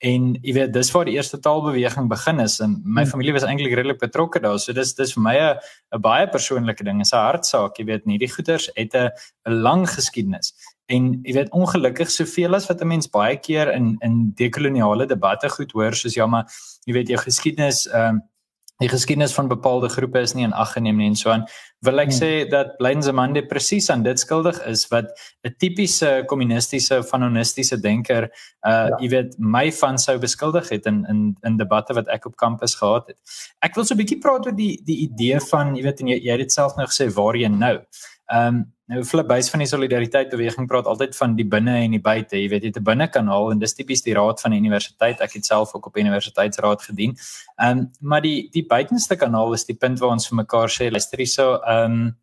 en 0.07 0.29
jy 0.39 0.55
weet 0.55 0.73
dis 0.73 0.91
waar 0.95 1.09
die 1.09 1.17
eerste 1.17 1.41
taalbeweging 1.43 2.07
begin 2.09 2.39
is 2.45 2.61
en 2.63 2.77
my 2.85 3.03
hmm. 3.03 3.11
familie 3.11 3.35
was 3.35 3.47
eintlik 3.49 3.75
redelik 3.75 3.99
betrokke 3.99 4.39
daar. 4.45 4.61
So 4.63 4.73
dis 4.73 4.95
dis 4.95 5.17
vir 5.17 5.25
my 5.25 5.37
'n 5.41 6.01
baie 6.01 6.29
persoonlike 6.31 6.85
ding. 6.85 7.03
'n 7.03 7.11
hartsaak, 7.11 7.79
jy 7.79 7.85
weet, 7.91 8.07
nie 8.07 8.19
die 8.19 8.31
goeters 8.31 8.71
het 8.77 8.95
'n 8.95 9.11
lang 9.51 9.89
geskiedenis. 9.91 10.55
En 10.87 11.21
jy 11.25 11.35
weet 11.35 11.51
ongelukkig 11.53 12.11
soveel 12.11 12.55
as 12.55 12.69
wat 12.69 12.81
'n 12.81 12.87
mens 12.87 13.11
baie 13.11 13.37
keer 13.37 13.75
in 13.75 13.97
in 14.01 14.33
dekoloniale 14.37 15.07
debatte 15.07 15.49
goed 15.49 15.73
hoor 15.73 15.95
soos 15.95 16.15
ja 16.15 16.27
maar 16.27 16.47
jy 16.87 16.93
weet 16.93 17.09
jou 17.09 17.19
geskiedenis 17.19 17.89
um 17.93 18.23
die 18.79 18.89
geskiedenis 18.89 19.35
van 19.35 19.49
bepaalde 19.49 19.89
groepe 19.89 20.21
is 20.23 20.35
nie 20.35 20.45
in 20.47 20.53
ag 20.53 20.73
geneem 20.77 20.97
nie 20.97 21.09
en 21.11 21.17
so 21.19 21.31
aan 21.31 21.47
wil 21.87 21.99
ek 22.03 22.11
hmm. 22.11 22.19
sê 22.19 22.31
dat 22.51 22.77
Blynzemande 22.79 23.43
presies 23.47 23.91
aan 23.91 24.03
dit 24.03 24.19
skuldig 24.19 24.59
is 24.71 24.87
wat 24.93 25.11
'n 25.47 25.55
tipiese 25.59 26.25
kommunistiese 26.27 27.03
fanonistiese 27.03 27.81
denker 27.81 28.29
uh 28.29 28.71
ja. 28.71 28.99
jy 29.03 29.09
weet 29.15 29.39
my 29.39 29.71
van 29.73 29.99
sou 29.99 30.19
beskuldig 30.19 30.69
het 30.75 30.87
in 30.87 31.05
in 31.09 31.37
in 31.43 31.57
debatte 31.57 31.95
wat 31.95 32.09
ek 32.09 32.27
op 32.27 32.37
kampus 32.37 32.75
gehad 32.75 33.07
het. 33.09 33.19
Ek 33.63 33.75
wil 33.75 33.85
so 33.85 33.95
'n 33.95 33.99
bietjie 34.03 34.21
praat 34.23 34.47
oor 34.47 34.57
die 34.57 34.81
die 34.85 34.99
idee 35.09 35.41
van 35.51 35.75
jy 35.77 35.83
weet 35.83 36.01
en 36.01 36.09
jy, 36.09 36.19
jy 36.23 36.31
het 36.31 36.47
dit 36.47 36.53
self 36.53 36.77
nou 36.77 36.87
gesê 36.87 37.11
waarheen 37.11 37.59
nou. 37.59 37.77
Ehm 38.29 38.47
um, 38.47 38.67
nou 38.89 39.03
Flip 39.05 39.27
base 39.29 39.51
van 39.53 39.61
die 39.61 39.69
solidariteit 39.69 40.31
beweging 40.33 40.65
praat 40.69 40.87
altyd 40.89 41.17
van 41.17 41.35
die 41.37 41.45
binne 41.45 41.75
en 41.83 41.93
die 41.93 42.01
buite. 42.01 42.39
Jy 42.41 42.49
weet 42.49 42.63
jy 42.63 42.69
het 42.69 42.79
'n 42.81 42.85
binnekanaal 42.85 43.51
en 43.53 43.59
dis 43.59 43.75
tipies 43.75 44.03
die 44.03 44.15
raad 44.15 44.41
van 44.41 44.51
die 44.51 44.61
universiteit. 44.61 45.21
Ek 45.21 45.33
het 45.33 45.45
self 45.45 45.75
ook 45.75 45.87
op 45.87 45.97
universiteitsraad 45.97 46.83
gedien. 46.83 47.17
Ehm 47.57 47.79
um, 47.79 47.91
maar 48.01 48.21
die 48.23 48.49
die 48.51 48.67
buitenste 48.67 49.17
kanaal 49.17 49.53
is 49.53 49.65
die 49.65 49.77
punt 49.77 49.99
waar 49.99 50.11
ons 50.11 50.29
vir 50.29 50.37
mekaar 50.37 50.69
sê 50.69 50.91
luister 50.91 51.19
hierso 51.19 51.61
ehm 51.63 51.93
um, 51.93 52.17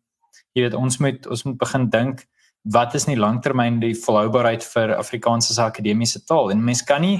jy 0.54 0.62
weet 0.62 0.74
ons 0.74 0.98
moet 0.98 1.26
ons 1.26 1.44
moet 1.44 1.58
begin 1.58 1.90
dink 1.90 2.26
wat 2.62 2.94
is 2.94 3.06
nie 3.06 3.16
langtermyn 3.16 3.80
die 3.80 3.94
volhoubaarheid 3.94 4.64
vir 4.64 4.96
Afrikaans 4.96 5.50
as 5.50 5.58
'n 5.58 5.70
akademiese 5.70 6.24
taal 6.24 6.50
en 6.50 6.64
mens 6.64 6.82
kan 6.82 7.00
nie 7.00 7.18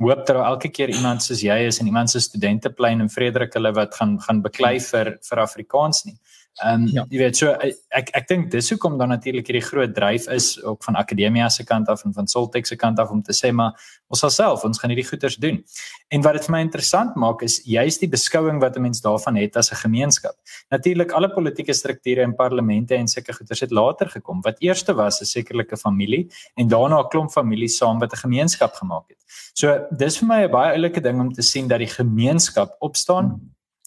hoop 0.00 0.26
dat 0.26 0.36
elke 0.36 0.68
keer 0.68 0.88
iemand 0.88 1.22
soos 1.22 1.42
jy 1.44 1.58
is 1.68 1.80
en 1.80 1.86
iemand 1.86 2.10
se 2.10 2.20
studente 2.20 2.70
plein 2.70 3.00
in 3.00 3.10
Frederik 3.10 3.54
hulle 3.54 3.72
wat 3.72 3.94
gaan 3.94 4.18
gaan 4.20 4.42
beklei 4.42 4.78
vir 4.80 5.16
vir 5.28 5.42
Afrikaans 5.46 6.04
nie. 6.04 6.18
Ehm 6.64 6.82
um, 6.82 6.86
ja. 6.92 7.04
jy 7.08 7.18
weet 7.22 7.38
so 7.38 7.52
ek 7.96 8.10
ek 8.18 8.26
dink 8.28 8.50
dis 8.52 8.68
hoekom 8.72 8.98
dan 8.98 9.08
natuurlik 9.08 9.46
hierdie 9.48 9.64
groot 9.64 9.92
dryf 9.96 10.26
is 10.34 10.48
ook 10.60 10.82
van 10.84 10.98
akademia 11.00 11.48
se 11.48 11.64
kant 11.64 11.88
af 11.88 12.04
en 12.04 12.12
van 12.12 12.26
Soltech 12.28 12.66
se 12.66 12.76
kant 12.76 12.98
af 12.98 13.10
om 13.14 13.22
te 13.22 13.32
sê 13.32 13.52
maar 13.52 13.78
ons 14.12 14.20
sal 14.20 14.32
self 14.34 14.64
ons 14.68 14.80
gaan 14.82 14.92
hierdie 14.92 15.06
goeders 15.08 15.38
doen. 15.40 15.62
En 16.10 16.26
wat 16.26 16.36
dit 16.36 16.48
vir 16.48 16.54
my 16.56 16.60
interessant 16.66 17.16
maak 17.16 17.44
is 17.46 17.60
juist 17.64 18.04
die 18.04 18.10
beskouing 18.10 18.60
wat 18.60 18.76
'n 18.76 18.82
mens 18.82 19.00
daarvan 19.00 19.36
het 19.40 19.56
as 19.56 19.72
'n 19.72 19.80
gemeenskap. 19.86 20.36
Natuurlik 20.70 21.12
alle 21.12 21.30
politieke 21.30 21.72
strukture 21.72 22.22
en 22.22 22.34
parlemente 22.34 22.94
en 22.94 23.08
sulke 23.08 23.32
goeders 23.32 23.60
het 23.60 23.70
later 23.70 24.10
gekom. 24.10 24.40
Wat 24.42 24.60
eerste 24.60 24.92
was 24.94 25.20
'n 25.20 25.24
sekerlike 25.24 25.76
familie 25.76 26.28
en 26.56 26.68
daarna 26.68 27.00
'n 27.00 27.08
klomp 27.08 27.30
families 27.30 27.76
saam 27.76 27.98
wat 27.98 28.12
'n 28.12 28.16
gemeenskap 28.26 28.74
gemaak 28.74 29.08
het. 29.08 29.18
So 29.54 29.86
dis 29.98 30.18
vir 30.18 30.28
my 30.28 30.42
'n 30.44 30.50
baie 30.50 30.74
oulike 30.74 31.00
ding 31.00 31.20
om 31.20 31.32
te 31.32 31.42
sien 31.42 31.68
dat 31.68 31.78
die 31.78 31.94
gemeenskap 31.94 32.76
opstaan 32.80 33.40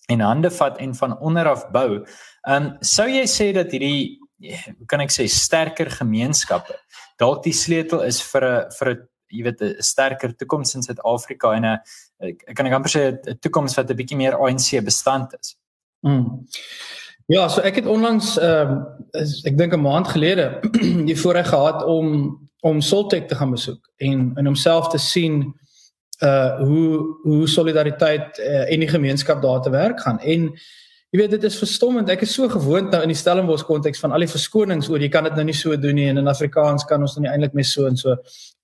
en 0.09 0.19
hande 0.19 0.51
vat 0.51 0.77
en 0.77 0.95
van 0.95 1.19
onder 1.19 1.47
af 1.47 1.71
bou. 1.71 2.05
Ehm 2.47 2.63
um, 2.63 2.77
sou 2.81 3.07
jy 3.07 3.25
sê 3.25 3.53
dat 3.53 3.71
hierdie 3.71 4.19
hoe 4.77 4.87
kan 4.87 4.99
ek 4.99 5.11
sê 5.11 5.27
sterker 5.27 5.89
gemeenskappe 5.89 6.75
dalk 7.19 7.43
die 7.43 7.53
sleutel 7.55 8.03
is 8.03 8.21
vir 8.21 8.43
'n 8.43 8.71
vir 8.77 8.89
'n 8.91 9.07
jy 9.31 9.43
weet 9.43 9.61
'n 9.61 9.81
sterker 9.81 10.35
toekoms 10.35 10.75
in 10.75 10.83
Suid-Afrika 10.83 11.53
en 11.53 11.65
'n 11.65 11.79
ek 12.21 12.55
kan 12.55 12.67
ek 12.67 12.73
amper 12.73 12.91
sê 12.91 13.01
'n 13.11 13.39
toekoms 13.39 13.75
wat 13.77 13.89
'n 13.89 13.97
bietjie 13.97 14.17
meer 14.17 14.35
ANC 14.35 14.83
bestand 14.83 15.33
is. 15.39 15.55
Mm. 16.05 16.47
Ja, 17.27 17.47
so 17.47 17.61
ek 17.61 17.75
het 17.75 17.87
onlangs 17.87 18.37
ehm 18.37 18.71
um, 18.71 18.85
ek 19.45 19.57
dink 19.57 19.73
'n 19.73 19.81
maand 19.81 20.07
gelede 20.07 20.59
die 21.09 21.15
voorreg 21.15 21.49
gehad 21.49 21.83
om 21.83 22.39
om 22.61 22.81
Soltech 22.81 23.27
te 23.27 23.35
gaan 23.35 23.51
besoek 23.51 23.89
en 23.97 24.31
en 24.35 24.45
homself 24.45 24.87
te 24.87 24.97
sien 24.97 25.53
uh 26.23 26.59
hoe 26.63 27.17
hoe 27.23 27.47
solidariteit 27.47 28.39
uh, 28.39 28.71
en 28.71 28.79
die 28.79 28.89
gemeenskap 28.89 29.41
daar 29.41 29.61
te 29.61 29.69
werk 29.69 29.99
gaan. 30.01 30.19
En 30.19 30.49
jy 31.13 31.19
weet 31.19 31.33
dit 31.35 31.43
is 31.43 31.57
verstommend 31.61 32.09
ek 32.09 32.23
is 32.25 32.33
so 32.33 32.49
gewoond 32.49 32.89
nou 32.93 33.01
in 33.05 33.11
die 33.11 33.17
Stellenbosch 33.17 33.65
konteks 33.67 33.99
van 34.01 34.15
al 34.15 34.23
die 34.25 34.31
verskonings 34.31 34.89
oor 34.89 35.03
jy 35.03 35.11
kan 35.13 35.27
dit 35.27 35.35
nou 35.37 35.45
nie 35.45 35.57
so 35.57 35.75
doen 35.77 35.93
nie 35.99 36.07
en 36.09 36.21
in 36.23 36.31
Afrikaans 36.31 36.87
kan 36.89 37.03
ons 37.05 37.17
nou 37.17 37.25
nie 37.25 37.31
eintlik 37.33 37.53
meer 37.57 37.67
so 37.69 37.85
en 37.89 37.99
so. 37.99 38.15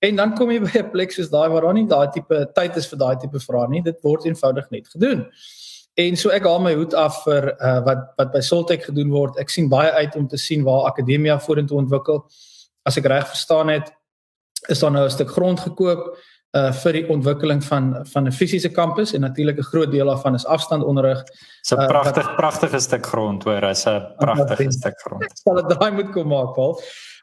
En 0.02 0.16
dan 0.18 0.34
kom 0.38 0.50
jy 0.50 0.60
by 0.66 0.72
'n 0.82 0.90
plek 0.94 1.12
soos 1.12 1.30
daai 1.30 1.48
waar 1.52 1.68
daar 1.68 1.76
nie 1.78 1.86
daai 1.86 2.08
tipe 2.14 2.42
tyd 2.56 2.76
is 2.76 2.88
vir 2.90 3.02
daai 3.04 3.16
tipe 3.20 3.42
vrae 3.46 3.68
nie. 3.68 3.82
Dit 3.82 4.00
word 4.02 4.26
eenvoudig 4.26 4.70
net 4.70 4.88
gedoen. 4.88 5.26
En 6.00 6.16
so 6.16 6.30
ek 6.30 6.46
haal 6.46 6.60
my 6.64 6.74
hoed 6.74 6.94
af 6.94 7.22
vir 7.26 7.52
uh 7.60 7.78
wat 7.86 8.02
wat 8.18 8.32
by 8.32 8.40
Soltech 8.40 8.84
gedoen 8.88 9.10
word. 9.10 9.38
Ek 9.38 9.50
sien 9.50 9.68
baie 9.68 9.90
uit 9.90 10.16
om 10.16 10.28
te 10.28 10.38
sien 10.38 10.64
waar 10.64 10.88
akademia 10.90 11.38
vorentoe 11.38 11.78
ontwikkel. 11.78 12.24
As 12.86 12.96
ek 12.96 13.06
reg 13.06 13.28
verstaan 13.28 13.68
het 13.68 13.92
is 14.68 14.80
daar 14.80 14.90
nou 14.90 15.04
'n 15.04 15.10
stuk 15.10 15.30
grond 15.30 15.60
gekoop 15.60 16.16
uh 16.58 16.72
vir 16.72 16.92
die 16.92 17.04
ontwikkeling 17.08 17.60
van 17.64 17.92
van 18.12 18.26
'n 18.26 18.32
fisiese 18.32 18.70
kampus 18.70 19.12
en 19.14 19.20
natuurlik 19.20 19.58
'n 19.58 19.70
groot 19.72 19.90
deel 19.90 20.06
daarvan 20.06 20.34
is 20.34 20.46
afstandonderrig. 20.46 21.22
Dis 21.24 21.70
'n 21.70 21.80
uh, 21.80 21.86
pragtig 21.86 22.26
uh, 22.26 22.34
pragtige 22.34 22.78
stuk 22.78 23.06
grond 23.06 23.44
hoor, 23.44 23.62
is 23.62 23.84
'n 23.86 24.02
pragtige 24.18 24.64
uh, 24.64 24.70
stuk 24.70 25.00
grond. 25.00 25.22
Ek 25.22 25.30
sal 25.44 25.54
dit 25.54 25.78
daai 25.78 25.92
moet 25.92 26.10
kom 26.10 26.28
maak, 26.28 26.54
Paul. 26.54 26.80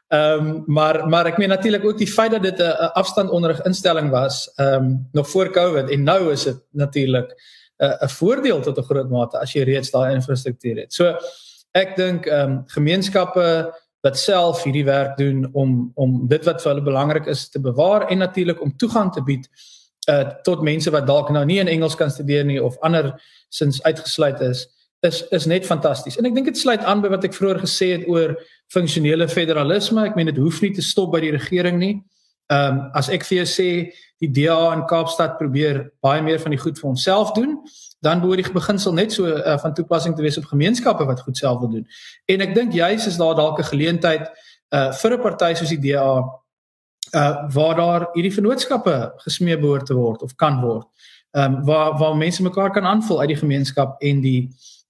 Ehm 0.08 0.46
um, 0.46 0.62
maar 0.66 1.08
maar 1.08 1.26
ek 1.26 1.36
meen 1.36 1.48
natuurlik 1.48 1.84
ook 1.84 1.98
die 1.98 2.12
feit 2.12 2.30
dat 2.30 2.42
dit 2.42 2.58
'n 2.58 2.92
afstandonderrig 2.92 3.62
instelling 3.62 4.10
was, 4.10 4.52
ehm 4.56 4.74
um, 4.74 5.08
nog 5.12 5.28
voor 5.28 5.50
Covid 5.50 5.90
en 5.90 6.02
nou 6.02 6.32
is 6.32 6.42
dit 6.42 6.60
natuurlik 6.70 7.28
'n 7.76 7.84
uh, 7.84 8.02
'n 8.02 8.08
voordeel 8.08 8.60
tot 8.60 8.78
'n 8.78 8.82
groot 8.82 9.10
mate 9.10 9.38
as 9.38 9.52
jy 9.52 9.62
reeds 9.62 9.90
daai 9.90 10.14
infrastruktuur 10.14 10.76
het. 10.76 10.92
So 10.92 11.16
ek 11.72 11.96
dink 11.96 12.26
ehm 12.26 12.50
um, 12.50 12.62
gemeenskappe 12.66 13.74
wat 14.06 14.18
self 14.18 14.62
hierdie 14.62 14.86
werk 14.86 15.16
doen 15.18 15.48
om 15.52 15.90
om 15.94 16.20
dit 16.28 16.44
wat 16.44 16.62
vir 16.62 16.72
hulle 16.72 16.86
belangrik 16.86 17.26
is 17.26 17.48
te 17.50 17.60
bewaar 17.60 18.06
en 18.08 18.18
natuurlik 18.18 18.62
om 18.62 18.76
toegang 18.76 19.12
te 19.12 19.22
bied 19.22 19.48
uh 20.08 20.24
tot 20.46 20.62
mense 20.62 20.90
wat 20.90 21.06
dalk 21.06 21.30
nou 21.34 21.44
nie 21.44 21.58
in 21.60 21.68
Engels 21.68 21.96
kan 21.96 22.10
studeer 22.10 22.44
nie 22.44 22.62
of 22.62 22.78
ander 22.80 23.14
sins 23.48 23.82
uitgesluit 23.82 24.40
is 24.40 24.66
is 25.00 25.22
is 25.30 25.46
net 25.46 25.66
fantasties. 25.66 26.16
En 26.18 26.26
ek 26.26 26.34
dink 26.34 26.48
dit 26.50 26.58
sluit 26.58 26.82
aan 26.82 27.02
by 27.02 27.10
wat 27.12 27.24
ek 27.28 27.36
vroeër 27.36 27.60
gesê 27.62 27.92
het 27.94 28.06
oor 28.10 28.34
funksionele 28.74 29.28
federalisme. 29.30 30.08
Ek 30.08 30.16
meen 30.18 30.30
dit 30.30 30.40
hoef 30.42 30.58
nie 30.62 30.72
te 30.74 30.82
stop 30.82 31.12
by 31.12 31.20
die 31.22 31.34
regering 31.34 31.78
nie. 31.78 31.94
Ehm 32.50 32.78
um, 32.78 32.80
as 32.98 33.10
ek 33.12 33.26
vir 33.28 33.42
jou 33.42 33.48
sê 33.50 33.68
die 34.18 34.30
DA 34.34 34.72
in 34.74 34.86
Kaapstad 34.90 35.36
probeer 35.38 35.84
baie 36.02 36.22
meer 36.22 36.40
van 36.42 36.54
die 36.54 36.60
goed 36.60 36.78
vir 36.80 36.90
onsself 36.90 37.34
doen, 37.36 37.58
dan 38.00 38.20
behoort 38.20 38.44
die 38.44 38.52
beginsel 38.52 38.92
net 38.92 39.12
so 39.12 39.26
uh, 39.26 39.58
van 39.58 39.74
toepassing 39.74 40.16
te 40.16 40.22
wees 40.22 40.38
op 40.38 40.44
gemeenskappe 40.44 41.04
wat 41.04 41.20
goed 41.20 41.36
self 41.36 41.58
wil 41.60 41.70
doen. 41.70 41.86
En 42.26 42.40
ek 42.40 42.54
dink 42.54 42.72
juis 42.72 43.06
is 43.06 43.16
daar 43.16 43.34
dalk 43.34 43.58
'n 43.58 43.70
geleentheid 43.72 44.30
uh 44.74 44.92
vir 44.92 45.12
'n 45.16 45.22
party 45.22 45.54
soos 45.54 45.68
die 45.68 45.80
DA 45.80 46.22
uh 47.14 47.34
waar 47.54 47.76
daar 47.76 48.08
hierdie 48.12 48.34
vennootskappe 48.34 49.12
gesmee 49.16 49.58
behoort 49.58 49.86
te 49.86 49.94
word 49.94 50.22
of 50.22 50.34
kan 50.34 50.60
word. 50.60 50.86
Ehm 51.30 51.54
um, 51.54 51.64
waar 51.64 51.98
waar 51.98 52.16
mense 52.16 52.42
mekaar 52.42 52.70
kan 52.70 52.84
aanvul 52.84 53.20
uit 53.20 53.28
die 53.28 53.42
gemeenskap 53.42 54.00
en 54.00 54.20
die 54.20 54.48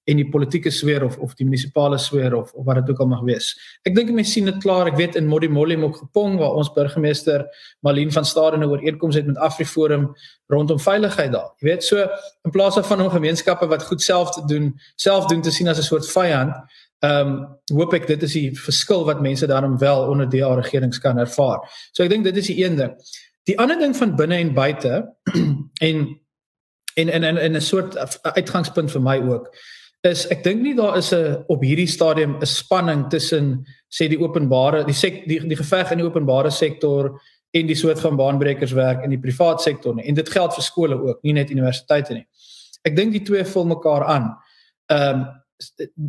en 0.09 0.17
die 0.17 0.29
politieke 0.33 0.71
sfeer 0.73 1.05
of 1.05 1.19
of 1.25 1.35
die 1.37 1.45
munisipale 1.45 1.99
sfeer 2.01 2.35
of 2.37 2.53
of 2.53 2.65
wat 2.65 2.81
dit 2.81 2.91
ook 2.91 3.03
al 3.05 3.11
mag 3.11 3.25
wees. 3.29 3.51
Ek 3.85 3.95
dink 3.97 4.11
mense 4.17 4.33
sien 4.33 4.49
dit 4.49 4.57
klaar. 4.63 4.89
Ek 4.89 4.97
weet 4.97 5.19
in 5.21 5.29
Modimolle 5.29 5.77
ook 5.83 6.01
gepong 6.05 6.39
waar 6.41 6.57
ons 6.57 6.71
burgemeester 6.73 7.45
Malien 7.85 8.13
van 8.13 8.25
Staden 8.25 8.65
'n 8.65 8.71
ooreenkoms 8.73 9.17
het 9.21 9.27
met 9.27 9.37
AfriForum 9.37 10.09
rondom 10.49 10.81
veiligheid 10.81 11.33
daar. 11.33 11.53
Jy 11.61 11.69
weet 11.69 11.85
so 11.85 12.09
in 12.45 12.51
plaas 12.51 12.79
van 12.81 13.01
om 13.01 13.11
gemeenskappe 13.11 13.67
wat 13.67 13.83
goed 13.83 14.03
self 14.03 14.31
te 14.31 14.43
doen, 14.47 14.75
self 14.97 15.27
doen 15.27 15.43
te 15.43 15.51
sien 15.51 15.69
as 15.69 15.79
'n 15.79 15.83
soort 15.83 16.07
vyand, 16.07 16.55
ehm 17.01 17.27
um, 17.29 17.77
hoop 17.77 17.95
ek 17.95 18.07
dit 18.07 18.23
is 18.23 18.33
die 18.33 18.51
verskil 18.57 19.05
wat 19.05 19.21
mense 19.21 19.47
daarom 19.47 19.79
wel 19.79 20.09
onder 20.09 20.29
die 20.29 20.45
regerings 20.45 20.99
kan 20.99 21.19
ervaar. 21.19 21.61
So 21.93 22.03
ek 22.03 22.11
dink 22.11 22.25
dit 22.25 22.37
is 22.37 22.47
die 22.47 22.65
een 22.65 22.77
ding. 22.77 22.95
Die 23.45 23.59
ander 23.59 23.79
ding 23.79 23.97
van 23.97 24.17
binne 24.17 24.37
en 24.37 24.55
buite 24.55 25.15
en 25.89 26.21
en 26.95 27.09
en 27.09 27.37
en 27.37 27.53
'n 27.57 27.61
soort 27.61 28.23
uitgangspunt 28.23 28.91
vir 28.91 29.03
my 29.03 29.21
ook 29.21 29.53
is 30.07 30.27
ek 30.31 30.45
dink 30.45 30.63
nie 30.63 30.75
daar 30.75 30.97
is 30.97 31.13
'n 31.13 31.45
op 31.49 31.63
hierdie 31.63 31.89
stadium 31.89 32.39
'n 32.41 32.47
spanning 32.47 33.09
tussen 33.11 33.67
sê 33.91 34.09
die 34.09 34.21
openbare 34.21 34.85
die 34.85 34.95
sek 34.95 35.27
die 35.27 35.41
die 35.41 35.57
geveg 35.57 35.93
in 35.93 35.99
die 35.99 36.07
openbare 36.07 36.51
sektor 36.51 37.21
en 37.53 37.67
die 37.67 37.75
soort 37.75 38.01
van 38.01 38.17
baanbrekerswerk 38.17 39.05
in 39.05 39.11
die 39.11 39.19
privaat 39.19 39.61
sektor 39.61 39.95
nie 39.95 40.05
en 40.05 40.15
dit 40.15 40.29
geld 40.29 40.55
vir 40.55 40.63
skole 40.63 40.95
ook 40.95 41.23
nie 41.23 41.33
net 41.33 41.51
universiteite 41.51 42.15
nie. 42.15 42.27
Ek 42.85 42.97
dink 42.97 43.13
die 43.13 43.25
twee 43.25 43.45
vul 43.45 43.65
mekaar 43.65 44.05
aan. 44.05 44.37
Ehm 44.91 45.21
um, 45.21 45.27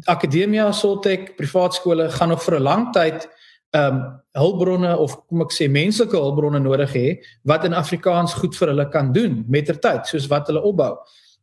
akademia 0.06 0.72
Soltech 0.72 1.36
privaat 1.36 1.74
skole 1.74 2.10
gaan 2.10 2.30
nog 2.30 2.44
vir 2.44 2.56
'n 2.60 2.64
lang 2.64 2.94
tyd 2.94 3.28
ehm 3.72 3.96
um, 3.96 4.22
hulpbronne 4.34 4.98
of 4.98 5.16
kom 5.28 5.42
ek 5.42 5.52
sê 5.52 5.70
menslike 5.70 6.18
hulpbronne 6.18 6.60
nodig 6.60 6.94
hê 6.94 7.18
wat 7.44 7.66
in 7.66 7.74
Afrikaans 7.74 8.34
goed 8.34 8.56
vir 8.56 8.68
hulle 8.68 8.90
kan 8.90 9.12
doen 9.14 9.46
mettertyd 9.48 10.06
soos 10.06 10.28
wat 10.28 10.48
hulle 10.48 10.62
opbou. 10.62 10.98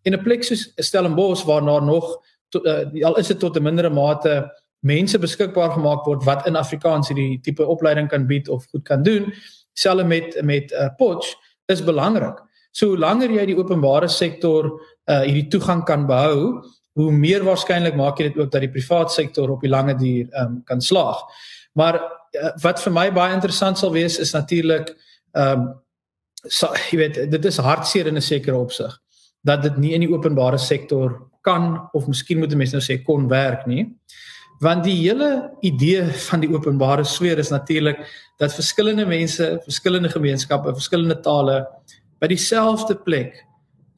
En 0.04 0.14
'n 0.14 0.22
plek 0.22 0.44
soos 0.44 0.72
Stellenbosch 0.76 1.44
waar 1.44 1.64
daar 1.64 1.82
nog 1.82 2.22
to, 2.56 2.62
uh, 2.64 3.04
al 3.06 3.20
is 3.20 3.28
dit 3.28 3.38
tot 3.40 3.56
'n 3.56 3.62
mindere 3.62 3.90
mate 3.90 4.50
mense 4.80 5.18
beskikbaar 5.18 5.70
gemaak 5.76 6.04
word 6.06 6.24
wat 6.24 6.46
in 6.46 6.56
Afrikaans 6.56 7.08
hierdie 7.08 7.40
tipe 7.42 7.66
opleiding 7.66 8.08
kan 8.08 8.26
bied 8.26 8.48
of 8.48 8.66
goed 8.70 8.84
kan 8.84 9.02
doen 9.02 9.32
selfs 9.76 10.04
met 10.04 10.42
met 10.42 10.72
uh, 10.72 10.88
Potch 10.96 11.34
is 11.66 11.84
belangrik. 11.84 12.40
So 12.72 12.92
hoe 12.92 12.98
langer 12.98 13.30
jy 13.32 13.46
die 13.46 13.58
openbare 13.58 14.08
sektor 14.08 14.70
uh 15.06 15.22
hierdie 15.22 15.48
toegang 15.52 15.84
kan 15.86 16.06
behou, 16.06 16.62
hoe 16.96 17.12
meer 17.12 17.44
waarskynlik 17.44 17.96
maak 17.96 18.18
jy 18.18 18.30
dit 18.30 18.38
ook 18.40 18.50
dat 18.50 18.64
die 18.64 18.72
privaat 18.72 19.12
sektor 19.12 19.50
op 19.50 19.64
die 19.64 19.70
lange 19.70 19.94
duur 19.96 20.28
um 20.42 20.62
kan 20.66 20.80
slaag. 20.80 21.20
Maar 21.74 22.00
uh, 22.00 22.52
wat 22.62 22.80
vir 22.82 22.92
my 22.92 23.10
baie 23.12 23.34
interessant 23.34 23.78
sal 23.78 23.92
wees 23.92 24.18
is 24.18 24.32
natuurlik 24.34 24.94
um 25.32 25.74
so, 26.44 26.72
jy 26.90 26.98
weet 26.98 27.20
dit 27.30 27.44
is 27.44 27.58
hartseer 27.58 28.06
in 28.06 28.16
'n 28.16 28.22
sekere 28.22 28.56
opsig 28.56 28.92
dat 29.46 29.62
dit 29.62 29.76
nie 29.78 29.94
in 29.94 30.00
die 30.00 30.12
openbare 30.12 30.58
sektor 30.58 31.30
kan 31.46 31.88
of 31.94 32.09
miskien 32.11 32.42
moet 32.42 32.54
mense 32.59 32.76
nou 32.76 32.85
sê 32.85 32.98
kon 33.06 33.28
werk 33.30 33.66
nie. 33.70 33.87
Want 34.64 34.87
die 34.87 34.96
hele 35.02 35.50
idee 35.66 36.04
van 36.28 36.42
die 36.42 36.50
openbare 36.52 37.04
sfeer 37.04 37.38
is 37.38 37.52
natuurlik 37.52 38.00
dat 38.40 38.54
verskillende 38.56 39.06
mense, 39.09 39.56
verskillende 39.64 40.09
gemeenskappe, 40.12 40.72
verskillende 40.76 41.18
tale 41.24 41.61
by 42.20 42.30
dieselfde 42.32 42.96
plek 43.04 43.42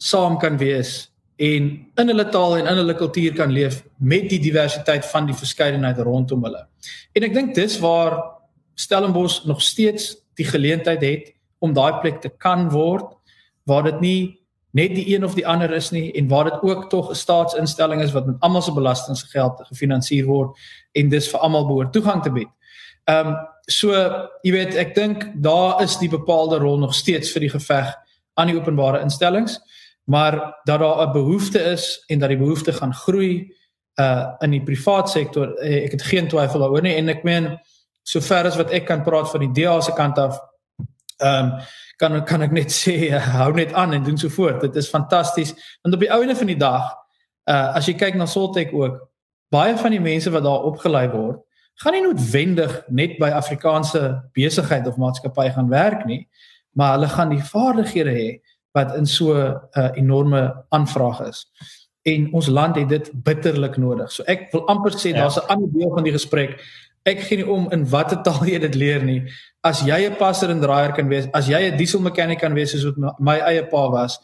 saam 0.02 0.38
kan 0.42 0.58
wees 0.58 1.08
en 1.38 1.68
in 2.02 2.10
hulle 2.10 2.26
taal 2.34 2.56
en 2.58 2.66
in 2.66 2.80
hulle 2.80 2.96
kultuur 2.98 3.36
kan 3.38 3.52
leef 3.54 3.80
met 3.98 4.26
die 4.30 4.40
diversiteit 4.42 5.06
van 5.06 5.28
die 5.28 5.36
verskeidenheid 5.38 6.00
rondom 6.06 6.42
hulle. 6.46 6.64
En 7.14 7.26
ek 7.26 7.34
dink 7.34 7.54
dis 7.54 7.78
waar 7.82 8.18
Stellenbosch 8.78 9.44
nog 9.46 9.62
steeds 9.62 10.16
die 10.38 10.46
geleentheid 10.46 11.02
het 11.02 11.30
om 11.62 11.74
daai 11.74 12.00
plek 12.02 12.20
te 12.22 12.30
kan 12.30 12.68
word 12.74 13.14
waar 13.70 13.86
dit 13.90 14.02
nie 14.02 14.20
net 14.70 14.94
die 14.94 15.14
een 15.14 15.24
of 15.24 15.34
die 15.34 15.46
ander 15.46 15.72
is 15.72 15.90
nie 15.90 16.12
en 16.12 16.28
waar 16.28 16.44
dit 16.44 16.62
ook 16.62 16.90
tog 16.90 17.10
'n 17.10 17.14
staatsinstelling 17.14 18.02
is 18.02 18.12
wat 18.12 18.26
met 18.26 18.36
almal 18.40 18.62
se 18.62 18.72
belastinggeld 18.72 19.60
gefinansier 19.68 20.26
word 20.26 20.56
en 20.92 21.08
dis 21.08 21.30
vir 21.30 21.40
almal 21.40 21.66
behoort 21.66 21.92
toegang 21.92 22.22
te 22.22 22.30
bied. 22.30 22.48
Ehm 23.04 23.26
um, 23.26 23.36
so 23.66 23.92
jy 24.42 24.52
weet 24.52 24.74
ek 24.74 24.94
dink 24.94 25.32
daar 25.34 25.82
is 25.82 25.98
die 25.98 26.08
bepaalde 26.08 26.58
rol 26.58 26.78
nog 26.78 26.94
steeds 26.94 27.32
vir 27.32 27.40
die 27.40 27.50
geveg 27.50 27.94
aan 28.34 28.46
die 28.46 28.56
openbare 28.56 29.00
instellings 29.00 29.58
maar 30.08 30.60
dat 30.64 30.78
daar 30.78 31.08
'n 31.08 31.12
behoefte 31.12 31.58
is 31.58 32.04
en 32.06 32.18
dat 32.18 32.28
die 32.28 32.38
behoefte 32.38 32.72
gaan 32.72 32.94
groei 32.94 33.56
uh 33.94 34.26
in 34.38 34.50
die 34.50 34.62
privaat 34.62 35.10
sektor. 35.10 35.58
Uh, 35.58 35.84
ek 35.84 35.90
het 35.90 36.02
geen 36.02 36.28
twyfel 36.28 36.60
daaroor 36.60 36.82
nie 36.82 36.94
en 36.94 37.08
ek 37.08 37.22
meen 37.22 37.58
sover 38.02 38.46
as 38.46 38.56
wat 38.56 38.70
ek 38.70 38.86
kan 38.86 39.02
praat 39.02 39.30
van 39.30 39.40
die 39.40 39.62
DA 39.62 39.80
se 39.80 39.92
kant 39.92 40.18
af 40.18 40.40
ehm 41.16 41.44
um, 41.44 41.52
kan 41.98 42.14
kan 42.24 42.42
ek 42.46 42.54
net 42.54 42.72
sê 42.74 43.10
uh, 43.10 43.20
hou 43.40 43.52
net 43.56 43.74
aan 43.74 43.92
en 43.96 44.06
doen 44.06 44.18
so 44.18 44.30
voort. 44.32 44.60
Dit 44.64 44.76
is 44.76 44.88
fantasties. 44.88 45.54
Want 45.82 45.94
op 45.94 46.06
die 46.06 46.12
ouene 46.12 46.36
van 46.36 46.50
die 46.50 46.58
dag 46.58 46.94
uh 47.48 47.76
as 47.78 47.88
jy 47.88 47.94
kyk 47.96 48.16
na 48.16 48.26
Soltech 48.28 48.72
ook 48.76 48.98
baie 49.52 49.76
van 49.80 49.94
die 49.94 50.02
mense 50.04 50.30
wat 50.30 50.44
daar 50.44 50.66
opgelei 50.68 51.06
word 51.08 51.40
gaan 51.80 51.94
nie 51.94 52.02
noodwendig 52.04 52.74
net 52.92 53.16
by 53.22 53.30
Afrikaanse 53.32 54.02
besigheid 54.36 54.86
of 54.90 54.98
maatskappy 55.00 55.46
gaan 55.54 55.70
werk 55.72 56.04
nie 56.04 56.26
maar 56.78 56.98
hulle 56.98 57.08
gaan 57.08 57.32
die 57.32 57.42
vaardighede 57.42 58.14
hê 58.14 58.28
wat 58.76 58.94
in 58.96 59.06
so 59.06 59.34
'n 59.34 59.56
uh, 59.72 59.90
enorme 59.94 60.64
aanvraag 60.68 61.20
is. 61.20 61.46
En 62.02 62.32
ons 62.32 62.46
land 62.46 62.76
het 62.76 62.88
dit 62.88 63.10
bitterlik 63.12 63.76
nodig. 63.76 64.12
So 64.12 64.22
ek 64.22 64.52
wil 64.52 64.66
amper 64.66 64.92
sê 64.92 65.10
ja. 65.10 65.16
daar's 65.22 65.36
'n 65.36 65.48
ander 65.48 65.68
deel 65.72 65.94
van 65.94 66.04
die 66.04 66.12
gesprek. 66.12 66.60
Ek 67.08 67.22
gee 67.26 67.40
nie 67.40 67.48
om 67.48 67.68
in 67.74 67.86
watter 67.88 68.20
taal 68.26 68.44
jy 68.46 68.58
dit 68.66 68.74
leer 68.78 69.04
nie. 69.06 69.22
As 69.64 69.82
jy 69.86 70.00
'n 70.08 70.18
passer 70.20 70.50
en 70.52 70.60
draaier 70.60 70.94
kan 70.96 71.08
wees, 71.08 71.28
as 71.32 71.48
jy 71.48 71.60
'n 71.70 71.76
diesel 71.76 72.00
mechanic 72.04 72.40
kan 72.40 72.54
wees 72.54 72.72
soos 72.72 72.84
wat 72.84 73.20
my 73.20 73.38
eie 73.50 73.64
pa 73.70 73.88
was, 73.90 74.18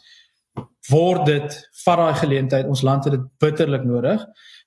word 0.89 1.25
dit 1.25 1.55
vat 1.85 1.97
daai 1.97 2.19
geleentheid. 2.21 2.67
Ons 2.69 2.83
land 2.83 3.03
het 3.05 3.13
dit 3.17 3.25
bitterlik 3.39 3.83
nodig. 3.83 4.21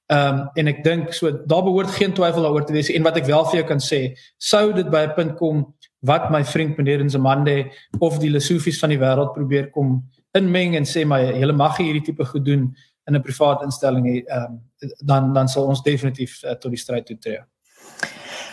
Ehm 0.08 0.38
um, 0.38 0.50
en 0.56 0.68
ek 0.68 0.84
dink 0.84 1.12
so 1.12 1.30
daar 1.30 1.62
behoort 1.62 1.90
geen 1.92 2.14
twyfel 2.16 2.42
daaroor 2.42 2.64
te 2.64 2.72
wees 2.72 2.88
en 2.88 3.02
wat 3.04 3.18
ek 3.20 3.26
wel 3.28 3.44
vir 3.44 3.60
jou 3.60 3.66
kan 3.68 3.82
sê, 3.82 4.14
sou 4.38 4.72
dit 4.72 4.88
by 4.90 5.02
'n 5.06 5.14
punt 5.14 5.34
kom 5.36 5.66
wat 6.00 6.30
my 6.30 6.44
vriend 6.44 6.78
meneer 6.78 7.04
Nzimande 7.04 7.70
of 8.00 8.18
die 8.18 8.30
Lesofies 8.30 8.78
van 8.80 8.90
die 8.90 8.98
wêreld 8.98 9.34
probeer 9.34 9.70
kom 9.70 10.08
inmeng 10.32 10.76
en 10.76 10.84
sê 10.84 11.04
maar 11.04 11.20
julle 11.20 11.52
mag 11.52 11.76
hierdie 11.76 12.04
tipe 12.04 12.24
goed 12.24 12.44
doen 12.44 12.74
in 13.08 13.16
'n 13.16 13.22
privaat 13.22 13.62
instelling 13.62 14.06
hê 14.06 14.24
um, 14.32 14.60
dan 15.04 15.32
dan 15.34 15.48
sal 15.48 15.66
ons 15.66 15.82
definitief 15.82 16.42
uh, 16.44 16.54
tot 16.54 16.70
die 16.70 16.80
stryd 16.80 17.06
toe 17.06 17.18
tree. 17.18 17.42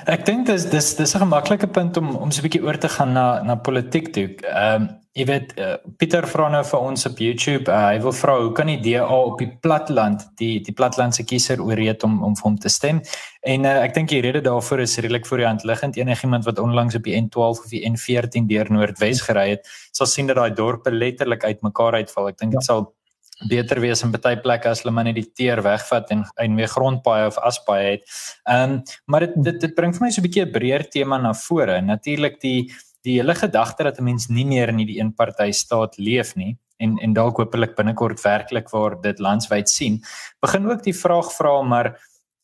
Ek 0.05 0.21
dink 0.25 0.45
dis 0.45 0.67
dis 0.69 0.91
dis 0.95 1.15
'n 1.15 1.19
gemaklike 1.25 1.67
punt 1.67 1.97
om 1.97 2.15
om 2.15 2.31
so 2.31 2.41
'n 2.41 2.45
bietjie 2.45 2.63
oor 2.63 2.77
te 2.77 2.89
gaan 2.89 3.13
na 3.13 3.41
na 3.43 3.55
politiek 3.55 4.13
toe. 4.13 4.27
Ehm 4.43 4.81
um, 4.81 4.89
jy 5.15 5.25
weet 5.25 5.53
uh, 5.57 5.75
Pieter 5.97 6.27
vra 6.27 6.49
nou 6.51 6.63
vir 6.63 6.79
ons 6.79 7.05
op 7.07 7.19
YouTube, 7.23 7.71
uh, 7.71 7.87
hy 7.87 7.99
wil 8.03 8.11
vra 8.11 8.33
hoe 8.41 8.51
kan 8.51 8.67
die 8.67 8.81
DA 8.83 9.05
op 9.07 9.39
die 9.39 9.47
platland 9.61 10.25
die 10.37 10.59
die 10.59 10.73
platlandse 10.73 11.23
kiezer 11.23 11.61
ooreed 11.63 12.03
om 12.03 12.23
om 12.23 12.35
vir 12.35 12.43
hom 12.43 12.57
te 12.59 12.69
stem? 12.69 12.99
En 13.41 13.65
uh, 13.65 13.83
ek 13.85 13.93
dink 13.93 14.09
die 14.09 14.21
rede 14.21 14.41
daarvoor 14.41 14.79
is 14.79 14.97
redelik 14.97 15.25
voor 15.25 15.37
die 15.37 15.47
hand 15.47 15.63
liggend. 15.63 15.97
Enigiemand 15.97 16.45
wat 16.45 16.59
onlangs 16.59 16.95
op 16.95 17.03
die 17.03 17.15
N12 17.21 17.63
of 17.63 17.71
die 17.71 17.85
N14 17.89 18.45
deur 18.45 18.71
Noordwes 18.71 19.21
gery 19.21 19.49
het, 19.49 19.67
sal 19.91 20.05
sien 20.05 20.27
dat 20.27 20.35
daai 20.35 20.53
dorpe 20.53 20.91
letterlik 20.91 21.43
uitmekaar 21.43 21.93
uitval. 21.93 22.27
Ek 22.27 22.37
dink 22.37 22.51
dit 22.51 22.61
ja. 22.61 22.65
sal 22.65 22.91
beter 23.49 23.81
wees 23.83 24.03
in 24.03 24.13
baie 24.13 24.37
plekke 24.39 24.69
as 24.69 24.81
hulle 24.83 24.93
maar 24.95 25.07
net 25.07 25.17
die 25.19 25.27
teer 25.35 25.61
wegvat 25.65 26.11
en 26.11 26.23
en 26.41 26.55
weer 26.55 26.71
grondpaaie 26.71 27.27
of 27.27 27.37
aspaaie 27.37 27.91
het. 27.97 28.03
Ehm 28.47 28.77
um, 28.77 28.81
maar 29.05 29.27
dit 29.27 29.33
dit 29.43 29.61
dit 29.61 29.75
bring 29.75 29.93
vir 29.93 30.05
my 30.05 30.11
so 30.11 30.21
'n 30.21 30.27
bietjie 30.27 30.45
'n 30.45 30.51
breër 30.51 30.89
tema 30.89 31.17
na 31.17 31.33
vore. 31.33 31.81
Natuurlik 31.81 32.39
die 32.41 32.71
die 33.03 33.19
hele 33.19 33.35
gedagte 33.35 33.83
dat 33.83 33.99
'n 33.99 34.03
mens 34.03 34.29
nie 34.29 34.45
meer 34.45 34.69
in 34.69 34.77
die 34.77 34.99
eenpartytjie 34.99 35.53
staat 35.53 35.97
leef 35.97 36.35
nie 36.35 36.57
en 36.77 36.97
en 36.97 37.13
dalk 37.13 37.37
hopelik 37.37 37.75
binnekort 37.75 38.21
werklik 38.21 38.69
waar 38.69 39.01
dit 39.01 39.19
landwyd 39.19 39.69
sien. 39.69 40.01
Begin 40.41 40.71
ook 40.71 40.83
die 40.83 40.95
vraag 40.95 41.31
vra 41.33 41.61
maar 41.61 41.95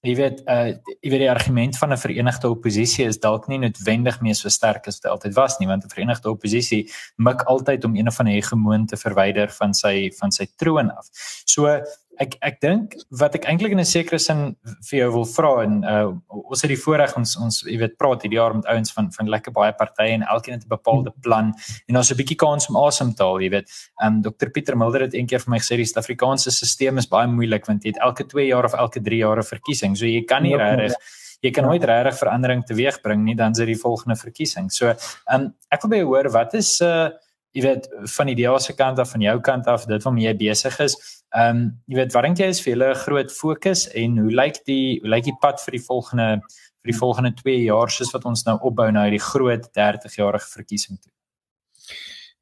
jy 0.01 0.15
weet 0.17 0.39
uh 0.49 0.73
jy 0.73 1.11
weet 1.13 1.21
die 1.21 1.29
argument 1.29 1.77
van 1.77 1.93
'n 1.93 2.01
verenigde 2.03 2.49
oppositie 2.49 3.05
is 3.05 3.19
dalk 3.19 3.47
nie 3.47 3.59
noodwendig 3.61 4.21
meer 4.21 4.35
so 4.35 4.49
sterk 4.49 4.87
as 4.87 4.99
dit 4.99 5.11
altyd 5.11 5.33
was 5.37 5.59
nie 5.59 5.67
want 5.67 5.85
'n 5.85 5.93
verenigde 5.93 6.29
oppositie 6.29 6.89
mik 7.17 7.41
altyd 7.45 7.85
om 7.85 7.95
een 7.95 8.07
of 8.07 8.19
ander 8.19 8.33
hegemoon 8.33 8.85
te 8.85 8.97
verwyder 8.97 9.49
van 9.49 9.73
sy 9.73 10.11
van 10.19 10.31
sy 10.31 10.47
troon 10.57 10.89
af. 10.89 11.07
So 11.45 11.81
ek 12.21 12.35
ek 12.45 12.59
dink 12.61 12.95
wat 13.19 13.35
ek 13.37 13.47
eintlik 13.49 13.73
in 13.73 13.81
'n 13.81 13.87
sekere 13.87 14.19
sin 14.19 14.55
vir 14.89 14.97
jou 14.99 15.09
wil 15.15 15.25
vra 15.25 15.51
en 15.63 15.83
uh 15.83 16.11
ons 16.51 16.61
het 16.61 16.69
die 16.69 16.83
voorreg 16.83 17.15
ons 17.17 17.35
ons 17.37 17.61
jy 17.63 17.77
weet 17.81 17.97
praat 17.97 18.23
hierdie 18.23 18.37
jaar 18.37 18.53
met 18.55 18.67
ouens 18.73 18.91
van 18.95 19.09
van 19.15 19.31
lekker 19.33 19.53
baie 19.55 19.73
partye 19.73 20.13
en 20.17 20.25
elkeen 20.35 20.55
het 20.57 20.65
'n 20.65 20.75
bepaalde 20.75 21.13
plan 21.23 21.53
en 21.87 21.97
ons 21.97 22.11
'n 22.11 22.19
bietjie 22.21 22.37
kans 22.37 22.69
om 22.69 22.77
asem 22.77 23.13
te 23.13 23.23
haal 23.23 23.41
jy 23.41 23.49
weet. 23.49 23.67
Um 24.03 24.21
Dr 24.21 24.49
Pieter 24.49 24.77
Mulder 24.77 25.01
het 25.01 25.13
eendag 25.13 25.41
vir 25.41 25.51
my 25.51 25.59
gesê 25.59 25.77
die 25.77 25.85
Suid-Afrikaanse 25.85 26.51
stelsel 26.51 26.97
is 26.97 27.07
baie 27.07 27.27
moeilik 27.27 27.65
want 27.65 27.83
jy 27.83 27.93
het 27.93 28.01
elke 28.01 28.23
2 28.23 28.47
jaar 28.47 28.65
of 28.65 28.73
elke 28.73 29.01
3 29.01 29.17
jaar 29.17 29.37
'n 29.37 29.43
verkiesing. 29.43 29.97
So 29.97 30.05
jy 30.05 30.23
kan 30.25 30.43
nie 30.43 30.51
ja, 30.51 30.75
regtig 30.75 30.95
jy 31.41 31.51
kan 31.51 31.65
nooit 31.65 31.83
regtig 31.83 32.19
verandering 32.19 32.63
teweegbring 32.65 33.23
nie 33.23 33.35
dan 33.35 33.51
is 33.51 33.57
dit 33.57 33.67
die 33.67 33.81
volgende 33.81 34.15
verkiesing. 34.15 34.71
So 34.71 34.93
um 35.33 35.53
ek 35.71 35.81
wil 35.83 35.89
by 35.89 35.97
jou 35.97 36.07
hoor 36.07 36.29
wat 36.29 36.53
is 36.53 36.81
uh 36.81 37.09
jy 37.51 37.63
weet 37.65 37.87
van 38.15 38.31
die 38.31 38.35
DEA 38.39 38.57
se 38.59 38.73
kant 38.75 38.99
af 38.99 39.11
van 39.11 39.21
jou 39.21 39.37
kant 39.43 39.67
af 39.67 39.85
dit 39.89 40.03
waarmee 40.03 40.27
jy 40.27 40.35
besig 40.39 40.79
is. 40.79 40.97
Ehm 41.35 41.57
um, 41.57 41.63
jy 41.87 41.95
weet 41.99 42.13
wat 42.15 42.27
dink 42.27 42.39
jy 42.39 42.49
is 42.53 42.61
vir 42.63 42.73
julle 42.73 42.91
'n 42.91 43.01
groot 43.05 43.31
fokus 43.31 43.87
en 43.87 44.17
hoe 44.17 44.31
lyk 44.31 44.61
die 44.65 44.99
hoe 45.01 45.09
lyk 45.09 45.23
die 45.23 45.37
pad 45.41 45.59
vir 45.65 45.77
die 45.77 45.85
volgende 45.85 46.41
vir 46.81 46.91
die 46.91 46.97
volgende 46.97 47.33
2 47.43 47.63
jaar 47.63 47.89
soos 47.89 48.13
wat 48.13 48.25
ons 48.25 48.45
nou 48.45 48.57
opbou 48.61 48.91
na 48.91 49.03
hierdie 49.05 49.25
groot 49.31 49.67
30-jarige 49.77 50.47
verkiesing 50.49 50.97
toe? 50.99 51.11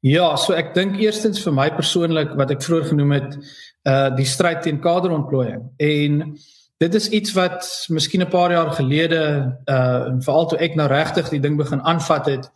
Ja, 0.00 0.36
so 0.36 0.54
ek 0.56 0.72
dink 0.74 0.96
eerstens 0.96 1.42
vir 1.44 1.52
my 1.52 1.68
persoonlik 1.76 2.32
wat 2.36 2.50
ek 2.50 2.62
vroeër 2.64 2.86
genoem 2.88 3.12
het, 3.12 3.36
uh 3.84 4.08
die 4.16 4.24
stryd 4.24 4.62
teen 4.62 4.80
kaderontplooiing 4.80 5.66
en 5.76 6.38
dit 6.80 6.94
is 6.94 7.08
iets 7.08 7.34
wat 7.36 7.66
miskien 7.88 8.22
'n 8.22 8.30
paar 8.30 8.52
jaar 8.52 8.72
gelede 8.72 9.20
uh 9.66 10.16
veral 10.24 10.48
toe 10.48 10.58
ek 10.58 10.76
nou 10.76 10.88
regtig 10.88 11.28
die 11.28 11.40
ding 11.40 11.56
begin 11.56 11.80
aanvat 11.80 12.26
het 12.26 12.50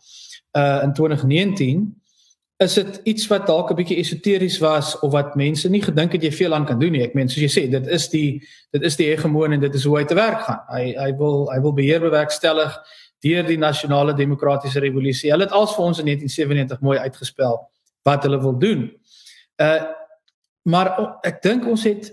uh 0.57 0.81
in 0.83 0.93
2019 0.93 2.01
is 2.57 2.73
dit 2.73 2.99
iets 3.03 3.27
wat 3.27 3.47
dalk 3.47 3.71
'n 3.71 3.75
bietjie 3.75 3.97
esoteries 3.97 4.57
was 4.59 4.99
of 4.99 5.11
wat 5.11 5.35
mense 5.35 5.69
nie 5.69 5.81
gedink 5.81 6.11
het 6.11 6.23
jy 6.23 6.31
veel 6.31 6.53
aan 6.53 6.65
kan 6.65 6.79
doen 6.79 6.91
nie. 6.91 7.03
Ek 7.03 7.13
meen 7.13 7.29
soos 7.29 7.43
jy 7.43 7.51
sê, 7.61 7.69
dit 7.69 7.87
is 7.87 8.09
die 8.09 8.41
dit 8.71 8.83
is 8.83 8.95
die 8.95 9.07
hegemoon 9.07 9.51
en 9.51 9.59
dit 9.59 9.75
is 9.75 9.83
hoe 9.83 9.97
hy 9.97 10.05
te 10.05 10.15
werk 10.15 10.41
gaan. 10.41 10.61
Hy 10.69 10.95
hy 10.97 11.11
wil 11.17 11.51
hy 11.51 11.59
wil 11.61 11.73
beheer 11.73 11.99
bewerkstellig 11.99 12.77
deur 13.19 13.43
die 13.43 13.57
nasionale 13.57 14.13
demokratiese 14.13 14.79
revolusie. 14.79 15.31
Hulle 15.31 15.43
het 15.43 15.51
als 15.51 15.75
vir 15.75 15.85
ons 15.85 15.99
in 15.99 16.05
1997 16.05 16.81
mooi 16.81 16.97
uitgespel 16.97 17.59
wat 18.03 18.23
hulle 18.23 18.41
wil 18.41 18.57
doen. 18.57 18.91
Uh 19.57 19.83
maar 20.65 21.19
ek 21.21 21.41
dink 21.41 21.65
ons 21.67 21.83
het 21.83 22.07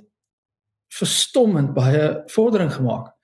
verstommend 0.92 1.72
baie 1.74 2.22
vordering 2.26 2.72
gemaak. 2.72 3.14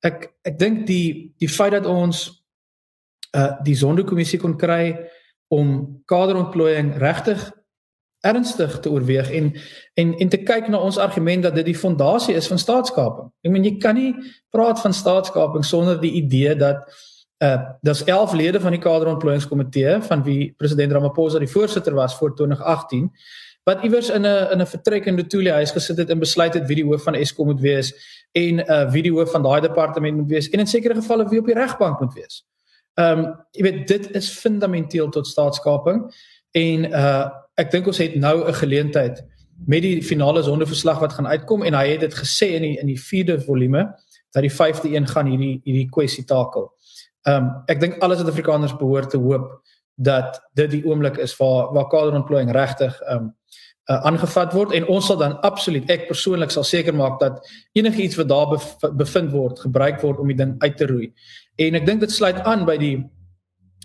Ek 0.00 0.28
ek 0.44 0.58
dink 0.58 0.86
die 0.86 1.34
die 1.38 1.48
feit 1.48 1.72
dat 1.72 1.86
ons 1.86 2.44
uh 3.32 3.56
die 3.64 3.74
sondekommissie 3.74 4.38
kon 4.38 4.56
kry 4.56 4.94
om 5.48 6.02
kaderontplooiing 6.04 6.96
regtig 6.98 7.50
ernstig 8.26 8.80
te 8.80 8.90
oorweeg 8.90 9.30
en 9.30 9.52
en 9.94 10.14
en 10.18 10.28
te 10.28 10.40
kyk 10.42 10.68
na 10.68 10.78
ons 10.78 10.98
argument 10.98 11.42
dat 11.42 11.54
dit 11.54 11.64
die 11.70 11.78
fondasie 11.78 12.34
is 12.34 12.48
van 12.50 12.58
staatskaping. 12.58 13.30
Ek 13.46 13.52
meen 13.52 13.64
jy 13.64 13.76
kan 13.82 13.94
nie 13.98 14.14
praat 14.54 14.80
van 14.82 14.94
staatskaping 14.94 15.64
sonder 15.64 16.00
die 16.00 16.12
idee 16.22 16.56
dat 16.58 16.86
uh 17.44 17.58
daar's 17.84 18.04
11 18.04 18.32
lede 18.32 18.60
van 18.60 18.72
die 18.72 18.80
kaderontplooiingskomitee 18.80 19.98
van 20.02 20.22
wie 20.24 20.54
president 20.56 20.92
Ramaphosa 20.92 21.38
die 21.38 21.50
voorsitter 21.52 21.94
was 21.94 22.16
voor 22.16 22.34
2018 22.34 23.10
wat 23.68 23.82
iewers 23.84 24.08
in 24.08 24.22
'n 24.22 24.52
in 24.52 24.60
'n 24.60 24.66
vertrekkende 24.66 25.26
toelie 25.26 25.52
huis 25.52 25.70
gesit 25.70 25.96
het 25.96 26.10
en 26.10 26.18
besluit 26.18 26.54
het 26.54 26.66
wie 26.66 26.76
die 26.76 26.84
hoof 26.84 27.02
van 27.02 27.14
Eskom 27.14 27.46
moet 27.46 27.60
wees 27.60 27.92
en 28.32 28.58
uh 28.58 28.90
wie 28.90 29.02
die 29.02 29.12
hoof 29.12 29.30
van 29.30 29.42
daai 29.42 29.60
departement 29.60 30.16
moet 30.16 30.30
wees 30.30 30.48
en 30.48 30.58
in 30.58 30.66
sekere 30.66 30.94
gevalle 30.94 31.28
wie 31.28 31.38
op 31.38 31.46
die 31.46 31.54
regbank 31.54 32.00
moet 32.00 32.14
wees. 32.14 32.44
Ehm 32.96 33.18
um, 33.18 33.24
jy 33.52 33.62
weet 33.62 33.88
dit 33.88 34.10
is 34.16 34.30
fundamenteel 34.32 35.08
tot 35.12 35.26
staatskaping 35.26 36.06
en 36.56 36.86
uh 36.92 37.26
ek 37.56 37.70
dink 37.72 37.86
ons 37.88 37.98
het 37.98 38.14
nou 38.20 38.48
'n 38.48 38.54
geleentheid 38.54 39.24
met 39.64 39.82
die 39.82 40.02
finale 40.02 40.42
sondeverslag 40.42 40.98
wat 41.00 41.12
gaan 41.12 41.26
uitkom 41.26 41.62
en 41.62 41.74
hy 41.74 41.86
het 41.88 42.00
dit 42.00 42.14
gesê 42.14 42.46
in 42.56 42.62
die 42.62 42.78
in 42.80 42.86
die 42.86 43.00
4de 43.00 43.40
volume 43.44 43.86
dat 44.32 44.42
die 44.42 44.52
5de 44.52 44.92
een 44.92 45.06
gaan 45.08 45.26
hierdie 45.26 45.60
hierdie 45.64 45.88
kwessie 45.90 46.24
takel. 46.24 46.72
Ehm 47.22 47.44
um, 47.44 47.50
ek 47.66 47.80
dink 47.80 47.98
alle 48.02 48.16
Suid-Afrikaners 48.16 48.76
behoort 48.76 49.10
te 49.10 49.18
hoop 49.18 49.60
dat 49.94 50.40
dit 50.54 50.70
die 50.70 50.84
oomblik 50.84 51.16
is 51.16 51.36
waar 51.36 51.72
waar 51.72 51.88
kaderontplooiing 51.88 52.52
regtig 52.52 53.00
ehm 53.00 53.16
um, 53.16 53.34
uh, 53.90 54.00
aangevat 54.10 54.54
word 54.54 54.74
en 54.76 54.88
ons 54.92 55.06
sal 55.06 55.18
dan 55.20 55.36
absoluut 55.46 55.90
ek 55.90 56.08
persoonlik 56.08 56.50
sal 56.54 56.66
seker 56.66 56.94
maak 56.96 57.20
dat 57.20 57.38
enigiets 57.78 58.18
wat 58.20 58.28
daar 58.28 58.56
bevind 58.98 59.32
word 59.32 59.62
gebruik 59.64 60.00
word 60.02 60.22
om 60.22 60.32
die 60.32 60.38
ding 60.38 60.56
uit 60.62 60.76
te 60.76 60.88
roei. 60.90 61.10
En 61.58 61.78
ek 61.78 61.86
dink 61.86 62.04
dit 62.04 62.12
sluit 62.12 62.40
aan 62.44 62.66
by 62.68 62.76
die 62.80 62.96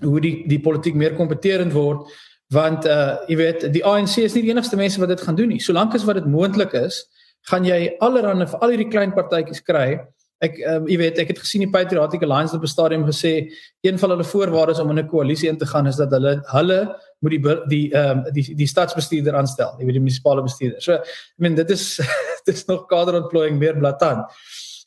hoe 0.01 0.21
die 0.21 0.35
die 0.49 0.59
politiek 0.59 0.97
meer 0.97 1.17
kompeterend 1.17 1.73
word 1.77 2.07
want 2.51 2.85
uh 2.85 3.21
jy 3.31 3.37
weet 3.39 3.67
die 3.71 3.85
ANC 3.87 4.17
is 4.25 4.33
nie 4.35 4.47
die 4.47 4.51
enigste 4.51 4.79
mense 4.79 4.99
wat 4.99 5.13
dit 5.13 5.21
gaan 5.21 5.37
doen 5.37 5.53
nie. 5.53 5.61
Solank 5.63 5.95
as 5.95 6.07
wat 6.07 6.19
dit 6.19 6.27
moontlik 6.27 6.73
is, 6.75 7.05
gaan 7.47 7.63
jy 7.65 7.93
allerhande 8.03 8.49
vir 8.51 8.59
al 8.59 8.73
hierdie 8.73 8.91
klein 8.91 9.13
partytjies 9.15 9.63
kry 9.63 10.01
Ek 10.41 10.57
um, 10.65 10.87
jy 10.89 10.97
weet 10.97 11.19
ek 11.21 11.35
het 11.35 11.39
gesien 11.43 11.61
die 11.61 11.69
Patriotic 11.69 12.23
Alliance 12.25 12.55
op 12.57 12.63
'n 12.65 12.73
stadium 12.73 13.05
gesê 13.05 13.53
een 13.85 13.99
van 14.01 14.09
hulle 14.09 14.25
voorwaardes 14.25 14.79
om 14.81 14.89
in 14.89 14.99
'n 14.99 15.07
koalisie 15.07 15.49
in 15.49 15.57
te 15.57 15.65
gaan 15.65 15.87
is 15.87 15.95
dat 15.95 16.09
hulle 16.11 16.41
hulle 16.53 16.79
moet 17.21 17.35
die 17.37 17.55
die 17.69 17.85
ehm 17.93 18.23
um, 18.25 18.33
die 18.33 18.55
die 18.57 18.67
stadsbestuurder 18.67 19.35
aanstel, 19.37 19.75
jy 19.79 19.85
weet 19.85 19.97
die 19.99 20.03
munisipale 20.03 20.43
bestuurder. 20.45 20.81
So 20.81 20.97
ek 20.97 21.09
meen 21.37 21.55
dit 21.55 21.69
is 21.69 21.85
dit 22.47 22.55
is 22.55 22.65
nog 22.69 22.87
kaderontplooiing 22.89 23.59
meer 23.61 23.77
blaatant. 23.77 24.29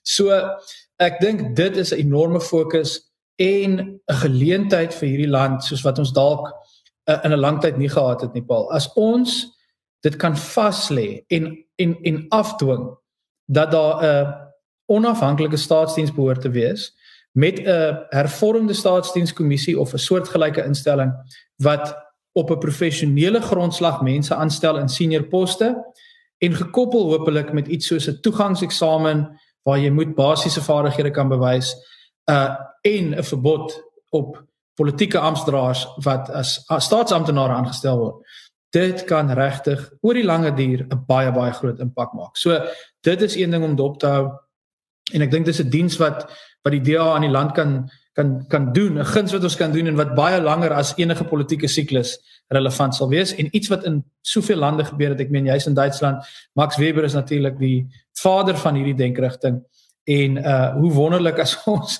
So 0.03 0.35
ek 1.03 1.21
dink 1.23 1.55
dit 1.57 1.77
is 1.77 1.93
'n 1.93 2.03
enorme 2.07 2.41
fokus 2.41 3.01
en 3.39 3.79
'n 3.81 4.21
geleentheid 4.25 4.95
vir 4.95 5.09
hierdie 5.09 5.31
land 5.31 5.63
soos 5.65 5.83
wat 5.83 5.99
ons 5.99 6.13
dalk 6.13 6.51
uh, 7.09 7.19
in 7.25 7.33
'n 7.33 7.41
lang 7.41 7.61
tyd 7.61 7.79
nie 7.79 7.89
gehad 7.89 8.21
het 8.21 8.35
nie, 8.35 8.43
Paul. 8.43 8.71
As 8.73 8.91
ons 8.95 9.47
dit 10.03 10.17
kan 10.17 10.37
vas 10.37 10.89
lê 10.91 11.25
en 11.29 11.65
en 11.77 11.97
en 12.03 12.27
afdwing 12.29 12.91
dat 13.47 13.71
daar 13.71 14.03
'n 14.03 14.05
uh, 14.05 14.33
onafhanklike 14.87 15.57
staatsdiens 15.57 16.13
behoort 16.13 16.41
te 16.41 16.51
wees 16.51 16.93
met 17.33 17.59
'n 17.59 18.07
hervormde 18.09 18.75
staatsdienskommissie 18.75 19.79
of 19.79 19.93
'n 19.93 19.99
soortgelyke 19.99 20.65
instelling 20.65 21.13
wat 21.57 22.04
op 22.35 22.51
'n 22.51 22.59
professionele 22.59 23.41
grondslag 23.41 24.03
mense 24.03 24.35
aanstel 24.35 24.79
in 24.79 24.89
senior 24.89 25.25
poste 25.25 25.95
en 26.39 26.55
gekoppel 26.55 27.11
hopelik 27.11 27.53
met 27.53 27.69
iets 27.69 27.87
soos 27.87 28.07
'n 28.09 28.21
toegangseksamen 28.21 29.41
waar 29.63 29.79
jy 29.79 29.91
moet 29.91 30.15
basiese 30.15 30.63
vaardighede 30.63 31.11
kan 31.11 31.29
bewys 31.29 31.75
uh 32.31 32.57
en 32.83 33.15
'n 33.15 33.23
verbod 33.23 33.83
op 34.11 34.45
politieke 34.75 35.19
amptdraers 35.19 35.87
wat 36.03 36.31
as, 36.31 36.65
as 36.67 36.85
staatsamptenare 36.85 37.53
aangestel 37.53 37.99
word. 37.99 38.27
Dit 38.75 39.05
kan 39.05 39.31
regtig 39.31 39.91
oor 40.01 40.15
die 40.15 40.25
lange 40.25 40.55
duur 40.55 40.87
'n 40.91 41.05
baie 41.07 41.33
baie 41.33 41.53
groot 41.53 41.79
impak 41.79 42.13
maak. 42.13 42.37
So 42.37 42.61
dit 43.01 43.23
is 43.23 43.37
een 43.37 43.51
ding 43.51 43.65
om 43.65 43.77
dop 43.77 43.99
te 43.99 44.07
hou 44.07 44.33
en 45.13 45.23
ek 45.23 45.31
dink 45.31 45.47
dis 45.47 45.61
'n 45.61 45.71
diens 45.71 45.97
wat 45.97 46.31
wat 46.63 46.73
die 46.73 46.81
DA 46.81 47.15
aan 47.15 47.27
die 47.27 47.31
land 47.31 47.53
kan 47.53 47.91
kan 48.15 48.47
kan 48.49 48.73
doen, 48.73 48.99
'n 48.99 49.05
guns 49.05 49.33
wat 49.33 49.43
ons 49.43 49.57
kan 49.57 49.73
doen 49.73 49.87
en 49.87 49.97
wat 49.97 50.15
baie 50.15 50.41
langer 50.41 50.73
as 50.73 50.95
enige 50.97 51.25
politieke 51.25 51.69
siklus 51.69 52.19
relevant 52.49 52.95
sal 52.95 53.09
wees 53.09 53.35
en 53.35 53.49
iets 53.57 53.69
wat 53.69 53.85
in 53.85 54.05
soveel 54.23 54.59
lande 54.59 54.85
gebeur 54.85 55.11
het, 55.11 55.21
ek 55.21 55.31
meen 55.31 55.47
jy's 55.47 55.67
in 55.67 55.75
Duitsland, 55.75 56.23
Max 56.55 56.77
Weber 56.77 57.05
is 57.05 57.15
natuurlik 57.15 57.59
die 57.59 57.87
vader 58.13 58.57
van 58.57 58.75
hierdie 58.75 58.95
denkrigting 58.95 59.63
en 60.05 60.37
uh 60.37 60.73
hoe 60.77 60.93
wonderlik 60.93 61.39
as 61.39 61.57
ons 61.75 61.99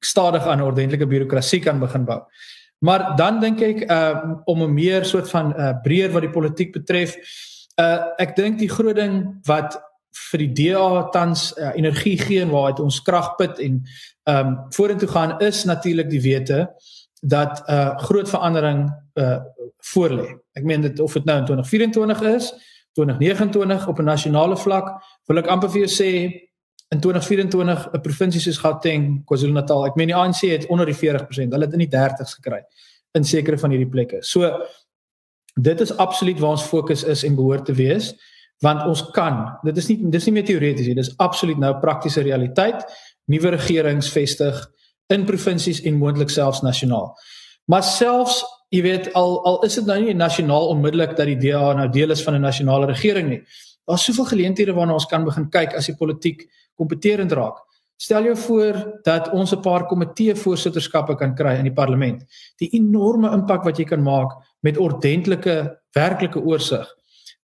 stadig 0.00 0.46
aan 0.46 0.58
'n 0.58 0.68
ordentlike 0.70 1.06
birokrasie 1.06 1.60
kan 1.60 1.78
begin 1.78 2.04
bou. 2.04 2.20
Maar 2.78 3.16
dan 3.16 3.40
dink 3.40 3.60
ek 3.60 3.90
uh 3.90 4.40
om 4.44 4.62
'n 4.62 4.74
meer 4.74 5.04
soort 5.04 5.30
van 5.30 5.52
uh 5.52 5.72
breër 5.82 6.10
wat 6.12 6.22
die 6.22 6.32
politiek 6.32 6.72
betref, 6.72 7.16
uh 7.76 7.98
ek 8.18 8.36
dink 8.36 8.58
die 8.58 8.68
groot 8.68 8.96
ding 8.96 9.40
wat 9.44 9.76
vir 10.30 10.42
die 10.44 10.52
DA 10.58 11.08
tans 11.14 11.50
uh, 11.54 11.70
energie 11.78 12.16
gee 12.18 12.42
en 12.42 12.50
waaruit 12.50 12.80
ons 12.82 13.00
krag 13.06 13.36
put 13.38 13.60
en 13.62 13.80
ehm 14.30 14.46
um, 14.46 14.58
vorentoe 14.76 15.08
gaan 15.08 15.38
is 15.40 15.64
natuurlik 15.64 16.10
die 16.10 16.22
wete 16.22 16.60
dat 17.20 17.62
'n 17.66 17.72
uh, 17.72 17.98
groot 17.98 18.28
verandering 18.28 18.90
uh 19.14 19.38
voorlê. 19.80 20.36
Ek 20.52 20.64
meen 20.64 20.80
dit 20.80 21.00
of 21.00 21.12
dit 21.12 21.24
nou 21.24 21.38
in 21.38 21.44
2024 21.44 22.22
is, 22.22 22.52
2029 22.92 23.86
op 23.86 23.98
'n 23.98 24.04
nasionale 24.04 24.56
vlak, 24.56 25.02
wil 25.26 25.38
ek 25.38 25.46
amper 25.46 25.70
vir 25.70 25.86
jou 25.86 25.90
sê 26.02 26.10
in 26.88 27.00
2024 27.00 27.88
'n 27.92 28.00
provinsie 28.00 28.40
soos 28.40 28.58
Gauteng, 28.58 29.24
KwaZulu-Natal, 29.24 29.86
ek 29.86 29.94
meen 29.94 30.06
die 30.06 30.16
ANC 30.16 30.40
het 30.40 30.66
onder 30.66 30.86
die 30.86 30.94
40%, 30.94 31.52
hulle 31.52 31.64
het 31.64 31.72
in 31.72 31.88
die 31.88 31.96
30's 31.96 32.34
gekry 32.34 32.62
in 33.12 33.24
sekere 33.24 33.58
van 33.58 33.70
hierdie 33.70 33.90
plekke. 33.90 34.18
So 34.20 34.66
dit 35.54 35.80
is 35.80 35.96
absoluut 35.96 36.38
waar 36.38 36.50
ons 36.50 36.62
fokus 36.62 37.02
is 37.04 37.24
en 37.24 37.34
behoort 37.34 37.64
te 37.64 37.72
wees 37.72 38.14
want 38.60 38.84
ons 38.86 39.02
kan 39.16 39.58
dit 39.64 39.76
is 39.76 39.88
nie 39.88 39.96
dis 40.12 40.26
nie 40.28 40.34
meer 40.36 40.46
teoreties 40.48 40.90
nie 40.90 40.98
dis 40.98 41.12
absoluut 41.16 41.58
nou 41.58 41.72
praktiese 41.80 42.22
realiteit 42.26 42.84
nuwe 43.30 43.54
regerings 43.54 44.10
vestig 44.12 44.58
in 45.14 45.26
provinsies 45.26 45.82
en 45.86 45.98
moontlik 45.98 46.30
selfs 46.30 46.62
nasionaal. 46.66 47.12
Maar 47.70 47.86
selfs, 47.86 48.42
jy 48.74 48.82
weet, 48.86 49.10
al 49.18 49.38
al 49.46 49.60
is 49.66 49.78
dit 49.78 49.86
nou 49.86 49.98
nie 50.02 50.14
nasionaal 50.14 50.70
onmiddellik 50.74 51.16
dat 51.18 51.30
die 51.30 51.38
DA 51.38 51.72
nou 51.78 51.88
deel 51.92 52.14
is 52.14 52.22
van 52.26 52.34
'n 52.34 52.46
nasionale 52.46 52.86
regering 52.86 53.28
nie. 53.28 53.42
Daar's 53.86 54.04
soveel 54.04 54.24
geleenthede 54.24 54.72
waarna 54.72 54.92
ons 54.92 55.06
kan 55.06 55.24
begin 55.24 55.48
kyk 55.50 55.74
as 55.74 55.86
die 55.86 55.96
politiek 55.96 56.48
kompeterend 56.74 57.32
raak. 57.32 57.58
Stel 58.00 58.24
jou 58.24 58.36
voor 58.36 59.00
dat 59.04 59.30
ons 59.32 59.52
'n 59.52 59.60
paar 59.60 59.86
komitee 59.86 60.34
voorsitterskappe 60.34 61.16
kan 61.16 61.34
kry 61.34 61.58
in 61.58 61.64
die 61.64 61.72
parlement. 61.72 62.22
Die 62.56 62.68
enorme 62.72 63.32
impak 63.32 63.64
wat 63.64 63.78
jy 63.78 63.84
kan 63.84 64.02
maak 64.02 64.30
met 64.60 64.78
ordentlike 64.78 65.78
werklike 65.92 66.40
oorsig. 66.40 66.86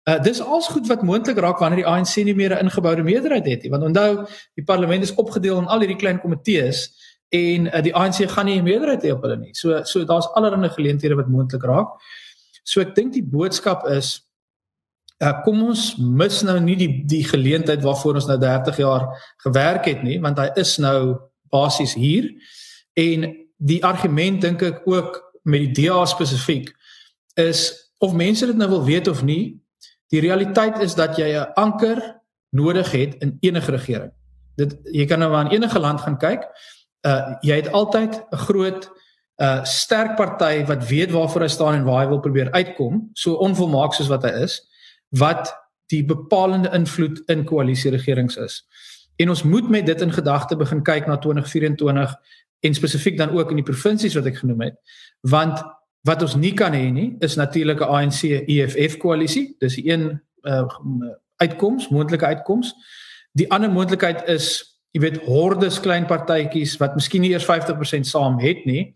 Uh 0.07 0.21
dis 0.23 0.39
alles 0.41 0.67
goed 0.71 0.87
wat 0.87 1.03
moontlik 1.03 1.39
raak 1.43 1.59
wanneer 1.59 1.83
die 1.83 1.89
ANC 1.89 2.15
nie 2.23 2.35
meer 2.35 2.55
'n 2.55 2.63
ingeboude 2.65 3.03
meerderheid 3.03 3.45
het 3.45 3.61
nie. 3.61 3.71
Want 3.71 3.83
onthou, 3.83 4.27
die 4.55 4.63
parlement 4.63 5.03
is 5.03 5.15
opgedeel 5.15 5.57
in 5.57 5.67
al 5.67 5.79
hierdie 5.79 5.99
klein 5.99 6.21
komitees 6.21 6.87
en 7.29 7.67
uh, 7.67 7.81
die 7.81 7.95
ANC 7.95 8.29
gaan 8.29 8.45
nie 8.45 8.59
'n 8.59 8.63
meerderheid 8.63 9.03
hê 9.03 9.11
op 9.11 9.21
hulle 9.21 9.37
nie. 9.37 9.53
So 9.55 9.83
so 9.83 10.05
daar's 10.05 10.29
allerlei 10.33 10.69
geleenthede 10.69 11.15
wat 11.15 11.27
moontlik 11.27 11.63
raak. 11.63 11.87
So 12.63 12.81
ek 12.81 12.95
dink 12.95 13.13
die 13.13 13.23
boodskap 13.23 13.87
is 13.87 14.27
uh 15.19 15.33
kom 15.43 15.63
ons 15.63 15.95
mis 15.97 16.41
nou 16.45 16.59
nie 16.59 16.75
die 16.75 17.03
die 17.05 17.23
geleentheid 17.23 17.83
waarvoor 17.83 18.15
ons 18.15 18.27
nou 18.27 18.37
30 18.37 18.77
jaar 18.77 19.07
gewerk 19.43 19.85
het 19.85 20.03
nie, 20.03 20.19
want 20.21 20.37
hy 20.37 20.49
is 20.55 20.77
nou 20.77 21.17
basies 21.49 21.93
hier. 21.93 22.29
En 22.93 23.33
die 23.57 23.83
argument 23.83 24.41
dink 24.41 24.61
ek 24.61 24.81
ook 24.85 25.21
met 25.43 25.65
die 25.65 25.87
DA 25.87 26.05
spesifiek 26.05 26.73
is 27.35 27.71
of 27.97 28.13
mense 28.13 28.45
dit 28.45 28.57
nou 28.57 28.69
wil 28.69 28.85
weet 28.85 29.07
of 29.07 29.23
nie, 29.23 29.57
Die 30.13 30.21
realiteit 30.23 30.79
is 30.79 30.95
dat 30.95 31.17
jy 31.17 31.35
'n 31.35 31.53
anker 31.55 32.21
nodig 32.49 32.91
het 32.91 33.15
in 33.19 33.37
enige 33.39 33.71
regering. 33.71 34.11
Dit 34.55 34.77
jy 34.83 35.05
kan 35.05 35.19
nou 35.19 35.33
aan 35.33 35.51
enige 35.51 35.79
land 35.79 36.01
gaan 36.01 36.17
kyk. 36.17 36.47
Uh 37.01 37.35
jy 37.41 37.55
het 37.55 37.71
altyd 37.71 38.23
'n 38.31 38.37
groot 38.37 38.89
uh 39.37 39.63
sterk 39.63 40.15
party 40.15 40.65
wat 40.65 40.87
weet 40.87 41.11
waarvoor 41.11 41.41
hy 41.41 41.47
staan 41.47 41.73
en 41.73 41.83
waar 41.83 42.01
hy 42.03 42.07
wil 42.07 42.19
probeer 42.19 42.51
uitkom, 42.51 43.09
so 43.13 43.33
onvolmaak 43.33 43.93
soos 43.93 44.07
wat 44.07 44.23
hy 44.23 44.33
is, 44.43 44.61
wat 45.09 45.53
die 45.87 46.05
bepalende 46.05 46.69
invloed 46.73 47.21
in 47.25 47.45
koalisieregerings 47.45 48.35
is. 48.35 48.63
En 49.15 49.29
ons 49.29 49.43
moet 49.43 49.69
met 49.69 49.85
dit 49.85 50.01
in 50.01 50.13
gedagte 50.13 50.55
begin 50.55 50.83
kyk 50.83 51.07
na 51.07 51.17
2024 51.17 52.15
en 52.59 52.73
spesifiek 52.73 53.17
dan 53.17 53.29
ook 53.29 53.49
in 53.49 53.61
die 53.61 53.65
provinsies 53.65 54.15
wat 54.15 54.25
ek 54.25 54.37
genoem 54.37 54.61
het, 54.61 54.75
want 55.21 55.61
Wat 56.01 56.21
ons 56.21 56.35
nie 56.35 56.53
kan 56.53 56.73
hê 56.73 56.91
nie 56.91 57.15
is 57.19 57.35
natuurlik 57.35 57.81
'n 57.81 57.89
ANC 57.89 58.23
EFF 58.47 58.97
koalisie. 58.97 59.55
Dis 59.59 59.75
die 59.75 59.89
een 59.91 60.21
uh, 60.43 60.67
uitkoms, 61.35 61.89
moontlike 61.89 62.25
uitkoms. 62.25 62.73
Die 63.31 63.51
ander 63.51 63.71
moontlikheid 63.71 64.27
is, 64.29 64.77
jy 64.91 65.01
weet, 65.01 65.17
hordes 65.25 65.79
klein 65.79 66.05
partytjies 66.05 66.77
wat 66.77 66.95
miskien 66.95 67.21
nie 67.21 67.31
eers 67.31 67.45
50% 67.45 68.07
saam 68.07 68.39
het 68.39 68.65
nie. 68.65 68.95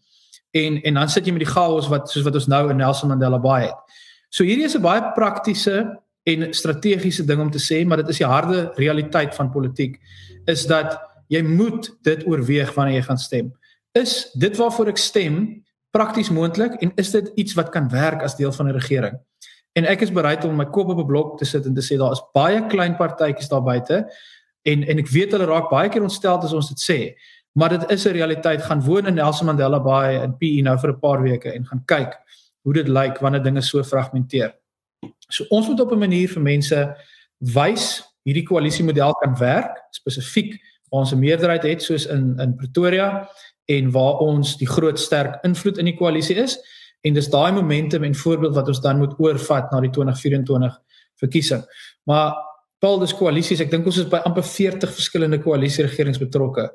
En 0.51 0.81
en 0.81 0.93
dan 0.93 1.09
sit 1.09 1.25
jy 1.25 1.31
met 1.31 1.45
die 1.45 1.53
chaos 1.53 1.87
wat 1.87 2.09
soos 2.09 2.23
wat 2.23 2.35
ons 2.35 2.47
nou 2.47 2.69
in 2.69 2.77
Nelson 2.77 3.09
Mandela 3.09 3.39
Bay 3.39 3.61
het. 3.61 3.99
So 4.29 4.43
hierdie 4.43 4.65
is 4.65 4.75
'n 4.75 4.81
baie 4.81 5.11
praktiese 5.15 5.99
en 6.23 6.53
strategiese 6.53 7.25
ding 7.25 7.41
om 7.41 7.51
te 7.51 7.59
sê, 7.59 7.85
maar 7.85 7.97
dit 7.97 8.09
is 8.09 8.17
die 8.17 8.27
harde 8.27 8.71
realiteit 8.75 9.35
van 9.35 9.51
politiek 9.51 9.99
is 10.45 10.65
dat 10.65 10.99
jy 11.27 11.41
moet 11.41 11.89
dit 12.03 12.27
oorweeg 12.27 12.73
wanneer 12.73 12.95
jy 12.95 13.01
gaan 13.01 13.17
stem. 13.17 13.51
Is 13.91 14.31
dit 14.33 14.57
waarvoor 14.57 14.87
ek 14.87 14.97
stem 14.97 15.60
prakties 15.91 16.29
moontlik 16.29 16.73
en 16.81 16.91
is 16.95 17.11
dit 17.11 17.31
iets 17.35 17.53
wat 17.53 17.69
kan 17.69 17.89
werk 17.89 18.23
as 18.23 18.35
deel 18.35 18.51
van 18.51 18.67
'n 18.67 18.77
regering? 18.77 19.19
En 19.73 19.85
ek 19.85 20.01
is 20.01 20.11
bereid 20.11 20.43
om 20.43 20.55
my 20.55 20.65
kop 20.65 20.89
op 20.89 20.97
'n 20.97 21.05
blok 21.05 21.37
te 21.37 21.45
sit 21.45 21.65
en 21.65 21.73
te 21.73 21.81
sê 21.81 21.97
daar 21.97 22.11
is 22.11 22.23
baie 22.33 22.67
klein 22.67 22.95
partytjies 22.95 23.49
daar 23.49 23.63
buite 23.63 24.07
en 24.61 24.83
en 24.83 24.97
ek 24.97 25.09
weet 25.09 25.31
hulle 25.31 25.45
raak 25.45 25.69
baie 25.69 25.89
keer 25.89 26.01
ontstel 26.01 26.41
as 26.41 26.53
ons 26.53 26.69
dit 26.69 26.81
sê. 26.81 26.99
Maar 27.53 27.69
dit 27.69 27.91
is 27.91 28.05
'n 28.05 28.11
realiteit 28.11 28.61
gaan 28.61 28.81
woon 28.81 29.07
in 29.07 29.13
Nelson 29.13 29.45
Mandela 29.45 29.79
Bay 29.79 30.23
in 30.23 30.37
PE 30.37 30.61
nou 30.61 30.77
vir 30.77 30.89
'n 30.89 30.99
paar 30.99 31.21
weke 31.21 31.51
en 31.51 31.65
gaan 31.65 31.83
kyk 31.85 32.19
hoe 32.61 32.73
dit 32.73 32.87
lyk 32.87 33.19
wanneer 33.19 33.43
dinge 33.43 33.61
so 33.61 33.83
fragmenteer. 33.83 34.53
So 35.29 35.45
ons 35.49 35.67
moet 35.67 35.79
op 35.79 35.91
'n 35.91 35.99
manier 35.99 36.29
vir 36.29 36.41
mense 36.41 36.95
wys 37.39 38.03
hierdie 38.23 38.45
koalisiemodel 38.45 39.13
kan 39.13 39.37
werk 39.37 39.77
spesifiek 39.91 40.59
waar 40.89 41.01
ons 41.01 41.13
'n 41.13 41.19
meerderheid 41.19 41.63
het 41.63 41.81
soos 41.81 42.05
in 42.05 42.39
in 42.39 42.55
Pretoria 42.55 43.29
en 43.65 43.91
waar 43.91 44.21
ons 44.25 44.57
die 44.57 44.67
groot 44.67 44.99
sterk 44.99 45.43
invloed 45.43 45.77
in 45.77 45.85
die 45.85 45.97
koalisie 45.97 46.37
is 46.41 46.57
en 47.01 47.13
dis 47.13 47.29
daai 47.33 47.51
momentum 47.51 48.03
en 48.03 48.15
voorbeeld 48.15 48.55
wat 48.55 48.67
ons 48.67 48.81
dan 48.81 48.97
moet 48.97 49.13
oorvat 49.19 49.71
na 49.71 49.79
die 49.81 49.89
2024 49.89 50.77
verkiesing. 51.21 51.63
Maar 52.09 52.35
Paul 52.81 52.99
dis 52.99 53.13
koalisies, 53.13 53.61
ek 53.61 53.71
dink 53.71 53.85
ons 53.85 53.99
is 54.01 54.09
by 54.09 54.21
amper 54.25 54.45
40 54.45 54.93
verskillende 54.93 55.41
koalisieregerings 55.41 56.21
betrokke. 56.21 56.69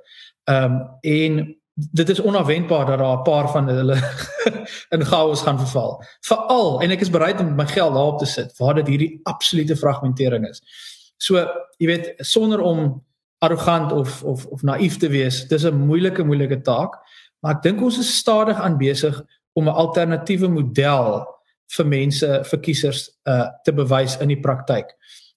Ehm 0.50 0.76
um, 0.76 0.82
en 1.02 1.46
dit 1.76 2.08
is 2.08 2.20
onverwendbaar 2.20 2.86
dat 2.86 2.98
daar 2.98 3.18
'n 3.18 3.22
paar 3.22 3.50
van 3.52 3.68
hulle 3.68 3.96
in 4.94 5.04
chaos 5.04 5.42
gaan 5.42 5.58
verval. 5.58 6.02
Veral 6.20 6.80
en 6.80 6.90
ek 6.90 7.00
is 7.00 7.10
bereid 7.10 7.40
om 7.40 7.54
my 7.54 7.66
geld 7.66 7.92
daarop 7.92 8.18
te 8.18 8.26
sit 8.26 8.58
waar 8.58 8.74
dit 8.74 8.86
hierdie 8.86 9.20
absolute 9.22 9.76
fragmentering 9.76 10.48
is. 10.48 10.62
So, 11.16 11.36
jy 11.76 11.86
weet, 11.86 12.14
sonder 12.16 12.60
om 12.60 13.04
arrogant 13.38 13.92
of 13.92 14.22
of 14.24 14.46
of 14.46 14.62
naïef 14.62 14.96
te 14.96 15.08
wees. 15.08 15.44
Dis 15.48 15.64
'n 15.64 15.86
moeilike 15.86 16.24
moeilike 16.24 16.60
taak, 16.62 16.94
maar 17.40 17.56
ek 17.56 17.62
dink 17.62 17.82
ons 17.82 17.98
is 17.98 18.16
stadig 18.16 18.60
aan 18.60 18.78
besig 18.78 19.22
om 19.52 19.68
'n 19.68 19.74
alternatiewe 19.74 20.48
model 20.48 21.26
vir 21.76 21.86
mense, 21.86 22.44
vir 22.44 22.58
kiesers 22.58 23.10
uh 23.24 23.48
te 23.64 23.72
bewys 23.72 24.16
in 24.20 24.28
die 24.28 24.40
praktyk. 24.40 24.94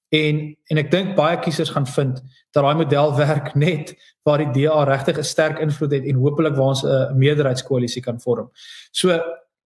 En 0.10 0.56
en 0.72 0.78
ek 0.78 0.92
dink 0.92 1.16
baie 1.16 1.38
kiesers 1.40 1.70
gaan 1.70 1.88
vind 1.88 2.22
dat 2.52 2.64
daai 2.64 2.76
model 2.76 3.16
werk 3.26 3.56
net 3.56 3.94
waar 4.24 4.38
die 4.38 4.52
DA 4.54 4.84
regtig 4.84 5.18
'n 5.18 5.24
sterk 5.24 5.60
invloed 5.60 5.92
het 5.92 6.06
en 6.06 6.16
hopelik 6.16 6.56
waar 6.56 6.74
ons 6.74 6.84
'n 6.84 7.18
meerderheidskoalisie 7.18 8.02
kan 8.02 8.20
vorm. 8.20 8.50
So 8.92 9.22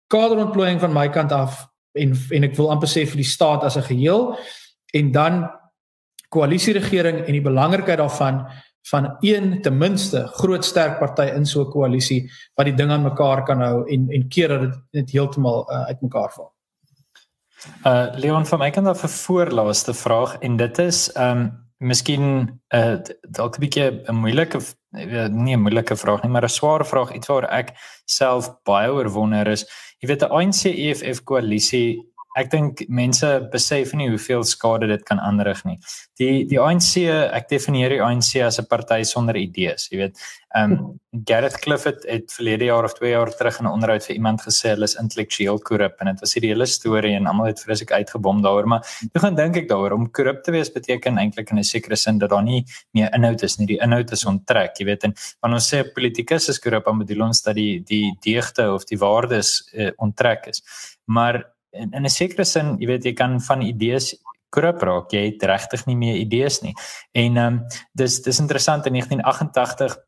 kaderontplooiing 0.08 0.80
van 0.80 0.92
my 0.92 1.08
kant 1.08 1.32
af 1.32 1.66
en 1.92 2.14
en 2.30 2.44
ek 2.44 2.56
wil 2.56 2.70
amper 2.70 2.88
sê 2.88 3.06
vir 3.06 3.16
die 3.16 3.30
staat 3.30 3.62
as 3.62 3.76
'n 3.76 3.82
geheel 3.82 4.38
en 4.94 5.12
dan 5.12 5.50
koalisieregering 6.28 7.24
en 7.24 7.32
die 7.32 7.44
belangrikheid 7.44 7.98
daarvan 7.98 8.46
van 8.90 9.16
een 9.20 9.62
ten 9.62 9.78
minste 9.78 10.26
groot 10.38 10.64
sterk 10.64 10.98
party 10.98 11.30
in 11.34 11.46
so 11.46 11.60
'n 11.60 11.70
koalisie 11.70 12.30
wat 12.54 12.66
die 12.66 12.74
ding 12.74 12.90
aan 12.90 13.02
mekaar 13.02 13.44
kan 13.44 13.60
hou 13.60 13.88
en 13.88 14.10
en 14.10 14.28
keer 14.28 14.48
dat 14.48 14.60
dit 14.60 14.78
net 14.90 15.10
heeltemal 15.10 15.66
uh, 15.70 15.86
uitmekaar 15.86 16.32
val. 16.32 16.52
Uh 17.84 18.06
Leon 18.14 18.46
van 18.46 18.58
my 18.58 18.70
kant 18.70 18.86
af 18.86 19.02
'n 19.02 19.08
voorlaaste 19.08 19.94
vraag 19.94 20.38
en 20.38 20.56
dit 20.56 20.78
is 20.78 21.10
um, 21.16 21.66
miskien 21.78 22.22
'n 22.22 22.76
uh, 22.76 22.98
dalk 23.30 23.56
'n 23.56 23.60
bietjie 23.60 23.90
'n 24.06 24.14
moeilike 24.14 24.60
nie 25.30 25.56
'n 25.56 25.60
moeilike 25.60 25.96
vraag 25.96 26.22
nie, 26.22 26.30
maar 26.30 26.44
'n 26.44 26.48
swaar 26.48 26.86
vraag 26.86 27.12
iets 27.12 27.26
waar 27.26 27.48
ek 27.50 27.74
self 28.04 28.62
baie 28.64 28.92
oor 28.92 29.10
wonder 29.10 29.46
is. 29.46 29.66
Jy 29.98 30.08
weet 30.08 30.22
'n 30.22 30.30
ANC 30.30 30.64
EFF 30.64 31.24
koalisie 31.24 32.12
ek 32.36 32.50
dink 32.52 32.82
mense 32.92 33.28
besef 33.52 33.94
nie 33.96 34.10
hoeveel 34.12 34.44
skade 34.44 34.88
dit 34.90 35.04
kan 35.08 35.20
aanrig 35.22 35.62
nie. 35.64 35.78
Die 36.20 36.44
die 36.48 36.60
ANC, 36.60 37.06
ek 37.08 37.48
definieer 37.48 37.96
die 37.96 38.02
ANC 38.04 38.36
as 38.44 38.60
'n 38.60 38.68
party 38.68 39.02
sonder 39.04 39.36
idees, 39.36 39.88
jy 39.90 39.98
weet. 39.98 40.20
Ehm 40.56 40.72
um, 40.72 41.00
Gareth 41.24 41.56
Clifford 41.64 42.04
het 42.04 42.32
verlede 42.32 42.66
jaar 42.68 42.84
of 42.84 42.92
2 42.94 43.10
jaar 43.10 43.30
terug 43.32 43.58
in 43.60 43.66
'n 43.66 43.72
onderhoud 43.72 44.04
vir 44.04 44.16
iemand 44.16 44.42
gesê 44.42 44.68
hulle 44.74 44.84
is 44.84 44.96
intellektueel 45.00 45.58
korrup 45.58 45.96
en 46.00 46.06
dit 46.06 46.20
was 46.20 46.34
hierdie 46.34 46.52
hele 46.52 46.66
storie 46.66 47.14
en 47.16 47.26
almal 47.26 47.46
het 47.46 47.60
vreeslik 47.60 47.92
uitgebom 47.92 48.42
daaroor, 48.42 48.66
maar 48.66 48.82
toe 49.12 49.22
gaan 49.22 49.34
dink 49.34 49.56
ek 49.56 49.68
daaroor 49.68 49.92
om 49.92 50.10
korrup 50.10 50.42
te 50.44 50.52
wees 50.52 50.72
beteken 50.72 51.18
eintlik 51.18 51.50
in 51.50 51.58
'n 51.58 51.64
sekere 51.64 51.96
sin 51.96 52.18
dat 52.18 52.30
daar 52.30 52.42
nie 52.42 52.64
meer 52.92 53.08
inhoud 53.14 53.42
is 53.42 53.58
nie. 53.58 53.66
Die 53.66 53.80
inhoud 53.80 54.12
is 54.12 54.24
onttrek, 54.24 54.76
jy 54.78 54.84
weet. 54.84 55.04
En 55.04 55.14
wanneer 55.40 55.58
ons 55.60 55.74
sê 55.74 55.84
politikus 55.94 56.48
is 56.48 56.58
korrup, 56.58 56.84
dan 56.84 56.98
bedoel 56.98 57.26
ons 57.26 57.42
dat 57.42 57.54
die 57.54 57.80
die 57.80 58.16
deugde 58.20 58.72
of 58.72 58.84
die 58.84 58.98
waardes 58.98 59.68
uh, 59.72 59.90
onttrek 59.96 60.46
is. 60.46 60.62
Maar 61.06 61.55
in, 61.82 61.92
in 61.92 62.04
'n 62.04 62.10
sekere 62.10 62.44
sin, 62.44 62.76
jy 62.80 62.86
weet 62.86 63.04
jy 63.04 63.12
kan 63.12 63.40
van 63.40 63.62
idees 63.62 64.14
korrup 64.50 64.82
raak. 64.82 65.12
Jy 65.12 65.24
het 65.30 65.42
regtig 65.42 65.86
nie 65.86 65.96
meer 65.96 66.16
idees 66.16 66.62
nie. 66.62 66.74
En 67.12 67.36
ehm 67.36 67.46
um, 67.46 67.62
dis 67.92 68.22
dis 68.22 68.40
interessant 68.40 68.86
in 68.86 68.92
1988 68.92 69.98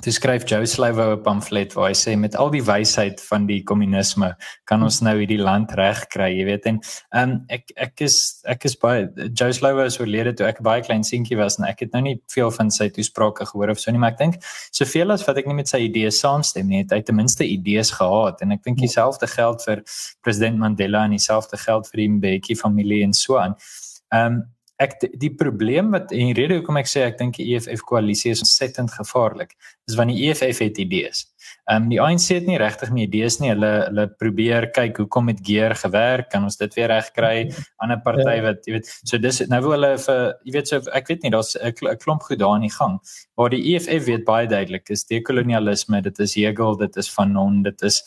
Toe 0.00 0.12
skryf 0.12 0.46
Joe 0.48 0.64
Slovo 0.66 1.12
'n 1.12 1.22
pamflet 1.22 1.74
waar 1.76 1.90
hy 1.90 1.94
sê 1.94 2.16
met 2.16 2.34
al 2.34 2.48
die 2.50 2.62
wysheid 2.64 3.20
van 3.20 3.44
die 3.46 3.60
kommunisme 3.62 4.30
kan 4.64 4.82
ons 4.82 5.02
nou 5.04 5.12
hierdie 5.18 5.38
land 5.38 5.74
regkry, 5.76 6.30
jy 6.32 6.44
weet 6.48 6.66
en 6.66 6.78
um, 7.12 7.34
ek 7.52 7.74
ek 7.76 8.00
is 8.00 8.40
ek 8.48 8.64
is 8.64 8.74
baie 8.74 9.04
Joe 9.28 9.52
Slovo 9.52 9.84
is 9.84 10.00
oorlede 10.00 10.32
toe 10.32 10.46
ek 10.48 10.62
baie 10.64 10.80
klein 10.80 11.04
seentjie 11.04 11.36
was 11.36 11.58
en 11.58 11.68
ek 11.68 11.84
het 11.84 11.92
nou 11.92 12.00
nie 12.02 12.16
veel 12.32 12.50
van 12.50 12.70
sy 12.70 12.88
toesprake 12.88 13.44
gehoor 13.52 13.74
of 13.74 13.78
so 13.78 13.92
nie, 13.92 14.00
maar 14.00 14.16
ek 14.16 14.18
dink 14.18 14.40
soveel 14.72 15.12
as 15.12 15.26
wat 15.28 15.36
ek 15.36 15.46
nie 15.46 15.58
met 15.60 15.68
sy 15.68 15.84
idees 15.84 16.22
saamstem 16.24 16.72
nie, 16.72 16.80
het 16.86 16.96
hy 16.96 17.02
ten 17.02 17.20
minste 17.20 17.44
idees 17.44 17.92
gehad 17.92 18.40
en 18.40 18.56
ek 18.56 18.64
dink 18.64 18.80
ja. 18.80 18.88
dieselfde 18.88 19.28
geld 19.28 19.60
vir 19.68 19.84
president 20.24 20.56
Mandela 20.58 21.04
en 21.04 21.18
dieselfde 21.18 21.60
geld 21.60 21.86
vir 21.92 22.00
die 22.00 22.08
Mbeki 22.16 22.56
familie 22.56 23.04
en 23.04 23.12
so 23.12 23.36
aan. 23.36 23.60
Ehm 24.08 24.40
um, 24.40 24.42
ek 24.82 24.96
die 25.20 25.30
probleem 25.38 25.92
wat 25.94 26.12
en 26.14 26.30
die 26.30 26.36
rede 26.38 26.58
hoekom 26.58 26.80
ek 26.80 26.90
sê 26.90 27.04
ek 27.06 27.18
dink 27.20 27.38
die 27.38 27.52
EFF 27.54 27.84
koalisie 27.88 28.32
is 28.34 28.42
ontsettend 28.44 28.92
gevaarlik 28.94 29.54
is 29.88 29.96
want 29.98 30.12
die 30.12 30.28
EFF 30.28 30.62
het 30.62 30.80
idees. 30.82 31.26
Ehm 31.70 31.84
um, 31.84 31.88
die 31.90 32.00
ANC 32.02 32.28
het 32.34 32.46
nie 32.48 32.58
regtig 32.58 32.90
nie 32.94 33.04
idees 33.06 33.38
nie. 33.40 33.52
Hulle 33.52 33.70
hulle 33.86 34.06
probeer 34.18 34.68
kyk 34.74 34.98
hoekom 35.02 35.30
het 35.30 35.42
Geer 35.46 35.74
gewerk? 35.78 36.30
Kan 36.32 36.46
ons 36.48 36.58
dit 36.58 36.74
weer 36.78 36.90
regkry? 36.90 37.36
Ander 37.82 38.00
party 38.02 38.36
ja. 38.38 38.42
wat 38.48 38.66
jy 38.66 38.76
weet, 38.76 38.90
so 39.06 39.20
dis 39.22 39.42
nou 39.50 39.60
wil 39.66 39.76
hulle 39.76 39.92
vir 40.04 40.22
jy 40.46 40.56
weet 40.56 40.72
so 40.72 40.82
ek 40.98 41.10
weet 41.12 41.26
nie 41.26 41.32
daar's 41.34 41.54
'n 41.56 41.98
klomp 42.02 42.26
goed 42.28 42.42
daar 42.42 42.56
in 42.58 42.66
die 42.66 42.76
gang. 42.76 42.98
Waar 43.38 43.54
die 43.54 43.62
EFF 43.74 44.06
weet 44.06 44.24
baie 44.26 44.46
duidelik 44.46 44.90
is 44.90 45.04
dekolonialisme, 45.04 46.02
dit 46.02 46.18
is 46.18 46.34
Hegel, 46.34 46.76
dit 46.76 46.96
is 46.96 47.08
Fanon, 47.08 47.62
dit 47.62 47.82
is 47.82 48.02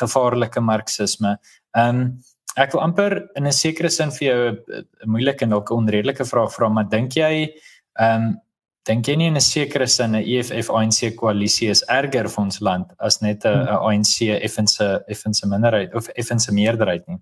gevaarlike 0.00 0.60
marxisme. 0.60 1.38
Ehm 1.74 2.00
um, 2.00 2.20
ek 2.56 2.72
wil 2.74 2.82
amper 2.82 3.28
in 3.36 3.46
'n 3.46 3.52
sekere 3.52 3.90
sin 3.90 4.10
vir 4.10 4.26
jou 4.28 4.40
'n 4.50 4.86
moeilike 5.06 5.42
en 5.42 5.50
dalk 5.50 5.70
'n 5.70 5.74
onredelike 5.74 6.24
vraag 6.24 6.52
vra, 6.52 6.68
maar 6.68 6.88
dink 6.88 7.14
jy 7.14 7.52
ehm 7.98 8.22
um, 8.22 8.40
dink 8.86 9.06
jy 9.06 9.16
nie 9.16 9.26
in 9.26 9.36
'n 9.36 9.40
sekere 9.40 9.86
sin 9.86 10.16
'n 10.16 10.24
EFF 10.24 10.70
ANC 10.70 11.14
koalisie 11.16 11.70
is 11.70 11.84
erger 11.88 12.28
vir 12.28 12.44
ons 12.44 12.60
land 12.60 12.86
as 12.98 13.20
net 13.22 13.44
'n 13.44 13.66
hmm. 13.66 13.68
ANC 13.68 14.28
effense 14.42 15.04
effense 15.08 15.46
minderheid 15.46 15.94
of 15.94 16.08
effense 16.16 16.52
meerderheid 16.52 17.06
nie? 17.08 17.18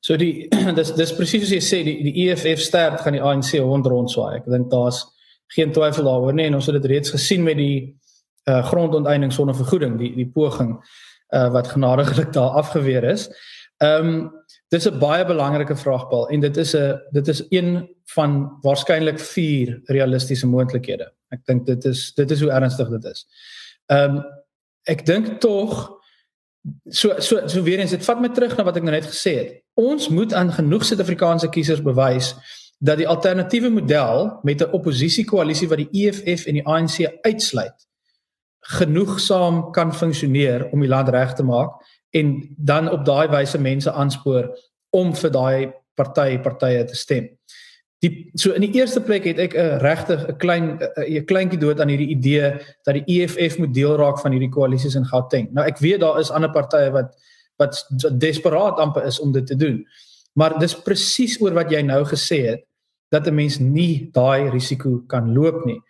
So 0.00 0.16
die 0.16 0.48
dis 0.78 0.92
dis 0.92 1.12
presies 1.12 1.42
soos 1.42 1.54
jy 1.56 1.62
sê 1.62 1.84
die 1.84 2.02
die 2.02 2.28
EFF 2.28 2.60
sterk 2.60 3.00
gaan 3.00 3.12
die 3.12 3.22
ANC 3.22 3.58
hond 3.58 3.86
rondswaai. 3.86 4.36
Ek 4.36 4.46
dink 4.50 4.70
daar's 4.70 5.04
geen 5.54 5.72
twyfel 5.72 6.04
daaroor 6.04 6.34
nie 6.34 6.46
en 6.46 6.54
ons 6.54 6.66
het 6.66 6.80
dit 6.80 6.90
reeds 6.90 7.10
gesien 7.10 7.42
met 7.44 7.56
die 7.56 7.94
uh, 8.48 8.62
grondonteiening 8.66 9.32
sonder 9.32 9.54
vergoeding, 9.54 9.98
die 9.98 10.14
die 10.16 10.28
poging 10.28 10.76
uh, 11.32 11.48
wat 11.52 11.68
genadiglik 11.68 12.32
daar 12.32 12.58
afgeweer 12.62 13.04
is. 13.04 13.28
Ehm 13.82 14.06
um, 14.06 14.30
dis 14.70 14.86
'n 14.88 14.98
baie 14.98 15.24
belangrike 15.26 15.76
vraag 15.76 16.08
Paul 16.08 16.28
en 16.28 16.40
dit 16.40 16.56
is 16.56 16.74
'n 16.76 17.00
dit 17.10 17.28
is 17.28 17.46
een 17.48 17.88
van 18.14 18.58
waarskynlik 18.60 19.18
4 19.18 19.80
realistiese 19.84 20.46
moontlikhede. 20.46 21.12
Ek 21.28 21.40
dink 21.44 21.66
dit 21.66 21.84
is 21.84 22.12
dit 22.14 22.30
is 22.30 22.40
hoe 22.40 22.50
ernstig 22.50 22.88
dit 22.88 23.04
is. 23.04 23.26
Ehm 23.86 24.16
um, 24.16 24.24
ek 24.82 25.06
dink 25.06 25.40
tog 25.40 25.98
so 26.88 27.20
so 27.20 27.46
so 27.46 27.62
weer 27.62 27.78
eens 27.78 27.90
dit 27.90 28.04
vat 28.04 28.20
my 28.20 28.28
terug 28.28 28.56
na 28.56 28.64
wat 28.64 28.76
ek 28.76 28.82
nou 28.82 28.94
net 28.94 29.06
gesê 29.06 29.34
het. 29.36 29.62
Ons 29.74 30.08
moet 30.08 30.32
aan 30.32 30.52
genoeg 30.52 30.84
Suid-Afrikaanse 30.84 31.48
kiesers 31.48 31.82
bewys 31.82 32.34
dat 32.78 32.98
die 32.98 33.08
alternatiewe 33.08 33.70
model 33.70 34.38
met 34.42 34.62
'n 34.62 34.72
oppositiekoalisie 34.72 35.68
wat 35.68 35.78
die 35.78 35.90
EFF 35.90 36.46
en 36.46 36.54
die 36.54 36.66
ANC 36.66 37.18
uitsluit 37.22 37.88
genoegsaam 38.62 39.72
kan 39.72 39.94
funksioneer 39.94 40.68
om 40.70 40.80
die 40.80 40.88
land 40.88 41.08
reg 41.08 41.34
te 41.34 41.42
maak 41.42 41.82
en 42.12 42.54
dan 42.56 42.90
op 42.90 43.04
daai 43.04 43.28
wyse 43.32 43.58
mense 43.58 43.92
aanspoor 43.92 44.50
om 44.90 45.14
vir 45.16 45.30
daai 45.32 45.72
party 45.96 46.38
partye 46.44 46.84
te 46.84 46.96
stem. 46.96 47.28
Die 48.02 48.30
so 48.34 48.50
in 48.56 48.64
die 48.64 48.74
eerste 48.80 49.00
plek 49.00 49.24
het 49.30 49.38
ek 49.38 49.54
'n 49.54 49.78
regtig 49.80 50.20
'n 50.28 50.36
klein 50.36 50.66
'n 50.98 51.24
kleintjie 51.24 51.60
dood 51.60 51.80
aan 51.80 51.88
hierdie 51.88 52.14
idee 52.16 52.58
dat 52.84 52.94
die 52.94 53.04
EFF 53.06 53.58
moet 53.58 53.74
deel 53.74 53.96
raak 53.96 54.18
van 54.20 54.32
hierdie 54.32 54.50
koalisies 54.50 54.94
in 54.94 55.06
Gauteng. 55.06 55.52
Nou 55.52 55.66
ek 55.66 55.78
weet 55.78 56.00
daar 56.00 56.18
is 56.18 56.30
ander 56.30 56.50
partye 56.50 56.90
wat 56.90 57.14
wat 57.58 57.86
desperaat 58.18 58.78
amper 58.78 59.04
is 59.04 59.20
om 59.20 59.32
dit 59.32 59.46
te 59.46 59.56
doen. 59.56 59.86
Maar 60.34 60.58
dis 60.58 60.74
presies 60.74 61.40
oor 61.40 61.52
wat 61.52 61.70
jy 61.70 61.82
nou 61.82 62.04
gesê 62.04 62.46
het 62.50 62.64
dat 63.10 63.26
'n 63.26 63.34
mens 63.34 63.58
nie 63.58 64.08
daai 64.12 64.50
risiko 64.50 65.02
kan 65.06 65.34
loop 65.34 65.64
nie. 65.64 65.80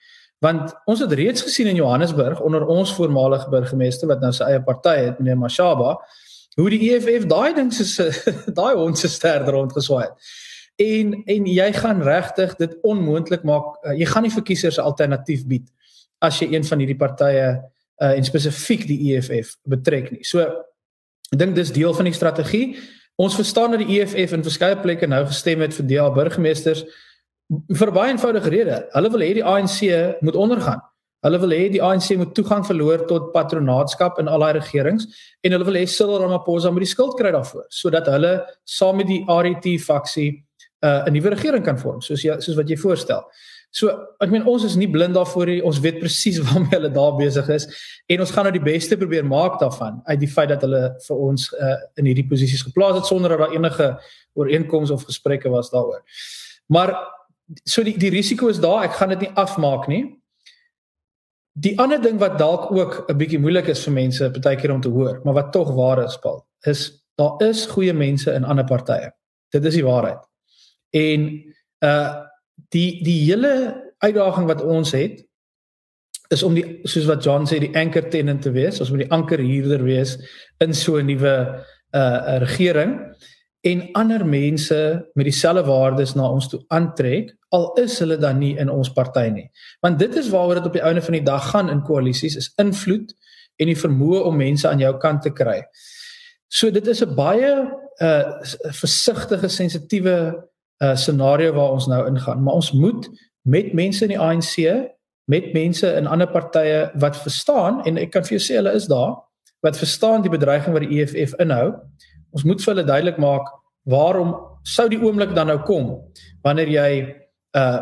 Want 0.43 0.73
ons 0.91 1.01
het 1.01 1.13
reeds 1.15 1.45
gesien 1.47 1.71
in 1.71 1.79
Johannesburg 1.79 2.41
onder 2.43 2.67
ons 2.67 2.95
voormalige 2.97 3.51
burgemeester 3.51 4.11
wat 4.11 4.23
nou 4.25 4.33
sy 4.35 4.49
eie 4.51 4.63
party 4.63 4.95
het, 5.05 5.21
meneer 5.21 5.39
Mashaba, 5.39 5.95
hoe 6.59 6.71
die 6.73 6.81
EFF 6.91 7.29
daai 7.31 7.55
ding 7.55 7.71
se 7.73 8.09
daai 8.59 8.75
ons 8.75 9.05
se 9.05 9.11
ster 9.13 9.47
rondgeswaai 9.47 10.09
het. 10.09 10.33
En 10.83 11.15
en 11.31 11.47
jy 11.47 11.69
gaan 11.77 12.03
regtig 12.03 12.57
dit 12.59 12.75
onmoontlik 12.83 13.45
maak. 13.47 13.77
Uh, 13.85 13.95
jy 13.99 14.09
gaan 14.11 14.27
nie 14.27 14.35
verkiesers 14.35 14.81
'n 14.81 14.89
alternatief 14.89 15.47
bied 15.47 15.69
as 16.19 16.41
jy 16.41 16.53
een 16.53 16.65
van 16.65 16.79
hierdie 16.79 16.99
partye 16.99 17.47
uh, 18.03 18.11
en 18.17 18.25
spesifiek 18.25 18.87
die 18.87 19.15
EFF 19.15 19.57
betrek 19.63 20.11
nie. 20.11 20.25
So 20.25 20.43
ek 20.43 21.39
dink 21.39 21.55
dis 21.55 21.73
deel 21.73 21.95
van 21.95 22.05
die 22.11 22.19
strategie. 22.19 22.77
Ons 23.17 23.39
verstaan 23.39 23.77
dat 23.77 23.85
die 23.87 24.01
EFF 24.01 24.33
in 24.33 24.43
verskeie 24.43 24.77
plekke 24.81 25.07
nou 25.07 25.25
gestem 25.27 25.61
het 25.61 25.75
vir 25.75 25.87
DA 25.87 26.11
burgemeesters 26.11 26.85
vir 27.79 27.93
baie 27.93 28.13
eenvoudige 28.13 28.51
rede. 28.53 28.81
Hulle 28.95 29.11
wil 29.13 29.25
hê 29.25 29.35
die 29.39 29.45
ANC 29.45 29.79
moet 30.21 30.39
ondergaan. 30.39 30.81
Hulle 31.23 31.39
wil 31.39 31.55
hê 31.55 31.69
die 31.71 31.83
ANC 31.83 32.17
moet 32.19 32.33
toegang 32.35 32.65
verloor 32.67 33.05
tot 33.07 33.31
patronaatskap 33.35 34.19
in 34.19 34.31
al 34.31 34.43
daai 34.43 34.57
regerings 34.57 35.07
en 35.47 35.55
hulle 35.55 35.69
wil 35.69 35.79
hê 35.79 35.85
Cyril 35.87 36.19
Ramaphosa 36.25 36.73
moet 36.75 36.83
die 36.83 36.91
skuld 36.91 37.15
kry 37.19 37.31
daarvoor 37.35 37.69
sodat 37.71 38.11
hulle 38.11 38.33
saam 38.67 38.99
met 38.99 39.11
die 39.11 39.21
RET 39.29 39.69
faksie 39.85 40.43
uh, 40.83 41.07
'n 41.07 41.15
nuwe 41.15 41.31
regering 41.37 41.65
kan 41.65 41.79
vorm 41.79 42.03
soos 42.03 42.25
jy 42.27 42.41
soos 42.41 42.59
wat 42.59 42.69
jy 42.69 42.77
voorstel. 42.77 43.23
So 43.71 43.89
ek 44.21 44.35
meen 44.35 44.45
ons 44.51 44.67
is 44.67 44.75
nie 44.77 44.91
blind 44.91 45.15
daarvoor 45.15 45.47
nie. 45.47 45.63
Ons 45.65 45.79
weet 45.81 46.01
presies 46.03 46.43
waarmee 46.49 46.75
hulle 46.75 46.91
daar 46.91 47.15
besig 47.17 47.49
is 47.55 47.69
en 48.11 48.21
ons 48.21 48.35
gaan 48.35 48.51
nou 48.51 48.53
die 48.59 48.67
beste 48.73 48.99
probeer 48.99 49.25
maak 49.25 49.61
daarvan 49.63 50.03
uit 50.11 50.21
die 50.21 50.33
feit 50.35 50.51
dat 50.51 50.67
hulle 50.67 50.85
vir 51.07 51.17
ons 51.31 51.49
uh, 51.55 51.79
in 52.03 52.11
hierdie 52.11 52.27
posisies 52.27 52.67
geplaas 52.67 52.99
het 52.99 53.07
sonder 53.07 53.37
dat 53.37 53.47
daar 53.47 53.55
enige 53.55 53.93
ooreenkomste 54.35 54.95
of 54.99 55.07
gesprekke 55.07 55.49
was 55.55 55.71
daaroor. 55.71 56.03
Maar 56.67 56.97
so 57.65 57.83
die 57.83 57.97
die 57.99 58.11
risiko 58.11 58.49
is 58.49 58.61
daar, 58.61 58.85
ek 58.85 58.99
gaan 58.99 59.15
dit 59.15 59.27
nie 59.27 59.33
afmaak 59.35 59.89
nie. 59.89 60.03
Die 61.53 61.75
ander 61.83 62.01
ding 62.01 62.19
wat 62.21 62.39
dalk 62.41 62.71
ook 62.73 63.05
'n 63.09 63.19
bietjie 63.19 63.41
moeilik 63.41 63.69
is 63.69 63.85
vir 63.85 63.93
mense 63.93 64.31
partykeer 64.31 64.73
om 64.73 64.81
te 64.81 64.89
hoor, 64.89 65.21
maar 65.25 65.35
wat 65.35 65.53
tog 65.53 65.75
waar 65.75 66.05
is, 66.05 66.17
Paul, 66.17 66.47
is 66.65 67.03
daar 67.17 67.37
is 67.49 67.67
goeie 67.67 67.93
mense 67.93 68.33
in 68.33 68.45
ander 68.45 68.65
partye. 68.65 69.13
Dit 69.51 69.65
is 69.65 69.75
die 69.75 69.85
waarheid. 69.85 70.23
En 70.91 71.45
uh 71.81 72.25
die 72.69 73.03
die 73.05 73.21
hele 73.25 73.93
uitdaging 73.99 74.47
wat 74.47 74.63
ons 74.63 74.93
het 74.93 75.25
is 76.29 76.43
om 76.43 76.55
die 76.55 76.81
soos 76.89 77.05
wat 77.05 77.25
John 77.25 77.47
sê 77.47 77.59
die 77.61 77.77
anchor 77.77 78.09
tenant 78.09 78.43
te 78.43 78.51
wees, 78.51 78.81
ons 78.81 78.91
moet 78.91 79.05
die 79.05 79.13
anker 79.13 79.39
huurder 79.39 79.83
wees 79.85 80.17
in 80.65 80.75
so 80.75 80.97
'n 80.97 81.07
nuwe 81.07 81.65
uh 81.93 82.39
regering 82.39 83.15
en 83.63 83.83
ander 83.93 84.27
mense 84.27 85.09
met 85.15 85.25
dieselfde 85.25 85.65
waardes 85.65 86.15
na 86.19 86.27
ons 86.31 86.49
toe 86.51 86.61
aantrek 86.75 87.31
al 87.55 87.69
is 87.79 87.99
hulle 88.03 88.17
dan 88.19 88.41
nie 88.41 88.57
in 88.59 88.71
ons 88.71 88.91
party 88.93 89.29
nie. 89.31 89.47
Want 89.85 89.99
dit 90.01 90.17
is 90.19 90.31
waaroor 90.33 90.59
dit 90.59 90.67
op 90.67 90.79
die 90.79 90.83
einde 90.83 91.03
van 91.03 91.15
die 91.19 91.25
dag 91.27 91.51
gaan 91.51 91.71
in 91.71 91.83
koalisies 91.87 92.37
is 92.41 92.51
invloed 92.63 93.13
en 93.61 93.71
die 93.71 93.79
vermoë 93.79 94.25
om 94.27 94.41
mense 94.41 94.69
aan 94.69 94.83
jou 94.83 94.93
kant 94.99 95.23
te 95.23 95.31
kry. 95.31 95.61
So 96.49 96.71
dit 96.71 96.87
is 96.87 97.03
'n 97.03 97.15
baie 97.15 97.53
uh 98.03 98.25
versigtige 98.73 99.49
sensitiewe 99.49 100.49
uh 100.83 100.97
scenario 100.97 101.53
waar 101.53 101.73
ons 101.73 101.87
nou 101.87 102.07
ingaan, 102.07 102.43
maar 102.43 102.55
ons 102.55 102.73
moet 102.73 103.09
met 103.43 103.73
mense 103.73 104.03
in 104.05 104.09
die 104.09 104.19
ANC, 104.21 104.57
met 105.25 105.53
mense 105.53 105.87
in 105.97 106.07
ander 106.07 106.27
partye 106.27 106.91
wat 106.95 107.17
verstaan 107.17 107.85
en 107.85 107.97
ek 107.97 108.11
kan 108.11 108.25
vir 108.25 108.39
jou 108.39 108.43
sê 108.43 108.59
hulle 108.59 108.73
is 108.75 108.87
daar 108.87 109.15
wat 109.63 109.79
verstaan 109.79 110.23
die 110.23 110.31
bedreiging 110.31 110.75
wat 110.75 110.83
die 110.83 110.99
EFF 110.99 111.35
inhou 111.39 111.75
ons 112.33 112.45
moet 112.45 112.65
vir 112.65 112.75
hulle 112.75 112.87
duidelik 112.89 113.19
maak 113.19 113.49
waarom 113.91 114.35
sou 114.63 114.89
die 114.89 115.01
oomblik 115.01 115.35
dan 115.35 115.51
nou 115.51 115.59
kom 115.67 115.99
wanneer 116.47 116.69
jy 116.69 116.93
uh 117.59 117.81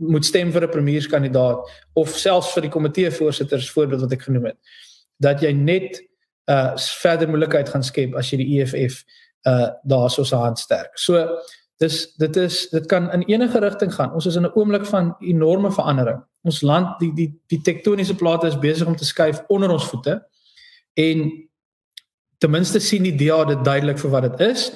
moet 0.00 0.24
stem 0.24 0.48
vir 0.52 0.64
'n 0.64 0.72
premierskandidaat 0.72 1.58
of 1.92 2.08
selfs 2.16 2.54
vir 2.54 2.62
die 2.62 2.72
komitee 2.72 3.10
voorsitters 3.10 3.70
voorbeeld 3.70 4.00
wat 4.00 4.12
ek 4.12 4.22
genoem 4.22 4.46
het 4.48 4.56
dat 5.20 5.42
jy 5.42 5.52
net 5.52 6.00
uh 6.48 6.76
verder 7.02 7.28
moeilikheid 7.28 7.68
gaan 7.68 7.84
skep 7.84 8.16
as 8.16 8.30
jy 8.32 8.38
die 8.40 8.60
EFF 8.60 9.04
uh 9.48 9.68
daarso 9.84 10.24
se 10.24 10.36
hand 10.36 10.58
sterk. 10.58 10.98
So 10.98 11.38
dis 11.80 12.14
dit 12.16 12.36
is 12.36 12.68
dit 12.70 12.86
kan 12.86 13.10
in 13.12 13.22
enige 13.28 13.60
rigting 13.60 13.92
gaan. 13.94 14.12
Ons 14.12 14.26
is 14.26 14.36
in 14.36 14.44
'n 14.44 14.52
oomblik 14.54 14.86
van 14.86 15.16
enorme 15.20 15.72
verandering. 15.72 16.24
Ons 16.42 16.62
land 16.62 16.98
die 17.00 17.12
die 17.14 17.30
die 17.46 17.60
tektoniese 17.60 18.14
plate 18.14 18.46
is 18.46 18.58
besig 18.58 18.86
om 18.86 18.96
te 18.96 19.04
skuif 19.04 19.42
onder 19.48 19.70
ons 19.70 19.84
voete 19.84 20.26
en 20.94 21.48
ten 22.40 22.50
minste 22.50 22.80
sien 22.80 23.04
die 23.04 23.16
DA 23.16 23.44
dit 23.44 23.64
duidelik 23.64 24.00
vir 24.00 24.10
wat 24.10 24.28
dit 24.30 24.42
is 24.48 24.70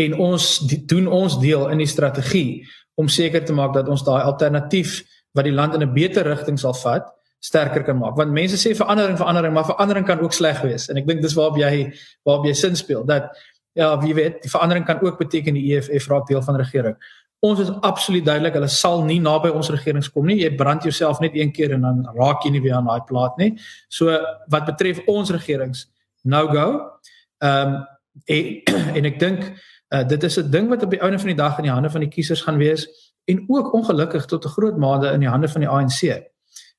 en 0.00 0.16
ons 0.16 0.50
die, 0.68 0.80
doen 0.88 1.06
ons 1.06 1.38
deel 1.40 1.68
in 1.72 1.82
die 1.82 1.88
strategie 1.90 2.64
om 3.00 3.08
seker 3.08 3.44
te 3.44 3.56
maak 3.56 3.74
dat 3.76 3.88
ons 3.92 4.04
daai 4.06 4.22
alternatief 4.22 5.00
wat 5.36 5.46
die 5.46 5.54
land 5.54 5.76
in 5.76 5.82
'n 5.84 5.94
beter 5.94 6.26
rigting 6.26 6.58
sal 6.58 6.74
vat 6.74 7.06
sterker 7.40 7.84
kan 7.84 7.96
maak. 7.96 8.16
Want 8.16 8.32
mense 8.32 8.56
sê 8.60 8.74
verandering 8.76 9.16
verandering 9.16 9.54
maar 9.54 9.64
verandering 9.64 10.06
kan 10.06 10.20
ook 10.20 10.32
sleg 10.32 10.60
wees. 10.62 10.88
En 10.88 10.96
ek 10.96 11.06
dink 11.06 11.22
dis 11.22 11.34
waarop 11.34 11.56
jy 11.56 11.92
waarop 12.24 12.44
jy 12.46 12.52
sin 12.54 12.76
speel 12.76 13.04
dat 13.04 13.32
ja 13.72 13.94
wie 14.00 14.14
weet 14.14 14.42
die 14.42 14.50
verandering 14.50 14.84
kan 14.84 15.00
ook 15.00 15.18
beteken 15.18 15.54
die 15.54 15.76
EFF 15.76 16.08
raak 16.08 16.26
deel 16.28 16.42
van 16.42 16.56
regering. 16.56 16.96
Ons 17.40 17.60
is 17.60 17.70
absoluut 17.80 18.24
duidelik 18.24 18.52
hulle 18.58 18.68
sal 18.68 19.04
nie 19.04 19.20
naby 19.20 19.48
ons 19.48 19.70
regerings 19.72 20.10
kom 20.12 20.26
nie. 20.26 20.42
Jy 20.42 20.56
brand 20.56 20.82
jouself 20.84 21.20
net 21.20 21.34
een 21.34 21.52
keer 21.52 21.72
en 21.72 21.80
dan 21.80 22.02
raak 22.18 22.44
jy 22.44 22.50
nie 22.50 22.60
weer 22.60 22.76
aan 22.76 22.84
daai 22.84 23.00
plaas 23.08 23.32
nie. 23.38 23.54
So 23.88 24.12
wat 24.48 24.66
betref 24.66 25.00
ons 25.08 25.32
regerings 25.32 25.86
no 26.24 26.46
go 26.52 26.66
ehm 27.44 27.74
um, 27.74 27.86
en, 28.24 28.62
en 28.98 29.08
ek 29.10 29.18
dink 29.20 29.44
uh, 29.94 30.04
dit 30.08 30.22
is 30.28 30.38
'n 30.38 30.50
ding 30.50 30.68
wat 30.68 30.82
op 30.82 30.90
die 30.90 31.00
einde 31.00 31.18
van 31.18 31.32
die 31.32 31.40
dag 31.42 31.58
in 31.58 31.68
die 31.68 31.72
hande 31.72 31.90
van 31.90 32.00
die 32.00 32.10
kiesers 32.10 32.42
gaan 32.46 32.58
wees 32.58 32.86
en 33.24 33.44
ook 33.48 33.72
ongelukkig 33.72 34.26
tot 34.26 34.44
'n 34.44 34.54
groot 34.56 34.78
mate 34.78 35.12
in 35.12 35.20
die 35.20 35.28
hande 35.28 35.48
van 35.48 35.60
die 35.60 35.70
ANC 35.70 36.02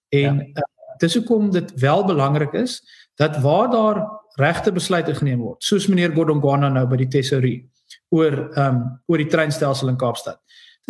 en 0.10 0.36
ja. 0.38 0.62
uh, 0.62 0.98
dis 1.00 1.16
hoekom 1.16 1.52
dit 1.52 1.74
wel 1.80 2.06
belangrik 2.06 2.54
is 2.54 2.82
dat 3.16 3.42
waar 3.42 3.70
daar 3.72 4.08
regte 4.36 4.72
besluite 4.72 5.16
geneem 5.16 5.40
word 5.40 5.64
soos 5.64 5.88
meneer 5.88 6.12
Godongwana 6.12 6.70
nou 6.70 6.88
by 6.88 6.98
die 6.98 7.08
tesourie 7.08 7.72
oor 8.10 8.34
ehm 8.56 8.76
um, 8.76 8.84
oor 9.08 9.22
die 9.22 9.30
treinstelsel 9.32 9.92
in 9.92 9.98
Kaapstad. 9.98 10.40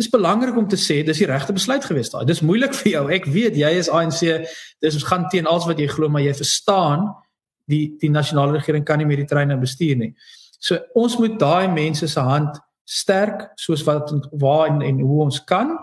Dis 0.00 0.08
belangrik 0.10 0.56
om 0.56 0.68
te 0.68 0.78
sê 0.80 1.02
dis 1.04 1.20
die 1.20 1.28
regte 1.28 1.54
besluit 1.54 1.84
gewees 1.84 2.10
daai. 2.10 2.24
Dis 2.26 2.40
moeilik 2.40 2.74
vir 2.74 2.90
jou. 2.92 3.02
Ek 3.12 3.28
weet 3.30 3.58
jy 3.60 3.72
is 3.78 3.90
ANC. 3.92 4.22
Dis 4.82 4.96
ons 4.98 5.06
gaan 5.06 5.28
teen 5.30 5.46
alles 5.46 5.68
wat 5.68 5.78
jy 5.78 5.88
glo, 5.90 6.08
maar 6.08 6.24
jy 6.24 6.32
verstaan 6.38 7.10
die 7.70 7.96
die 8.00 8.10
nasionale 8.10 8.58
regering 8.58 8.84
kan 8.84 8.98
nie 8.98 9.06
meer 9.06 9.22
die 9.22 9.30
treine 9.30 9.56
bestuur 9.60 9.96
nie. 9.96 10.12
So 10.62 10.78
ons 10.94 11.18
moet 11.18 11.38
daai 11.40 11.68
mense 11.72 12.08
se 12.08 12.20
hand 12.20 12.60
sterk 12.84 13.50
soos 13.56 13.84
wat 13.86 14.10
waar 14.40 14.68
en, 14.68 14.82
en 14.82 15.00
hoe 15.00 15.20
ons 15.22 15.40
kan 15.44 15.76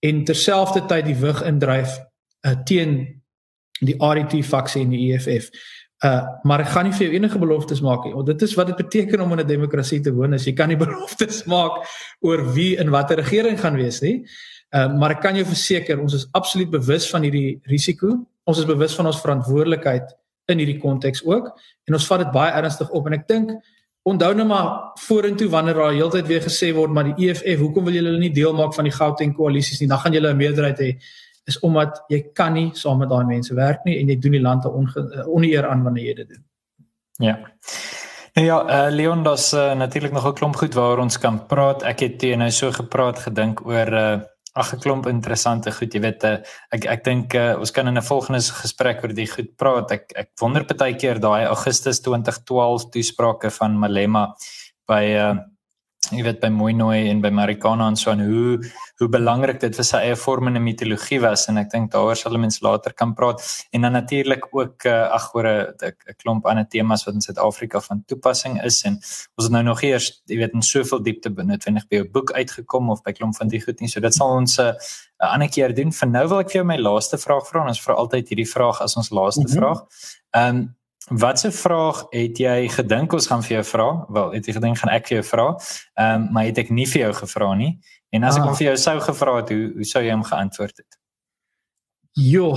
en 0.00 0.24
terselfdertyd 0.24 1.08
die 1.10 1.18
wig 1.18 1.42
indryf 1.46 1.98
uh, 2.46 2.54
teen 2.66 3.00
die 3.82 3.96
RDT 4.02 4.42
faksie 4.46 4.82
en 4.82 4.94
die 4.94 5.12
EFF. 5.12 5.50
Uh 6.06 6.22
maar 6.46 6.62
ek 6.62 6.70
gaan 6.70 6.86
nie 6.86 6.94
vir 6.94 7.08
jou 7.08 7.14
enige 7.18 7.40
beloftes 7.42 7.80
maak 7.82 8.04
nie. 8.06 8.14
Want 8.14 8.30
dit 8.30 8.42
is 8.46 8.54
wat 8.54 8.70
dit 8.70 8.78
beteken 8.78 9.20
om 9.20 9.32
in 9.34 9.40
'n 9.40 9.46
demokrasie 9.46 10.00
te 10.00 10.12
woon. 10.14 10.34
As 10.34 10.46
jy 10.46 10.54
kan 10.54 10.68
nie 10.68 10.78
beloftes 10.86 11.44
maak 11.46 11.82
oor 12.20 12.44
wie 12.54 12.76
in 12.78 12.90
watter 12.90 13.16
regering 13.16 13.58
gaan 13.58 13.74
wees 13.74 14.00
nie. 14.00 14.24
Uh 14.74 14.94
maar 14.98 15.10
ek 15.10 15.20
kan 15.20 15.34
jou 15.34 15.44
verseker 15.44 15.98
ons 16.00 16.14
is 16.14 16.28
absoluut 16.32 16.70
bewus 16.70 17.10
van 17.10 17.22
hierdie 17.22 17.60
risiko. 17.66 18.26
Ons 18.44 18.58
is 18.58 18.64
bewus 18.64 18.94
van 18.94 19.06
ons 19.06 19.20
verantwoordelikheid 19.20 20.14
in 20.48 20.58
hierdie 20.62 20.80
konteks 20.80 21.24
ook 21.24 21.50
en 21.88 21.98
ons 21.98 22.06
vat 22.06 22.24
dit 22.24 22.32
baie 22.32 22.52
ernstig 22.52 22.90
op 22.90 23.06
en 23.06 23.18
ek 23.18 23.28
dink 23.28 23.52
onthou 24.08 24.34
nou 24.34 24.46
maar 24.48 24.68
vorentoe 25.06 25.48
wanneer 25.52 25.74
daar 25.74 25.96
heeltyd 25.96 26.26
weer 26.26 26.44
gesê 26.44 26.72
word 26.74 26.92
maar 26.94 27.10
die 27.10 27.28
EFF, 27.28 27.60
hoekom 27.60 27.88
wil 27.88 27.98
julle 27.98 28.18
nie 28.18 28.32
deel 28.32 28.54
maak 28.56 28.74
van 28.74 28.88
die 28.88 28.94
Gauteng 28.94 29.34
koalisies 29.36 29.80
nie? 29.80 29.88
Dan 29.88 29.98
gaan 29.98 30.12
julle 30.16 30.32
'n 30.32 30.36
meerderheid 30.36 30.78
hê 30.78 30.90
is 31.48 31.58
omdat 31.64 32.02
jy 32.08 32.20
kan 32.32 32.52
nie 32.52 32.70
saam 32.74 32.98
met 32.98 33.08
daai 33.08 33.24
mense 33.24 33.54
werk 33.54 33.84
nie 33.84 33.98
en 34.00 34.08
jy 34.08 34.16
doen 34.16 34.32
die 34.32 34.40
land 34.40 34.64
'n 34.64 34.88
oneer 35.26 35.66
aan 35.66 35.82
wanneer 35.82 36.04
jy 36.04 36.14
dit 36.14 36.28
doen. 36.28 36.44
Ja. 37.18 37.38
Nou 38.34 38.46
ja, 38.46 38.58
uh, 38.86 38.94
Leon, 38.94 39.22
daar's 39.22 39.52
uh, 39.52 39.74
natuurlik 39.74 40.12
nog 40.12 40.26
'n 40.26 40.34
klomp 40.34 40.56
goed 40.56 40.74
waaroor 40.74 40.98
ons 40.98 41.18
kan 41.18 41.46
praat. 41.46 41.82
Ek 41.82 42.00
het 42.00 42.18
teen 42.18 42.38
nou 42.38 42.50
so 42.50 42.70
gepraat 42.70 43.18
gedink 43.18 43.66
oor 43.66 43.92
uh, 43.92 44.20
ag 44.58 44.72
'n 44.74 44.80
klomp 44.82 45.06
interessante 45.06 45.72
goed. 45.72 45.94
Jy 45.94 46.00
weet, 46.00 46.24
uh, 46.24 46.38
ek 46.74 46.84
ek 46.86 47.04
dink 47.04 47.34
uh, 47.34 47.58
ons 47.58 47.70
kan 47.70 47.88
in 47.88 47.96
'n 47.96 48.02
volgende 48.02 48.40
gesprek 48.40 49.02
oor 49.02 49.14
die 49.14 49.26
goed 49.26 49.56
praat. 49.56 49.92
Ek 49.92 50.12
ek 50.16 50.30
wonder 50.40 50.64
baie 50.64 50.94
keer 50.94 51.18
daai 51.18 51.46
Augustus 51.46 52.00
2012 52.00 52.90
toesprake 52.90 53.50
van 53.50 53.78
Malema 53.78 54.34
by 54.88 55.04
uh, 55.16 55.34
jy 56.12 56.22
weet 56.22 56.38
by 56.40 56.48
Mooinooi 56.54 57.08
en 57.10 57.20
by 57.20 57.30
Marikana 57.34 57.88
en 57.90 57.96
so 57.98 58.12
en 58.12 58.22
hoe 58.24 58.58
hoe 58.98 59.08
belangrik 59.12 59.60
dit 59.62 59.74
vir 59.78 59.86
sy 59.86 59.98
eie 60.06 60.16
vorm 60.18 60.48
in 60.48 60.56
'n 60.56 60.62
mitologie 60.62 61.20
was 61.20 61.48
en 61.48 61.58
ek 61.58 61.70
dink 61.70 61.90
daaroor 61.92 62.16
sal 62.16 62.38
mense 62.38 62.62
later 62.62 62.92
kan 62.92 63.14
praat. 63.14 63.42
En 63.72 63.82
dan 63.82 63.92
natuurlik 63.92 64.46
ook 64.52 64.84
uh, 64.86 65.10
ag 65.10 65.34
oor 65.34 65.46
'n 65.46 66.14
klomp 66.16 66.46
ander 66.46 66.64
temas 66.64 67.04
wat 67.04 67.14
in 67.14 67.20
Suid-Afrika 67.20 67.80
van 67.80 68.04
toepassing 68.06 68.62
is 68.64 68.82
en 68.84 68.94
ons 69.36 69.44
het 69.44 69.52
nou 69.52 69.62
nog 69.62 69.82
eers 69.82 70.22
jy 70.26 70.38
weet 70.38 70.54
in 70.54 70.62
soveel 70.62 71.02
diepte 71.02 71.30
benoodwendig 71.30 71.88
by 71.88 71.96
'n 71.96 72.10
boek 72.12 72.32
uitgekom 72.32 72.90
of 72.90 73.02
by 73.02 73.12
klomp 73.12 73.36
van 73.36 73.48
die 73.48 73.60
goed 73.60 73.80
nie. 73.80 73.88
So 73.88 74.00
dit 74.00 74.14
sal 74.14 74.28
ons 74.28 74.58
'n 74.58 74.62
uh, 74.62 75.32
ander 75.32 75.48
keer 75.48 75.74
doen. 75.74 75.92
Vir 75.92 76.08
nou 76.08 76.28
wil 76.28 76.40
ek 76.40 76.50
vir 76.50 76.62
jou 76.62 76.64
my 76.64 76.78
laaste 76.78 77.18
vraag 77.18 77.46
vra 77.46 77.60
en 77.62 77.68
ons 77.68 77.82
vra 77.82 77.94
altyd 77.94 78.28
hierdie 78.28 78.50
vraag 78.50 78.80
as 78.80 78.96
ons 78.96 79.10
laaste 79.10 79.40
mm 79.40 79.46
-hmm. 79.46 79.58
vraag. 79.58 79.80
Ehm 80.34 80.56
um, 80.56 80.77
Watse 81.08 81.50
vraag 81.52 82.04
het 82.12 82.38
jy 82.38 82.68
gedink 82.72 83.12
ons 83.16 83.26
gaan 83.30 83.42
vir 83.44 83.58
jou 83.58 83.64
vra? 83.70 83.88
Wel, 84.12 84.34
het 84.36 84.48
jy 84.48 84.54
gedink 84.58 84.78
gaan 84.80 84.92
ek 84.92 85.08
vir 85.08 85.18
jou 85.18 85.24
vra? 85.30 85.46
Ehm, 85.54 86.14
um, 86.14 86.28
maar 86.32 86.44
het 86.48 86.58
ek 86.58 86.70
nie 86.74 86.86
vir 86.86 87.06
jou 87.06 87.12
gevra 87.22 87.54
nie. 87.56 87.72
En 88.12 88.24
as 88.24 88.36
ah. 88.36 88.42
ek 88.42 88.48
hom 88.48 88.58
vir 88.58 88.66
jou 88.70 88.76
sou 88.84 88.96
gevra 89.06 89.36
het, 89.40 89.52
hoe 89.54 89.72
hoe 89.78 89.88
sou 89.88 90.02
jy 90.04 90.12
hom 90.12 90.26
geantwoord 90.26 90.76
het? 90.76 90.98
Jo. 92.18 92.52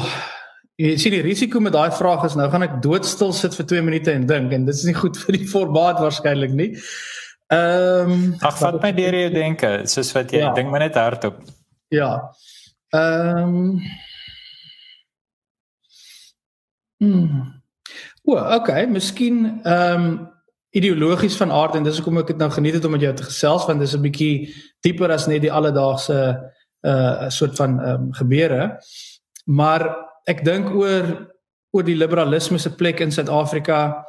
Jy 0.81 0.97
sien 0.97 1.15
die 1.15 1.23
risiko 1.23 1.61
met 1.63 1.75
daai 1.75 1.91
vraag 1.93 2.25
is 2.25 2.35
nou 2.35 2.49
gaan 2.51 2.65
ek 2.65 2.77
doodstil 2.83 3.33
sit 3.37 3.55
vir 3.55 3.67
2 3.75 3.87
minute 3.87 4.11
en 4.11 4.27
dink 4.27 4.53
en 4.55 4.65
dit 4.65 4.75
is 4.75 4.85
nie 4.89 4.97
goed 4.97 5.19
vir 5.23 5.37
die 5.37 5.49
formaat 5.55 6.03
waarskynlik 6.03 6.55
nie. 6.57 6.71
Ehm, 7.51 8.11
um, 8.11 8.29
ag 8.47 8.59
vat 8.59 8.79
my 8.83 8.93
deur 8.95 9.19
jou 9.23 9.33
denke, 9.35 9.73
soos 9.91 10.11
wat 10.15 10.31
jy 10.31 10.45
ja. 10.45 10.53
dink 10.55 10.71
maar 10.71 10.83
net 10.87 10.99
hardop. 10.99 11.43
Ja. 11.91 12.13
Ehm 12.95 13.59
um, 13.59 13.67
Hmm. 17.01 17.60
O, 18.23 18.37
okay, 18.37 18.85
miskien 18.85 19.61
ehm 19.63 20.03
um, 20.03 20.29
ideologies 20.71 21.35
van 21.35 21.51
aard 21.51 21.75
en 21.75 21.83
dis 21.83 21.97
hoekom 21.99 22.21
ek 22.21 22.29
dit 22.31 22.37
nou 22.39 22.47
geniet 22.51 22.77
het 22.77 22.85
om 22.87 22.93
met 22.95 23.01
jou 23.03 23.11
te 23.15 23.25
gesels 23.27 23.65
want 23.67 23.81
dis 23.83 23.95
'n 23.95 24.01
bietjie 24.01 24.53
dieper 24.79 25.11
as 25.11 25.27
net 25.27 25.41
die 25.41 25.51
alledaagse 25.51 26.19
uh 26.81 27.29
soort 27.29 27.55
van 27.55 27.79
ehm 27.79 27.89
um, 27.89 28.13
gebeure. 28.13 28.77
Maar 29.45 29.83
ek 30.25 30.45
dink 30.45 30.69
oor 30.71 31.27
oor 31.71 31.83
die 31.83 31.95
liberalisme 31.95 32.57
se 32.57 32.75
plek 32.75 32.99
in 32.99 33.11
Suid-Afrika. 33.11 34.05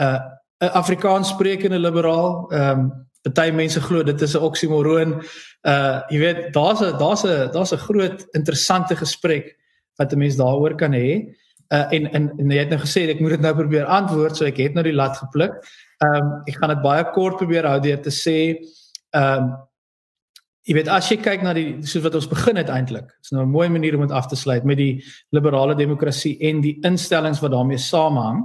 Uh 0.00 0.20
'n 0.60 0.72
Afrikaans 0.72 1.28
sprekende 1.28 1.78
liberaal, 1.78 2.48
ehm 2.50 2.80
um, 2.80 3.06
party 3.22 3.50
mense 3.50 3.80
glo 3.80 4.02
dit 4.02 4.22
is 4.22 4.34
'n 4.34 4.42
oksimoroon. 4.42 5.22
Uh 5.62 6.00
jy 6.08 6.18
weet, 6.18 6.52
daar's 6.52 6.80
'n 6.80 6.98
daar's 6.98 7.24
'n 7.24 7.52
daar's 7.52 7.72
'n 7.72 7.86
groot 7.88 8.26
interessante 8.32 8.96
gesprek 8.96 9.56
wat 9.98 10.12
'n 10.12 10.18
mens 10.18 10.36
daaroor 10.36 10.74
kan 10.74 10.92
hê 10.92 11.34
uh, 11.74 11.86
en, 11.92 12.10
en 12.12 12.32
en 12.38 12.50
jy 12.50 12.58
het 12.58 12.72
nou 12.72 12.80
gesê 12.82 13.06
ek 13.10 13.20
moet 13.20 13.36
dit 13.36 13.44
nou 13.44 13.54
probeer 13.54 13.86
antwoord 13.98 14.38
so 14.38 14.46
ek 14.48 14.60
het 14.62 14.74
nou 14.74 14.84
die 14.86 14.96
lat 14.96 15.16
gepluk. 15.18 15.56
Ehm 16.04 16.18
um, 16.18 16.34
ek 16.46 16.58
gaan 16.60 16.74
dit 16.74 16.82
baie 16.84 17.06
kort 17.14 17.38
probeer 17.40 17.68
hou 17.68 17.80
deur 17.80 18.02
te 18.02 18.12
sê 18.14 18.36
ehm 19.16 19.46
um, 19.46 19.54
jy 20.66 20.74
weet 20.74 20.88
as 20.90 21.08
jy 21.10 21.20
kyk 21.22 21.44
na 21.46 21.52
die 21.54 21.68
soos 21.86 22.02
wat 22.02 22.16
ons 22.18 22.26
begin 22.26 22.58
het 22.58 22.70
eintlik. 22.74 23.12
Dis 23.22 23.32
nou 23.32 23.44
'n 23.44 23.54
mooi 23.54 23.68
manier 23.68 23.94
om 23.94 24.02
dit 24.02 24.10
af 24.10 24.26
te 24.26 24.36
sluit 24.36 24.64
met 24.64 24.76
die 24.76 25.04
liberale 25.30 25.76
demokrasie 25.78 26.36
en 26.40 26.60
die 26.60 26.78
instellings 26.82 27.40
wat 27.40 27.52
daarmee 27.52 27.78
saamhang. 27.78 28.44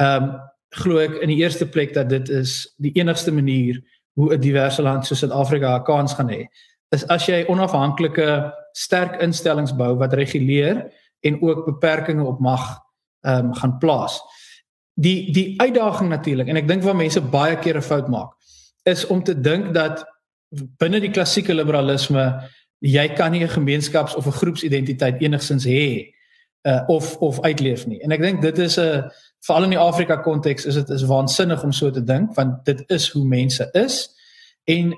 Ehm 0.00 0.22
um, 0.22 0.40
glo 0.70 0.98
ek 0.98 1.18
in 1.22 1.28
die 1.28 1.42
eerste 1.42 1.66
plek 1.66 1.94
dat 1.94 2.08
dit 2.08 2.28
is 2.28 2.74
die 2.78 2.92
enigste 2.94 3.32
manier 3.32 3.82
hoe 4.14 4.34
'n 4.34 4.40
diverse 4.40 4.82
land 4.82 5.06
soos 5.06 5.18
Suid-Afrika 5.18 5.76
'n 5.76 5.84
kans 5.84 6.14
gaan 6.14 6.30
hê. 6.30 6.46
Is 6.92 7.04
as 7.08 7.26
jy 7.26 7.44
onafhanklike 7.48 8.52
sterk 8.72 9.20
instellings 9.22 9.72
bou 9.76 9.96
wat 9.96 10.12
reguleer 10.12 10.90
en 11.20 11.42
ook 11.42 11.64
beperkings 11.64 12.24
op 12.24 12.40
mag 12.40 12.78
ehm 13.20 13.46
um, 13.46 13.54
gaan 13.54 13.78
plaas. 13.78 14.20
Die 14.94 15.32
die 15.32 15.60
uitdaging 15.60 16.08
natuurlik 16.08 16.48
en 16.48 16.56
ek 16.56 16.68
dink 16.68 16.82
waar 16.82 16.96
mense 16.96 17.20
baie 17.20 17.58
keer 17.58 17.76
'n 17.76 17.82
fout 17.82 18.08
maak 18.08 18.32
is 18.82 19.06
om 19.06 19.22
te 19.22 19.40
dink 19.40 19.74
dat 19.74 20.04
binne 20.50 21.00
die 21.00 21.10
klassieke 21.10 21.54
liberalisme 21.54 22.48
jy 22.80 23.08
kan 23.08 23.30
nie 23.30 23.44
'n 23.44 23.48
gemeenskaps 23.48 24.14
of 24.14 24.26
'n 24.26 24.38
groepsidentiteit 24.40 25.20
enigsins 25.20 25.64
hê 25.64 26.14
uh, 26.62 26.82
of 26.86 27.16
of 27.16 27.40
uitleef 27.40 27.86
nie. 27.86 28.00
En 28.00 28.10
ek 28.10 28.20
dink 28.20 28.42
dit 28.42 28.58
is 28.58 28.78
'n 28.78 29.10
veral 29.40 29.62
in 29.62 29.70
die 29.70 29.78
Afrika 29.78 30.16
konteks 30.16 30.64
is 30.64 30.74
dit 30.74 30.88
is 30.88 31.02
waansinnig 31.02 31.62
om 31.62 31.72
so 31.72 31.90
te 31.90 32.04
dink 32.04 32.34
want 32.34 32.64
dit 32.64 32.82
is 32.86 33.10
hoe 33.10 33.24
mense 33.24 33.68
is. 33.72 34.08
En 34.64 34.94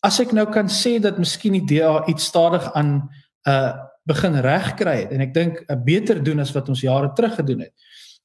as 0.00 0.20
ek 0.20 0.32
nou 0.32 0.46
kan 0.50 0.68
sê 0.68 1.00
dat 1.00 1.18
miskien 1.18 1.52
die 1.52 1.78
DA 1.78 2.06
iets 2.06 2.24
stadig 2.24 2.72
aan 2.72 3.10
'n 3.46 3.50
uh, 3.50 3.74
begin 4.04 4.34
regkry 4.44 4.96
het 5.04 5.12
en 5.12 5.20
ek 5.20 5.34
dink 5.34 5.64
'n 5.68 5.84
beter 5.84 6.22
doen 6.22 6.40
as 6.40 6.52
wat 6.52 6.68
ons 6.68 6.80
jare 6.80 7.12
terug 7.12 7.34
gedoen 7.34 7.60
het 7.60 7.72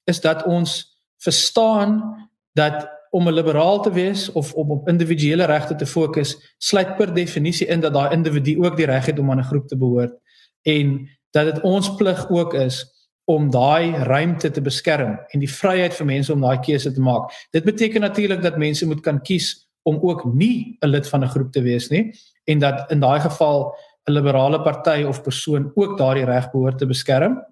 is 0.05 0.21
dat 0.21 0.45
ons 0.45 0.99
verstaan 1.17 2.29
dat 2.53 2.87
om 3.11 3.27
'n 3.27 3.33
liberaal 3.33 3.81
te 3.81 3.91
wees 3.91 4.31
of 4.31 4.53
om 4.53 4.71
op 4.71 4.87
individuele 4.87 5.45
regte 5.45 5.75
te 5.75 5.85
fokus 5.85 6.55
sluit 6.57 6.95
per 6.95 7.13
definisie 7.13 7.67
in 7.67 7.79
dat 7.79 7.93
daai 7.93 8.13
individu 8.13 8.63
ook 8.65 8.77
die 8.77 8.85
reg 8.85 9.05
het 9.05 9.19
om 9.19 9.31
aan 9.31 9.39
'n 9.39 9.51
groep 9.51 9.67
te 9.67 9.77
behoort 9.77 10.13
en 10.61 11.09
dat 11.31 11.45
dit 11.45 11.61
ons 11.61 11.95
plig 11.95 12.29
ook 12.29 12.53
is 12.53 12.85
om 13.29 13.49
daai 13.49 13.91
ruimte 13.91 14.51
te 14.51 14.61
beskerm 14.61 15.19
en 15.29 15.39
die 15.39 15.51
vryheid 15.51 15.93
vir 15.93 16.05
mense 16.05 16.33
om 16.33 16.41
daai 16.41 16.59
keuse 16.65 16.91
te 16.91 17.01
maak. 17.01 17.29
Dit 17.51 17.63
beteken 17.63 18.01
natuurlik 18.01 18.41
dat 18.41 18.57
mense 18.57 18.87
moet 18.87 19.01
kan 19.05 19.21
kies 19.21 19.69
om 19.85 19.99
ook 20.01 20.25
nie 20.33 20.77
'n 20.81 20.87
lid 20.87 21.09
van 21.09 21.23
'n 21.23 21.29
groep 21.29 21.51
te 21.51 21.61
wees 21.61 21.89
nie 21.89 22.13
en 22.43 22.59
dat 22.59 22.91
in 22.91 22.99
daai 22.99 23.19
geval 23.19 23.75
'n 24.07 24.11
liberale 24.11 24.61
party 24.61 25.03
of 25.07 25.21
persoon 25.21 25.71
ook 25.75 25.97
daardie 25.97 26.25
reg 26.25 26.51
behoort 26.51 26.77
te 26.77 26.85
beskerm. 26.85 27.45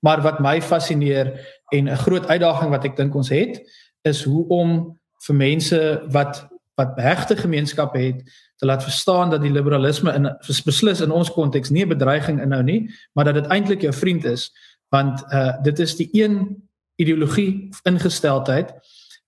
Maar 0.00 0.22
wat 0.22 0.40
my 0.40 0.62
fascineer 0.62 1.40
en 1.68 1.88
'n 1.88 1.96
groot 1.96 2.26
uitdaging 2.26 2.70
wat 2.70 2.84
ek 2.84 2.96
dink 2.96 3.14
ons 3.14 3.28
het, 3.28 3.60
is 4.02 4.24
hoe 4.24 4.48
om 4.48 4.98
vir 5.26 5.34
mense 5.34 6.02
wat 6.10 6.48
wat 6.74 6.96
hegte 6.98 7.36
gemeenskappe 7.36 7.98
het 7.98 8.22
te 8.56 8.66
laat 8.66 8.82
verstaan 8.82 9.30
dat 9.30 9.42
die 9.42 9.52
liberalisme 9.52 10.12
in 10.12 10.26
beslis 10.64 11.00
in 11.00 11.10
ons 11.10 11.30
konteks 11.30 11.70
nie 11.70 11.84
'n 11.84 11.88
bedreiging 11.88 12.42
inhou 12.42 12.62
nie, 12.62 12.90
maar 13.12 13.24
dat 13.24 13.34
dit 13.34 13.46
eintlik 13.46 13.80
jou 13.80 13.92
vriend 13.92 14.24
is 14.24 14.50
want 14.88 15.22
uh 15.32 15.62
dit 15.62 15.78
is 15.78 15.96
die 15.96 16.08
een 16.12 16.62
ideologie 16.96 17.68
ingesteldheid 17.82 18.74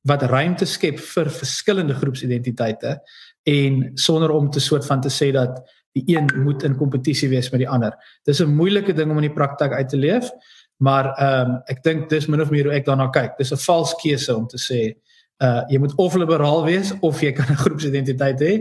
wat 0.07 0.23
ruimte 0.23 0.65
skep 0.65 0.99
vir 0.99 1.31
verskillende 1.31 1.95
groepsidentiteite 1.95 3.01
en 3.43 3.91
sonder 3.95 4.31
om 4.31 4.51
te 4.51 4.61
soort 4.61 4.87
van 4.87 5.01
te 5.01 5.11
sê 5.11 5.33
dat 5.33 5.63
die 5.97 6.05
een 6.17 6.29
moet 6.45 6.63
in 6.67 6.77
kompetisie 6.77 7.29
wees 7.33 7.49
met 7.51 7.63
die 7.65 7.69
ander. 7.69 7.97
Dis 8.25 8.41
'n 8.43 8.55
moeilike 8.55 8.93
ding 8.93 9.11
om 9.11 9.17
in 9.17 9.29
die 9.29 9.39
praktyk 9.39 9.73
uit 9.73 9.89
te 9.89 9.97
leef, 9.97 10.31
maar 10.77 11.15
ehm 11.17 11.51
um, 11.51 11.63
ek 11.67 11.83
dink 11.83 12.09
dis 12.09 12.27
min 12.27 12.41
of 12.41 12.51
meer 12.51 12.65
hoe 12.65 12.75
ek 12.75 12.85
daarna 12.85 13.09
kyk. 13.09 13.37
Dis 13.39 13.53
'n 13.53 13.65
vals 13.67 13.95
keuse 14.03 14.37
om 14.37 14.47
te 14.47 14.59
sê 14.59 14.97
uh 15.45 15.63
jy 15.69 15.79
moet 15.79 15.95
of 16.01 16.15
liberaal 16.15 16.65
wees 16.65 16.93
of 17.01 17.21
jy 17.21 17.33
kan 17.33 17.47
'n 17.51 17.63
groepsidentiteit 17.65 18.41
hê. 18.41 18.53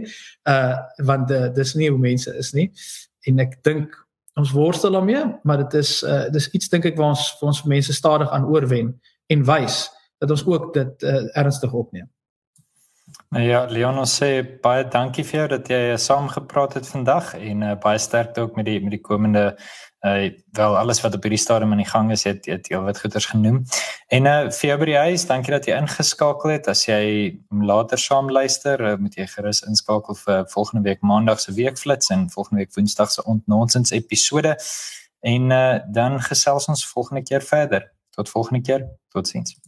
Uh 0.47 0.75
want 0.97 1.31
uh, 1.31 1.53
dis 1.53 1.75
nie 1.75 1.89
hoe 1.89 1.99
mense 1.99 2.37
is 2.37 2.53
nie. 2.53 2.71
En 3.27 3.39
ek 3.39 3.63
dink 3.63 3.95
ons 4.35 4.51
worstel 4.51 4.91
daarmee, 4.91 5.23
maar 5.43 5.57
dit 5.57 5.73
is 5.73 6.03
uh 6.03 6.29
dis 6.29 6.49
iets 6.51 6.69
dink 6.69 6.85
ek 6.85 6.97
waar 6.97 7.15
ons 7.15 7.37
vir 7.39 7.47
ons 7.47 7.63
mense 7.63 7.93
stadig 7.93 8.29
aan 8.29 8.45
oorwen 8.45 8.99
en 9.27 9.43
wys 9.43 9.89
dat 10.19 10.31
ons 10.31 10.45
ook 10.45 10.73
dit 10.73 11.03
uh, 11.03 11.37
ernstig 11.37 11.73
opneem. 11.73 12.07
Ja, 13.35 13.65
Leon 13.67 13.97
sê 14.07 14.45
baie 14.63 14.85
dankie 14.87 15.25
vir 15.27 15.35
jou 15.41 15.47
dat 15.51 15.67
jy 15.67 15.97
saam 15.99 16.29
gepraat 16.31 16.77
het 16.77 16.85
vandag 16.87 17.33
en 17.35 17.65
uh, 17.67 17.73
baie 17.83 17.99
sterkte 17.99 18.45
ook 18.45 18.55
met 18.55 18.63
die 18.69 18.77
met 18.79 18.93
die 18.95 19.01
komende 19.03 19.57
uh 20.07 20.29
wel 20.55 20.77
alles 20.77 21.01
wat 21.03 21.17
op 21.17 21.25
hierdie 21.25 21.41
stadium 21.41 21.71
aan 21.71 21.81
die 21.81 21.89
gang 21.89 22.11
is 22.15 22.23
het 22.23 22.45
het 22.45 22.69
jy 22.71 22.79
wat 22.85 23.01
goeders 23.01 23.27
genoem. 23.33 23.65
En 24.07 24.29
uh 24.31 24.37
vir 24.55 24.69
jou 24.69 24.77
by 24.79 24.87
die 24.91 24.97
huis, 25.09 25.27
dankie 25.27 25.51
dat 25.51 25.67
jy 25.67 25.75
ingeskakel 25.75 26.53
het. 26.53 26.71
As 26.71 26.85
jy 26.87 27.35
later 27.51 27.99
saam 27.99 28.31
luister, 28.31 28.79
uh, 28.79 28.95
moet 28.95 29.19
jy 29.19 29.27
gerus 29.33 29.65
inskakel 29.67 30.15
vir 30.23 30.47
volgende 30.55 30.87
week 30.87 31.03
maandag 31.03 31.43
se 31.43 31.51
weekflits 31.59 32.15
en 32.15 32.29
volgende 32.31 32.63
week 32.63 32.75
woensdag 32.77 33.11
se 33.11 33.25
ontnonsens 33.25 33.91
episode. 33.91 34.55
En 35.19 35.51
uh 35.51 35.79
dan 35.91 36.21
gesels 36.31 36.71
ons 36.71 36.87
volgende 36.87 37.27
keer 37.27 37.41
verder. 37.41 37.91
Tot 38.15 38.29
volgende 38.29 38.61
keer. 38.61 38.87
Totsiens. 39.11 39.64